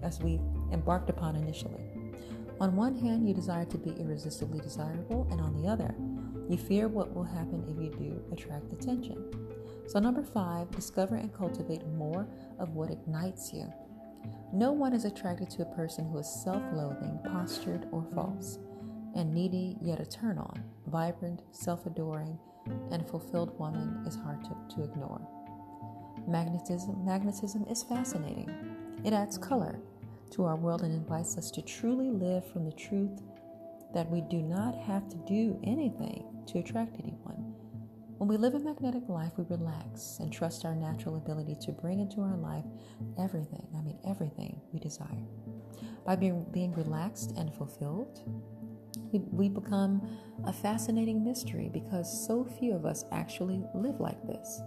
as 0.03 0.21
we 0.21 0.41
embarked 0.73 1.11
upon 1.11 1.37
initially. 1.37 1.85
On 2.61 2.77
one 2.77 2.95
hand, 2.95 3.27
you 3.27 3.35
desire 3.35 3.65
to 3.65 3.79
be 3.79 3.91
irresistibly 3.99 4.61
desirable, 4.61 5.27
and 5.31 5.41
on 5.41 5.61
the 5.61 5.69
other, 5.69 5.95
you 6.49 6.57
fear 6.57 6.89
what 6.89 7.15
will 7.15 7.25
happen 7.25 7.65
if 7.69 7.83
you 7.83 7.91
do 7.91 8.23
attract 8.33 8.73
attention. 8.73 9.33
So, 9.87 9.99
number 9.99 10.23
five, 10.23 10.71
discover 10.71 11.17
and 11.17 11.33
cultivate 11.33 11.87
more 11.87 12.29
of 12.59 12.71
what 12.71 12.91
ignites 12.91 13.53
you. 13.53 13.73
No 14.53 14.73
one 14.73 14.93
is 14.93 15.05
attracted 15.05 15.51
to 15.51 15.63
a 15.63 15.77
person 15.77 16.09
who 16.09 16.19
is 16.19 16.43
self 16.43 16.63
loathing, 16.73 17.19
postured, 17.25 17.89
or 17.91 18.05
false, 18.15 18.59
and 19.15 19.35
needy 19.35 19.77
yet 19.81 20.01
a 20.01 20.07
turn 20.07 20.39
on. 20.39 20.63
Vibrant, 20.87 21.43
self 21.51 21.87
adoring, 21.87 22.39
and 22.91 23.07
fulfilled 23.09 23.59
woman 23.59 24.05
is 24.07 24.17
hard 24.17 24.45
to, 24.45 24.57
to 24.77 24.85
ignore. 24.85 25.21
Magnetism, 26.29 27.05
magnetism 27.05 27.65
is 27.69 27.83
fascinating. 27.83 28.51
It 29.05 29.13
adds 29.13 29.37
color, 29.37 29.81
to 30.33 30.45
our 30.45 30.57
world 30.57 30.83
and 30.83 30.95
invites 30.95 31.37
us 31.37 31.51
to 31.51 31.63
truly 31.63 32.11
live 32.11 32.51
from 32.53 32.65
the 32.65 32.73
truth 32.73 33.21
that 33.95 34.11
we 34.11 34.23
do 34.23 34.39
not 34.39 34.75
have 34.75 35.09
to 35.09 35.17
do 35.29 35.59
anything 35.63 36.25
to 36.47 36.59
attract 36.59 36.97
anyone. 37.03 37.32
When 38.23 38.29
we 38.29 38.37
live 38.37 38.55
a 38.55 38.61
magnetic 38.61 39.09
life, 39.09 39.33
we 39.37 39.45
relax 39.49 40.19
and 40.21 40.33
trust 40.33 40.65
our 40.65 40.77
natural 40.77 41.17
ability 41.17 41.57
to 41.63 41.73
bring 41.73 41.99
into 41.99 42.21
our 42.21 42.37
life 42.37 42.65
everything, 43.19 43.67
I 43.77 43.83
mean, 43.83 43.99
everything 44.07 44.61
we 44.73 44.79
desire. 44.79 45.27
By 46.07 46.15
being, 46.15 46.47
being 46.53 46.73
relaxed 46.73 47.33
and 47.37 47.53
fulfilled, 47.53 48.21
we, 49.13 49.19
we 49.33 49.49
become 49.49 50.09
a 50.45 50.53
fascinating 50.53 51.25
mystery 51.25 51.69
because 51.73 52.25
so 52.25 52.45
few 52.45 52.77
of 52.77 52.87
us 52.87 53.05
actually 53.11 53.65
live 53.75 53.99
like 53.99 54.25
this. 54.25 54.63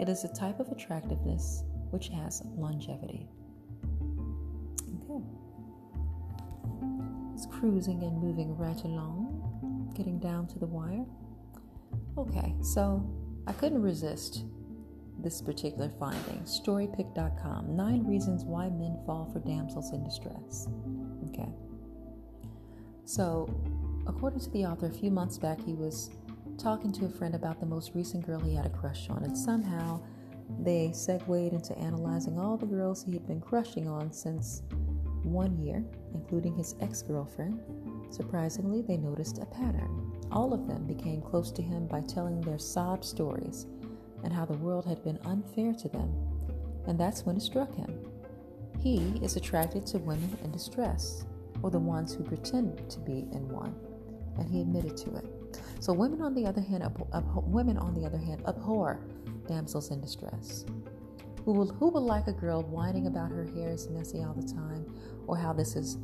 It 0.00 0.08
is 0.08 0.24
a 0.24 0.34
type 0.34 0.58
of 0.58 0.72
attractiveness 0.72 1.62
which 1.90 2.08
has 2.08 2.42
longevity. 2.56 3.28
Okay. 5.08 5.24
It's 7.34 7.46
cruising 7.46 8.02
and 8.02 8.20
moving 8.20 8.56
right 8.56 8.82
along, 8.82 9.92
getting 9.96 10.18
down 10.18 10.48
to 10.48 10.58
the 10.58 10.66
wire. 10.66 11.06
Okay, 12.18 12.54
so 12.60 13.04
I 13.46 13.52
couldn't 13.52 13.82
resist 13.82 14.44
this 15.18 15.40
particular 15.40 15.90
finding. 15.98 16.40
Storypick.com 16.44 17.76
Nine 17.76 18.06
reasons 18.06 18.44
why 18.44 18.68
men 18.68 18.98
fall 19.06 19.28
for 19.32 19.40
damsels 19.40 19.92
in 19.92 20.04
distress. 20.04 20.68
Okay. 21.28 21.48
So, 23.04 23.48
according 24.06 24.40
to 24.40 24.50
the 24.50 24.64
author, 24.66 24.86
a 24.86 24.90
few 24.90 25.10
months 25.10 25.38
back, 25.38 25.60
he 25.64 25.74
was 25.74 26.10
talking 26.58 26.92
to 26.92 27.06
a 27.06 27.08
friend 27.08 27.34
about 27.34 27.60
the 27.60 27.66
most 27.66 27.92
recent 27.94 28.26
girl 28.26 28.40
he 28.40 28.54
had 28.54 28.66
a 28.66 28.70
crush 28.70 29.08
on, 29.08 29.24
and 29.24 29.36
somehow 29.36 30.00
they 30.60 30.92
segued 30.92 31.52
into 31.52 31.76
analyzing 31.78 32.38
all 32.38 32.56
the 32.56 32.66
girls 32.66 33.04
he 33.04 33.12
had 33.12 33.26
been 33.26 33.40
crushing 33.40 33.88
on 33.88 34.12
since 34.12 34.62
one 35.22 35.56
year, 35.58 35.84
including 36.14 36.54
his 36.54 36.74
ex 36.80 37.02
girlfriend. 37.02 37.60
Surprisingly, 38.10 38.82
they 38.82 38.96
noticed 38.96 39.38
a 39.38 39.46
pattern. 39.46 40.12
All 40.32 40.52
of 40.52 40.66
them 40.66 40.86
became 40.86 41.22
close 41.22 41.50
to 41.52 41.62
him 41.62 41.86
by 41.86 42.00
telling 42.00 42.40
their 42.40 42.58
sob 42.58 43.04
stories 43.04 43.66
and 44.22 44.32
how 44.32 44.44
the 44.44 44.58
world 44.58 44.84
had 44.84 45.02
been 45.02 45.18
unfair 45.24 45.72
to 45.74 45.88
them. 45.88 46.12
And 46.86 46.98
that's 46.98 47.24
when 47.24 47.36
it 47.36 47.42
struck 47.42 47.74
him. 47.74 47.98
He 48.80 49.20
is 49.22 49.36
attracted 49.36 49.86
to 49.86 49.98
women 49.98 50.36
in 50.42 50.50
distress, 50.50 51.24
or 51.62 51.70
the 51.70 51.78
ones 51.78 52.14
who 52.14 52.24
pretend 52.24 52.88
to 52.90 52.98
be 53.00 53.28
in 53.32 53.48
one, 53.48 53.74
and 54.38 54.48
he 54.48 54.60
admitted 54.60 54.96
to 54.98 55.16
it. 55.16 55.60
So 55.80 55.92
women, 55.92 56.20
on 56.22 56.34
the 56.34 56.46
other 56.46 56.60
hand, 56.60 56.84
women 57.46 57.78
on 57.78 57.94
the 57.94 58.06
other 58.06 58.18
hand, 58.18 58.42
abhor 58.46 59.00
damsels 59.46 59.90
in 59.90 60.00
distress. 60.00 60.64
Who 61.44 61.52
will, 61.52 61.68
who 61.68 61.88
will 61.88 62.04
like 62.04 62.26
a 62.26 62.32
girl 62.32 62.62
whining 62.62 63.06
about 63.06 63.30
her 63.30 63.44
hair 63.44 63.70
is 63.70 63.88
messy 63.88 64.22
all 64.22 64.34
the 64.34 64.46
time, 64.46 64.86
or 65.26 65.36
how 65.36 65.52
this 65.52 65.76
is 65.76 65.98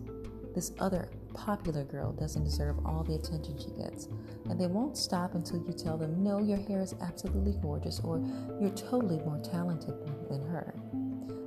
this 0.56 0.72
other 0.80 1.10
popular 1.34 1.84
girl 1.84 2.12
doesn't 2.12 2.42
deserve 2.42 2.78
all 2.86 3.04
the 3.04 3.14
attention 3.14 3.58
she 3.58 3.70
gets. 3.80 4.08
And 4.48 4.58
they 4.58 4.66
won't 4.66 4.96
stop 4.96 5.34
until 5.34 5.58
you 5.58 5.74
tell 5.74 5.98
them, 5.98 6.24
no, 6.24 6.38
your 6.38 6.56
hair 6.56 6.80
is 6.80 6.94
absolutely 7.02 7.54
gorgeous, 7.60 8.00
or 8.00 8.24
you're 8.58 8.70
totally 8.70 9.18
more 9.18 9.38
talented 9.38 9.94
than 10.30 10.40
her. 10.48 10.74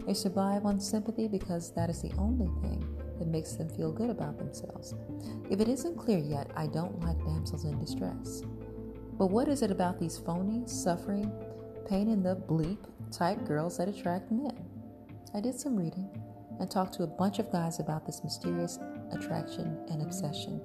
They 0.05 0.14
survive 0.14 0.64
on 0.64 0.80
sympathy 0.80 1.28
because 1.28 1.74
that 1.74 1.89
is 1.89 2.03
the 2.03 2.14
only 2.20 2.51
thing 2.62 2.88
that 3.18 3.28
makes 3.28 3.53
them 3.53 3.68
feel 3.70 3.91
good 3.91 4.12
about 4.12 4.38
themselves. 4.38 4.93
If 5.49 5.60
it 5.60 5.68
isn't 5.68 5.97
clear 5.97 6.20
yet, 6.20 6.51
I 6.55 6.68
don't 6.68 6.99
like 7.01 7.18
damsels 7.26 7.66
in 7.66 7.80
distress. 7.80 8.43
But 9.18 9.32
what 9.32 9.47
is 9.47 9.64
it 9.64 9.72
about 9.72 9.99
these 9.99 10.20
phony, 10.20 10.68
suffering, 10.68 11.32
pain 11.88 12.10
in 12.10 12.22
the 12.22 12.36
bleep 12.36 12.86
type 13.12 13.43
girls 13.43 13.78
that 13.80 13.89
attract 13.89 14.32
men? 14.32 14.55
I 15.34 15.41
did 15.41 15.60
some 15.60 15.76
reading 15.76 16.10
and 16.60 16.70
talked 16.70 16.93
to 16.95 17.03
a 17.03 17.07
bunch 17.07 17.39
of 17.39 17.51
guys 17.51 17.80
about 17.80 18.05
this 18.05 18.24
mysterious 18.24 18.78
attraction 19.12 19.78
and 19.89 20.01
obsession. 20.01 20.62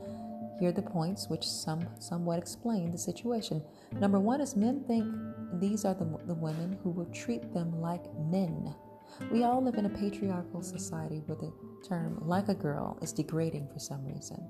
Here 0.61 0.68
are 0.68 0.72
the 0.72 0.82
points 0.82 1.28
which 1.28 1.47
some 1.47 1.86
somewhat 1.99 2.38
explain 2.38 2.90
the 2.92 2.99
situation. 2.99 3.62
Number 3.92 4.20
one 4.20 4.40
is 4.40 4.57
men 4.57 4.84
think 4.86 5.12
these 5.61 5.84
are 5.84 5.95
the, 5.95 6.07
the 6.26 6.34
women 6.34 6.78
who 6.82 6.90
will 6.90 7.07
treat 7.07 7.53
them 7.53 7.80
like 7.80 8.05
men. 8.18 8.74
We 9.30 9.45
all 9.45 9.62
live 9.62 9.74
in 9.74 9.86
a 9.86 9.90
patriarchal 9.90 10.62
society 10.62 11.22
where 11.26 11.36
the 11.36 11.53
term 11.86 12.18
like 12.22 12.49
a 12.49 12.55
girl 12.55 12.99
is 13.03 13.12
degrading 13.12 13.68
for 13.72 13.78
some 13.78 14.05
reason. 14.05 14.49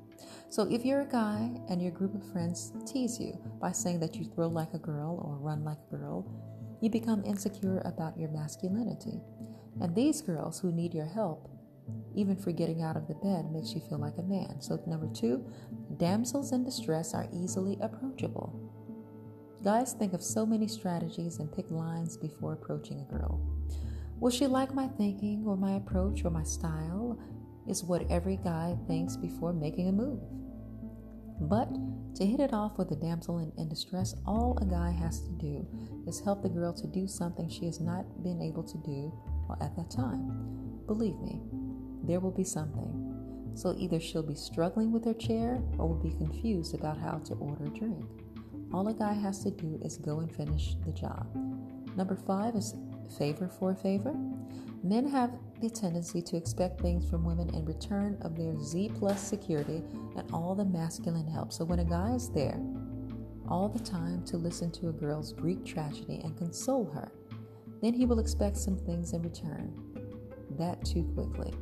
So 0.49 0.63
if 0.71 0.85
you're 0.85 1.03
a 1.03 1.07
guy 1.07 1.51
and 1.69 1.83
your 1.83 1.91
group 1.91 2.15
of 2.15 2.33
friends 2.33 2.73
tease 2.87 3.19
you 3.19 3.39
by 3.61 3.73
saying 3.73 4.01
that 4.01 4.15
you 4.17 4.25
throw 4.25 4.49
like 4.49 4.73
a 4.73 4.79
girl 4.79 5.21
or 5.23 5.37
run 5.37 5.65
like 5.65 5.79
a 5.89 5.97
girl, 5.97 6.27
you 6.81 6.91
become 6.91 7.25
insecure 7.25 7.83
about 7.85 8.19
your 8.19 8.31
masculinity. 8.31 9.21
And 9.81 9.95
these 9.95 10.23
girls 10.23 10.61
who 10.61 10.71
need 10.71 10.95
your 10.95 11.07
help, 11.07 11.49
even 12.15 12.37
for 12.37 12.53
getting 12.53 12.83
out 12.83 12.97
of 12.97 13.09
the 13.09 13.15
bed, 13.15 13.51
makes 13.53 13.73
you 13.73 13.81
feel 13.81 13.99
like 13.99 14.17
a 14.19 14.23
man. 14.23 14.61
So, 14.61 14.81
number 14.87 15.09
two, 15.13 15.45
damsels 15.97 16.53
in 16.53 16.65
distress 16.65 17.15
are 17.15 17.29
easily 17.33 17.79
approachable. 17.81 18.73
Guys 19.65 19.95
think 19.95 20.13
of 20.13 20.23
so 20.23 20.45
many 20.45 20.69
strategies 20.69 21.39
and 21.39 21.53
pick 21.53 21.71
lines 21.71 22.17
before 22.17 22.53
approaching 22.53 23.01
a 23.01 23.13
girl. 23.13 23.41
Will 24.21 24.31
she 24.31 24.47
like 24.47 24.75
my 24.75 24.89
thinking 24.89 25.45
or 25.47 25.57
my 25.57 25.73
approach 25.73 26.25
or 26.25 26.31
my 26.31 26.45
style? 26.45 27.19
Is 27.67 27.83
what 27.83 28.11
every 28.11 28.37
guy 28.37 28.77
thinks 28.87 29.17
before 29.17 29.55
making 29.55 29.89
a 29.89 29.93
move. 29.93 30.21
But 31.41 31.69
to 32.17 32.27
hit 32.27 32.41
it 32.41 32.53
off 32.53 32.79
with 32.79 32.93
a 32.93 32.97
damsel 32.97 33.39
in, 33.39 33.53
in, 33.59 33.69
distress, 33.69 34.15
all 34.27 34.57
a 34.61 34.67
guy 34.67 34.91
has 34.91 35.21
to 35.21 35.31
do 35.33 35.67
is 36.07 36.21
help 36.21 36.43
the 36.43 36.49
girl 36.49 36.73
to 36.75 36.87
do 36.87 37.09
something 37.09 37.49
she 37.49 37.65
has 37.67 37.81
not 37.81 38.23
been 38.23 38.41
able 38.41 38.63
to 38.63 38.79
do 38.79 39.13
at 39.61 39.75
that 39.77 39.91
time. 39.91 40.29
Believe 40.87 41.19
me, 41.21 41.41
there 42.07 42.21
will 42.21 42.31
be 42.31 42.45
something. 42.45 43.53
So 43.55 43.75
either 43.79 44.01
she'll 44.01 44.23
be 44.23 44.35
struggling 44.35 44.93
with 44.93 45.05
her 45.05 45.15
chair 45.15 45.63
or 45.79 45.89
will 45.89 46.03
be 46.03 46.11
confused 46.11 46.75
about 46.75 46.99
how 46.99 47.19
to 47.19 47.35
order 47.35 47.67
a 47.67 47.71
drink. 47.71 48.05
All 48.73 48.89
a 48.89 48.95
guy 48.95 49.13
has 49.13 49.45
to 49.45 49.51
do 49.51 49.79
is 49.83 49.99
go 49.99 50.19
and 50.19 50.35
finish 50.35 50.75
the 50.85 50.93
job. 50.93 51.29
Number 51.97 52.17
five 52.17 52.57
is 52.57 52.75
favor 53.17 53.49
for 53.49 53.71
a 53.71 53.77
favor. 53.77 54.15
Men 54.83 55.09
have 55.09 55.31
the 55.61 55.71
tendency 55.71 56.21
to 56.23 56.37
expect 56.37 56.81
things 56.81 57.09
from 57.09 57.25
women 57.25 57.55
in 57.55 57.65
return 57.65 58.19
of 58.23 58.37
their 58.37 58.59
Z 58.59 58.91
plus 58.97 59.23
security 59.23 59.83
and 60.17 60.31
all 60.33 60.55
the 60.55 60.65
masculine 60.65 61.27
help. 61.27 61.53
So 61.53 61.65
when 61.65 61.79
a 61.79 61.85
guy 61.85 62.15
is 62.15 62.29
there 62.31 62.61
all 63.49 63.69
the 63.69 63.79
time 63.79 64.25
to 64.25 64.37
listen 64.37 64.71
to 64.73 64.89
a 64.89 64.93
girl's 64.93 65.33
Greek 65.33 65.65
tragedy 65.65 66.21
and 66.25 66.37
console 66.37 66.91
her, 66.91 67.13
then 67.81 67.95
he 67.95 68.07
will 68.07 68.19
expect 68.19 68.57
some 68.57 68.77
things 68.77 69.13
in 69.13 69.23
return. 69.23 69.73
That 70.59 70.85
too 70.85 71.05
quickly. 71.15 71.53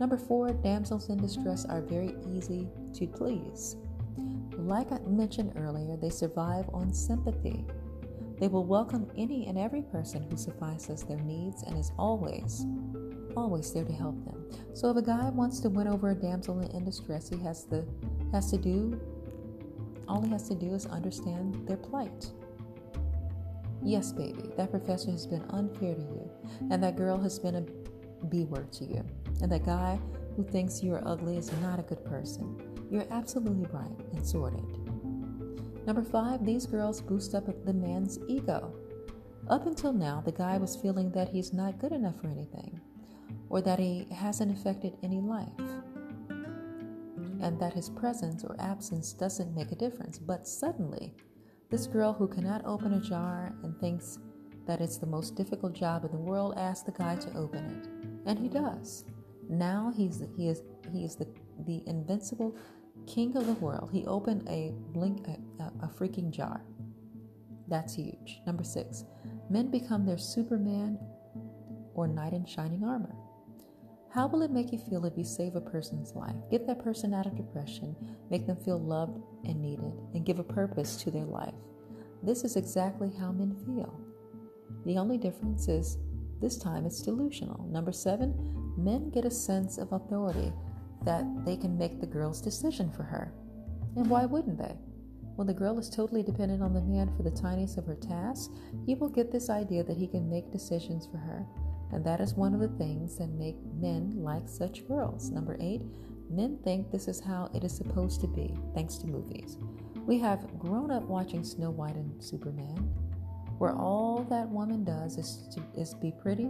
Number 0.00 0.16
four, 0.16 0.52
damsels 0.52 1.10
in 1.10 1.18
distress 1.18 1.66
are 1.66 1.82
very 1.82 2.14
easy 2.34 2.68
to 2.94 3.06
please. 3.06 3.76
Like 4.56 4.90
I 4.90 4.98
mentioned 5.06 5.52
earlier, 5.56 5.96
they 5.96 6.10
survive 6.10 6.68
on 6.72 6.92
sympathy. 6.92 7.66
They 8.38 8.48
will 8.48 8.64
welcome 8.64 9.10
any 9.16 9.46
and 9.46 9.58
every 9.58 9.82
person 9.82 10.26
who 10.28 10.36
suffices 10.36 11.02
their 11.02 11.20
needs 11.20 11.62
and 11.64 11.76
is 11.78 11.92
always, 11.98 12.66
always 13.36 13.72
there 13.72 13.84
to 13.84 13.92
help 13.92 14.24
them. 14.24 14.46
So 14.72 14.90
if 14.90 14.96
a 14.96 15.02
guy 15.02 15.28
wants 15.28 15.60
to 15.60 15.68
win 15.68 15.86
over 15.86 16.10
a 16.10 16.14
damsel 16.14 16.60
in 16.60 16.84
distress, 16.84 17.28
he 17.28 17.38
has 17.40 17.64
the 17.64 17.86
has 18.32 18.50
to 18.50 18.56
do 18.56 18.98
all 20.10 20.20
he 20.22 20.30
has 20.30 20.48
to 20.48 20.54
do 20.54 20.74
is 20.74 20.86
understand 20.86 21.66
their 21.68 21.76
plight. 21.76 22.30
Yes, 23.82 24.12
baby, 24.12 24.50
that 24.56 24.70
professor 24.70 25.10
has 25.10 25.26
been 25.26 25.44
unfair 25.50 25.94
to 25.94 26.00
you, 26.00 26.30
and 26.70 26.82
that 26.82 26.96
girl 26.96 27.16
has 27.18 27.38
been 27.38 27.54
a 27.54 28.26
B 28.26 28.44
word 28.44 28.72
to 28.72 28.84
you, 28.84 29.04
and 29.42 29.50
that 29.52 29.64
guy 29.64 29.98
who 30.36 30.44
thinks 30.44 30.82
you 30.82 30.94
are 30.94 31.02
ugly 31.06 31.36
is 31.36 31.52
not 31.60 31.78
a 31.78 31.82
good 31.82 32.04
person. 32.04 32.56
You're 32.90 33.06
absolutely 33.10 33.66
right 33.72 33.98
and 34.12 34.26
sorted. 34.26 34.64
Number 35.86 36.02
five, 36.02 36.44
these 36.44 36.66
girls 36.66 37.00
boost 37.00 37.34
up 37.34 37.46
the 37.64 37.72
man's 37.72 38.18
ego. 38.28 38.74
Up 39.48 39.66
until 39.66 39.92
now, 39.92 40.22
the 40.24 40.32
guy 40.32 40.58
was 40.58 40.76
feeling 40.76 41.10
that 41.12 41.28
he's 41.28 41.52
not 41.52 41.78
good 41.78 41.92
enough 41.92 42.20
for 42.20 42.28
anything, 42.28 42.80
or 43.48 43.60
that 43.62 43.78
he 43.78 44.06
hasn't 44.12 44.56
affected 44.56 44.96
any 45.02 45.20
life, 45.20 45.48
and 47.40 47.58
that 47.58 47.72
his 47.72 47.88
presence 47.88 48.44
or 48.44 48.54
absence 48.58 49.12
doesn't 49.12 49.54
make 49.54 49.72
a 49.72 49.76
difference. 49.76 50.18
But 50.18 50.46
suddenly, 50.46 51.14
this 51.70 51.86
girl 51.86 52.12
who 52.12 52.28
cannot 52.28 52.64
open 52.64 52.94
a 52.94 53.00
jar 53.00 53.54
and 53.62 53.78
thinks 53.78 54.18
that 54.66 54.80
it's 54.80 54.98
the 54.98 55.06
most 55.06 55.34
difficult 55.34 55.72
job 55.72 56.04
in 56.04 56.12
the 56.12 56.18
world 56.18 56.54
asks 56.56 56.84
the 56.84 56.92
guy 56.92 57.16
to 57.16 57.36
open 57.36 57.64
it, 57.64 57.88
and 58.26 58.38
he 58.38 58.48
does. 58.48 59.04
Now 59.50 59.92
he's 59.94 60.22
he 60.36 60.48
is 60.48 60.62
he 60.92 61.04
is 61.04 61.16
the 61.16 61.26
the 61.66 61.82
invincible 61.86 62.56
king 63.06 63.36
of 63.36 63.46
the 63.46 63.54
world. 63.54 63.90
He 63.92 64.06
opened 64.06 64.48
a 64.48 64.72
blink 64.92 65.26
a, 65.26 65.62
a, 65.62 65.72
a 65.82 65.88
freaking 65.88 66.30
jar. 66.30 66.62
That's 67.66 67.94
huge. 67.94 68.40
Number 68.46 68.62
six, 68.62 69.04
men 69.48 69.70
become 69.70 70.06
their 70.06 70.18
Superman 70.18 70.98
or 71.94 72.06
knight 72.06 72.32
in 72.32 72.46
shining 72.46 72.84
armor. 72.84 73.14
How 74.12 74.26
will 74.26 74.42
it 74.42 74.50
make 74.50 74.72
you 74.72 74.78
feel 74.78 75.04
if 75.04 75.16
you 75.16 75.24
save 75.24 75.54
a 75.54 75.60
person's 75.60 76.14
life, 76.14 76.34
get 76.50 76.66
that 76.66 76.82
person 76.82 77.14
out 77.14 77.26
of 77.26 77.36
depression, 77.36 77.94
make 78.28 78.46
them 78.46 78.56
feel 78.56 78.78
loved 78.78 79.20
and 79.44 79.60
needed, 79.60 79.92
and 80.14 80.26
give 80.26 80.40
a 80.40 80.44
purpose 80.44 80.96
to 80.98 81.10
their 81.10 81.24
life? 81.24 81.54
This 82.22 82.44
is 82.44 82.56
exactly 82.56 83.12
how 83.18 83.30
men 83.32 83.56
feel. 83.66 84.00
The 84.84 84.98
only 84.98 85.16
difference 85.16 85.68
is 85.68 85.98
this 86.40 86.56
time 86.56 86.86
it's 86.86 87.02
delusional. 87.02 87.68
Number 87.70 87.92
seven, 87.92 88.34
men 88.76 89.10
get 89.10 89.24
a 89.24 89.30
sense 89.30 89.78
of 89.78 89.92
authority 89.92 90.52
that 91.04 91.24
they 91.44 91.56
can 91.56 91.78
make 91.78 92.00
the 92.00 92.06
girl's 92.06 92.40
decision 92.40 92.90
for 92.90 93.02
her. 93.02 93.32
And 93.96 94.08
why 94.08 94.26
wouldn't 94.26 94.58
they? 94.58 94.76
When 95.36 95.46
the 95.46 95.54
girl 95.54 95.78
is 95.78 95.88
totally 95.88 96.22
dependent 96.22 96.62
on 96.62 96.74
the 96.74 96.82
man 96.82 97.10
for 97.16 97.22
the 97.22 97.30
tiniest 97.30 97.78
of 97.78 97.86
her 97.86 97.96
tasks, 97.96 98.50
he 98.84 98.94
will 98.94 99.08
get 99.08 99.32
this 99.32 99.48
idea 99.48 99.82
that 99.84 99.96
he 99.96 100.06
can 100.06 100.28
make 100.28 100.52
decisions 100.52 101.06
for 101.06 101.16
her 101.16 101.46
and 101.92 102.04
that 102.04 102.20
is 102.20 102.34
one 102.34 102.54
of 102.54 102.60
the 102.60 102.68
things 102.68 103.16
that 103.16 103.30
make 103.30 103.56
men 103.80 104.12
like 104.16 104.48
such 104.48 104.86
girls. 104.86 105.30
Number 105.30 105.56
eight, 105.60 105.82
men 106.30 106.58
think 106.62 106.90
this 106.90 107.08
is 107.08 107.20
how 107.20 107.50
it 107.54 107.64
is 107.64 107.76
supposed 107.76 108.20
to 108.20 108.28
be, 108.28 108.54
thanks 108.74 108.96
to 108.98 109.06
movies. 109.06 109.58
We 110.06 110.18
have 110.18 110.58
grown 110.58 110.90
up 110.90 111.02
watching 111.04 111.42
Snow 111.42 111.70
White 111.70 111.96
and 111.96 112.22
Superman, 112.22 112.88
where 113.58 113.74
all 113.74 114.24
that 114.30 114.48
woman 114.48 114.84
does 114.84 115.18
is, 115.18 115.48
to, 115.54 115.80
is 115.80 115.94
be 115.94 116.12
pretty 116.12 116.48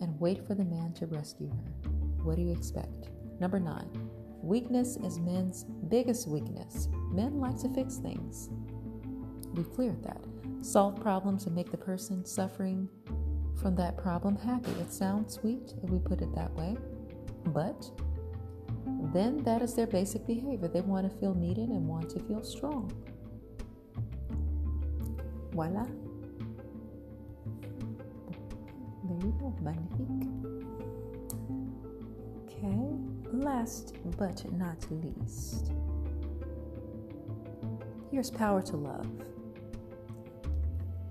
and 0.00 0.18
wait 0.20 0.46
for 0.46 0.54
the 0.54 0.64
man 0.64 0.92
to 0.94 1.06
rescue 1.06 1.48
her. 1.48 1.90
What 2.22 2.36
do 2.36 2.42
you 2.42 2.52
expect? 2.52 3.10
Number 3.40 3.60
nine, 3.60 3.90
weakness 4.42 4.96
is 4.96 5.18
men's 5.18 5.64
biggest 5.88 6.28
weakness. 6.28 6.88
Men 7.10 7.38
like 7.38 7.58
to 7.58 7.68
fix 7.68 7.96
things. 7.96 8.50
We've 9.54 9.72
cleared 9.72 10.02
that. 10.04 10.20
Solve 10.62 11.00
problems 11.00 11.46
and 11.46 11.54
make 11.54 11.70
the 11.70 11.76
person 11.76 12.24
suffering 12.24 12.88
from 13.60 13.76
that 13.76 13.96
problem 13.96 14.36
happy. 14.36 14.72
It 14.80 14.92
sounds 14.92 15.34
sweet 15.34 15.74
if 15.82 15.90
we 15.90 15.98
put 15.98 16.20
it 16.20 16.34
that 16.34 16.52
way, 16.54 16.76
but 17.46 17.90
then 19.12 19.38
that 19.44 19.62
is 19.62 19.74
their 19.74 19.86
basic 19.86 20.26
behavior. 20.26 20.68
They 20.68 20.80
want 20.80 21.10
to 21.10 21.18
feel 21.18 21.34
needed 21.34 21.68
and 21.68 21.86
want 21.86 22.10
to 22.10 22.20
feel 22.20 22.42
strong. 22.42 22.90
Voila. 25.52 25.86
Magnifique. 29.62 30.28
Okay. 32.44 32.90
Last 33.32 33.94
but 34.18 34.50
not 34.52 34.86
least, 34.90 35.72
here's 38.10 38.30
power 38.30 38.62
to 38.62 38.76
love. 38.76 39.06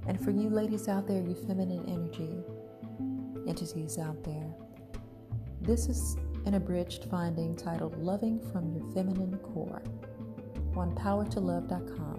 And 0.08 0.24
for 0.24 0.32
you 0.32 0.50
ladies 0.50 0.88
out 0.88 1.08
there, 1.08 1.22
you 1.22 1.36
feminine 1.48 1.84
energy 1.88 2.44
entities 3.48 3.98
out 3.98 4.24
there, 4.24 4.54
this 5.62 5.88
is 5.88 6.16
an 6.46 6.54
abridged 6.54 7.06
finding 7.06 7.56
titled 7.56 7.98
Loving 7.98 8.40
from 8.52 8.72
Your 8.76 8.86
Feminine 8.94 9.38
Core 9.40 9.82
on 10.76 10.94
powertolove.com. 10.96 12.15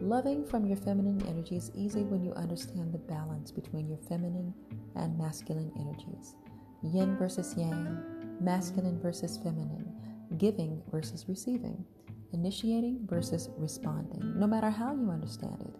Loving 0.00 0.44
from 0.46 0.64
your 0.64 0.76
feminine 0.76 1.20
energy 1.26 1.56
is 1.56 1.72
easy 1.74 2.02
when 2.04 2.22
you 2.22 2.32
understand 2.34 2.92
the 2.92 2.98
balance 2.98 3.50
between 3.50 3.88
your 3.88 3.98
feminine 4.08 4.54
and 4.94 5.18
masculine 5.18 5.72
energies 5.78 6.34
yin 6.82 7.16
versus 7.16 7.54
yang, 7.56 7.98
masculine 8.40 9.00
versus 9.00 9.36
feminine, 9.36 9.92
giving 10.36 10.80
versus 10.90 11.28
receiving, 11.28 11.84
initiating 12.32 13.00
versus 13.10 13.48
responding. 13.56 14.38
No 14.38 14.46
matter 14.46 14.70
how 14.70 14.94
you 14.94 15.10
understand 15.10 15.60
it, 15.60 15.74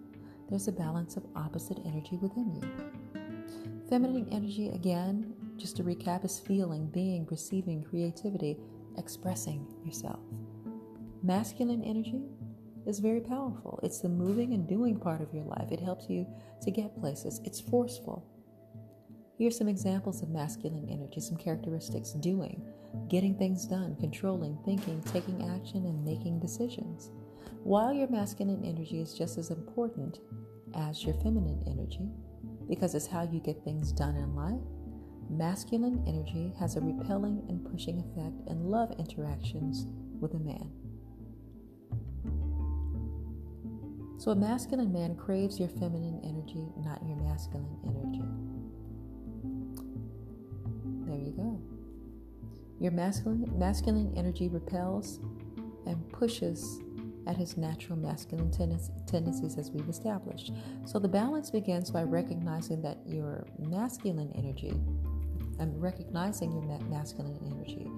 there's 0.50 0.68
a 0.68 0.72
balance 0.72 1.16
of 1.16 1.26
opposite 1.36 1.78
energy 1.84 2.18
within 2.20 2.54
you. 2.54 3.20
Feminine 3.88 4.28
energy, 4.32 4.70
again, 4.70 5.32
just 5.56 5.76
to 5.76 5.84
recap, 5.84 6.24
is 6.24 6.38
feeling, 6.38 6.86
being, 6.86 7.26
receiving, 7.30 7.82
creativity, 7.84 8.56
expressing 8.96 9.66
yourself. 9.84 10.20
Masculine 11.22 11.82
energy 11.84 12.22
is 12.88 13.00
very 13.00 13.20
powerful. 13.20 13.78
It's 13.82 14.00
the 14.00 14.08
moving 14.08 14.54
and 14.54 14.66
doing 14.66 14.98
part 14.98 15.20
of 15.20 15.32
your 15.34 15.44
life. 15.44 15.70
It 15.70 15.80
helps 15.80 16.08
you 16.08 16.26
to 16.62 16.70
get 16.70 16.98
places. 16.98 17.40
It's 17.44 17.60
forceful. 17.60 18.24
Here 19.36 19.48
are 19.48 19.52
some 19.52 19.68
examples 19.68 20.22
of 20.22 20.30
masculine 20.30 20.88
energy, 20.90 21.20
some 21.20 21.36
characteristics 21.36 22.12
doing, 22.12 22.66
getting 23.08 23.36
things 23.36 23.66
done, 23.66 23.94
controlling, 24.00 24.58
thinking, 24.64 25.02
taking 25.02 25.48
action, 25.50 25.84
and 25.84 26.04
making 26.04 26.40
decisions. 26.40 27.10
While 27.62 27.92
your 27.92 28.08
masculine 28.08 28.64
energy 28.64 29.00
is 29.00 29.14
just 29.14 29.36
as 29.36 29.50
important 29.50 30.20
as 30.74 31.04
your 31.04 31.14
feminine 31.14 31.62
energy, 31.66 32.08
because 32.68 32.94
it's 32.94 33.06
how 33.06 33.22
you 33.22 33.40
get 33.40 33.62
things 33.64 33.92
done 33.92 34.16
in 34.16 34.34
life, 34.34 34.60
masculine 35.30 36.02
energy 36.06 36.52
has 36.58 36.76
a 36.76 36.80
repelling 36.80 37.44
and 37.48 37.70
pushing 37.70 37.98
effect 37.98 38.48
in 38.48 38.64
love 38.64 38.92
interactions 38.98 39.86
with 40.20 40.34
a 40.34 40.38
man. 40.38 40.70
So, 44.18 44.32
a 44.32 44.34
masculine 44.34 44.92
man 44.92 45.14
craves 45.14 45.60
your 45.60 45.68
feminine 45.68 46.20
energy, 46.24 46.66
not 46.84 47.00
your 47.06 47.16
masculine 47.18 47.78
energy. 47.86 48.24
There 51.06 51.16
you 51.16 51.32
go. 51.32 51.60
Your 52.80 52.92
masculine, 52.92 53.48
masculine 53.56 54.12
energy 54.16 54.48
repels 54.48 55.20
and 55.86 56.08
pushes 56.12 56.80
at 57.28 57.36
his 57.36 57.56
natural 57.56 57.96
masculine 57.96 58.50
tendencies 58.50 59.56
as 59.56 59.70
we've 59.70 59.88
established. 59.88 60.52
So 60.84 60.98
the 60.98 61.08
balance 61.08 61.50
begins 61.50 61.90
by 61.90 62.02
recognizing 62.02 62.82
that 62.82 62.98
your 63.06 63.46
masculine 63.58 64.32
energy, 64.36 64.74
and 65.60 65.80
recognizing 65.80 66.52
your 66.52 66.62
masculine 66.88 67.38
energy, 67.52 67.90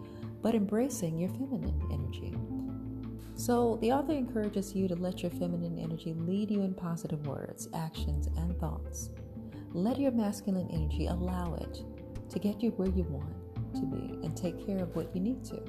but 0.43 0.55
embracing 0.55 1.18
your 1.18 1.29
feminine 1.31 1.81
energy. 1.93 2.35
So, 3.41 3.78
the 3.80 3.91
author 3.91 4.12
encourages 4.12 4.74
you 4.74 4.86
to 4.86 4.95
let 4.97 5.22
your 5.22 5.30
feminine 5.30 5.78
energy 5.78 6.12
lead 6.12 6.51
you 6.51 6.61
in 6.61 6.74
positive 6.74 7.26
words, 7.26 7.70
actions, 7.72 8.26
and 8.36 8.55
thoughts. 8.61 9.09
Let 9.72 9.99
your 9.99 10.11
masculine 10.11 10.68
energy 10.70 11.07
allow 11.07 11.55
it 11.55 11.82
to 12.28 12.38
get 12.38 12.62
you 12.62 12.72
where 12.72 12.91
you 12.91 13.05
want 13.05 13.32
to 13.76 13.86
be 13.86 14.22
and 14.22 14.36
take 14.36 14.66
care 14.66 14.82
of 14.82 14.95
what 14.95 15.16
you 15.16 15.22
need 15.22 15.43
to. 15.47 15.62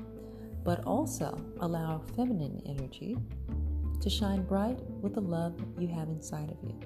But 0.66 0.84
also 0.84 1.42
allow 1.62 2.02
feminine 2.14 2.62
energy 2.66 3.18
to 4.02 4.10
shine 4.10 4.44
bright 4.44 4.82
with 5.02 5.14
the 5.14 5.22
love 5.22 5.56
you 5.80 5.88
have 5.88 6.10
inside 6.10 6.52
of 6.52 6.58
you. 6.62 6.78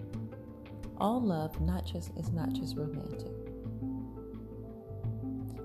All 0.99 1.19
love 1.19 1.59
not 1.61 1.87
just 1.87 2.11
is 2.15 2.29
not 2.29 2.53
just 2.53 2.77
romantic. 2.77 3.33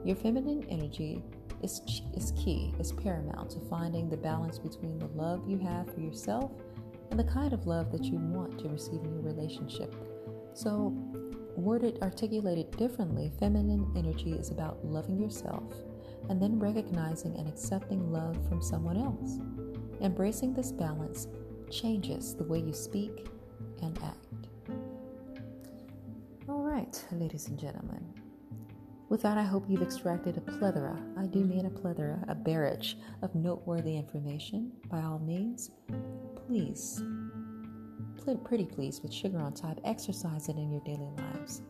Your 0.02 0.16
feminine 0.16 0.64
energy 0.70 1.22
is, 1.62 1.80
is 2.14 2.32
key, 2.32 2.74
is 2.78 2.92
paramount 2.92 3.50
to 3.50 3.61
finding 3.61 4.08
the 4.08 4.16
balance 4.16 4.58
between 4.58 4.98
the 4.98 5.06
love 5.08 5.48
you 5.48 5.58
have 5.58 5.92
for 5.92 6.00
yourself 6.00 6.52
and 7.11 7.18
the 7.18 7.24
kind 7.24 7.52
of 7.52 7.66
love 7.66 7.90
that 7.92 8.04
you 8.04 8.16
want 8.16 8.58
to 8.58 8.68
receive 8.68 9.00
in 9.02 9.12
your 9.12 9.22
relationship. 9.22 9.94
So, 10.54 10.92
worded, 11.56 11.98
articulated 12.02 12.70
differently, 12.76 13.32
feminine 13.38 13.92
energy 13.96 14.32
is 14.32 14.50
about 14.50 14.84
loving 14.84 15.20
yourself 15.20 15.74
and 16.28 16.40
then 16.40 16.58
recognizing 16.58 17.36
and 17.36 17.48
accepting 17.48 18.12
love 18.12 18.36
from 18.48 18.62
someone 18.62 18.96
else. 18.96 19.38
Embracing 20.00 20.54
this 20.54 20.72
balance 20.72 21.26
changes 21.70 22.34
the 22.34 22.44
way 22.44 22.58
you 22.58 22.72
speak 22.72 23.26
and 23.82 23.98
act. 24.02 24.48
All 26.48 26.62
right, 26.62 27.04
ladies 27.12 27.48
and 27.48 27.58
gentlemen. 27.58 28.19
With 29.11 29.22
that, 29.22 29.36
I 29.36 29.42
hope 29.42 29.64
you've 29.68 29.82
extracted 29.82 30.36
a 30.36 30.40
plethora, 30.40 30.96
I 31.18 31.26
do 31.26 31.40
mean 31.40 31.66
a 31.66 31.70
plethora, 31.70 32.24
a 32.28 32.34
barrage 32.36 32.94
of 33.22 33.34
noteworthy 33.34 33.96
information. 33.96 34.70
By 34.88 35.02
all 35.02 35.18
means, 35.18 35.72
please, 36.46 37.02
pretty 38.44 38.66
please, 38.66 39.00
with 39.02 39.12
sugar 39.12 39.40
on 39.40 39.52
top, 39.52 39.80
exercise 39.84 40.48
it 40.48 40.54
in 40.54 40.70
your 40.70 40.80
daily 40.86 41.11
lives. 41.16 41.62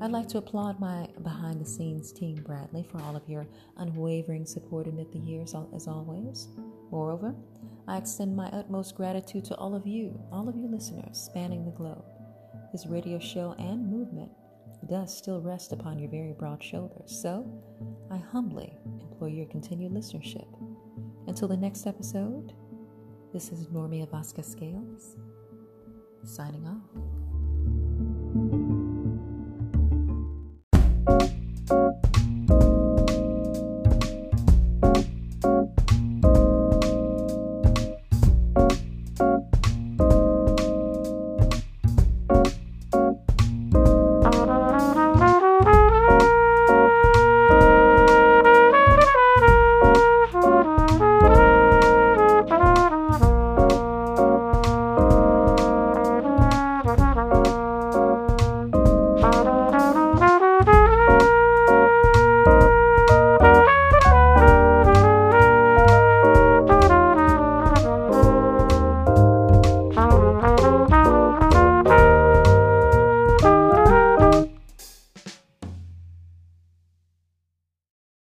I'd 0.00 0.12
like 0.12 0.28
to 0.28 0.38
applaud 0.38 0.78
my 0.78 1.08
behind 1.24 1.60
the 1.60 1.66
scenes 1.66 2.12
team, 2.12 2.36
Bradley, 2.36 2.84
for 2.84 3.02
all 3.02 3.16
of 3.16 3.28
your 3.28 3.48
unwavering 3.78 4.46
support 4.46 4.86
amid 4.86 5.10
the 5.10 5.18
years, 5.18 5.52
as 5.74 5.88
always. 5.88 6.46
Moreover, 6.92 7.34
I 7.88 7.96
extend 7.96 8.36
my 8.36 8.46
utmost 8.50 8.94
gratitude 8.94 9.44
to 9.46 9.56
all 9.56 9.74
of 9.74 9.84
you, 9.84 10.16
all 10.30 10.48
of 10.48 10.54
you 10.54 10.68
listeners 10.68 11.18
spanning 11.18 11.64
the 11.64 11.72
globe. 11.72 12.04
This 12.70 12.86
radio 12.86 13.18
show 13.18 13.56
and 13.58 13.90
movement 13.90 14.30
does 14.88 15.16
still 15.16 15.40
rest 15.40 15.72
upon 15.72 15.98
your 15.98 16.10
very 16.10 16.32
broad 16.32 16.62
shoulders. 16.62 17.10
So, 17.22 17.46
I 18.10 18.16
humbly 18.16 18.76
implore 19.00 19.28
your 19.28 19.46
continued 19.46 19.92
listenership. 19.92 20.46
Until 21.26 21.48
the 21.48 21.56
next 21.56 21.86
episode, 21.86 22.52
this 23.32 23.50
is 23.50 23.66
Normia 23.66 24.10
Vasquez 24.10 24.46
Scales 24.46 25.16
signing 26.24 26.66
off. 26.66 27.05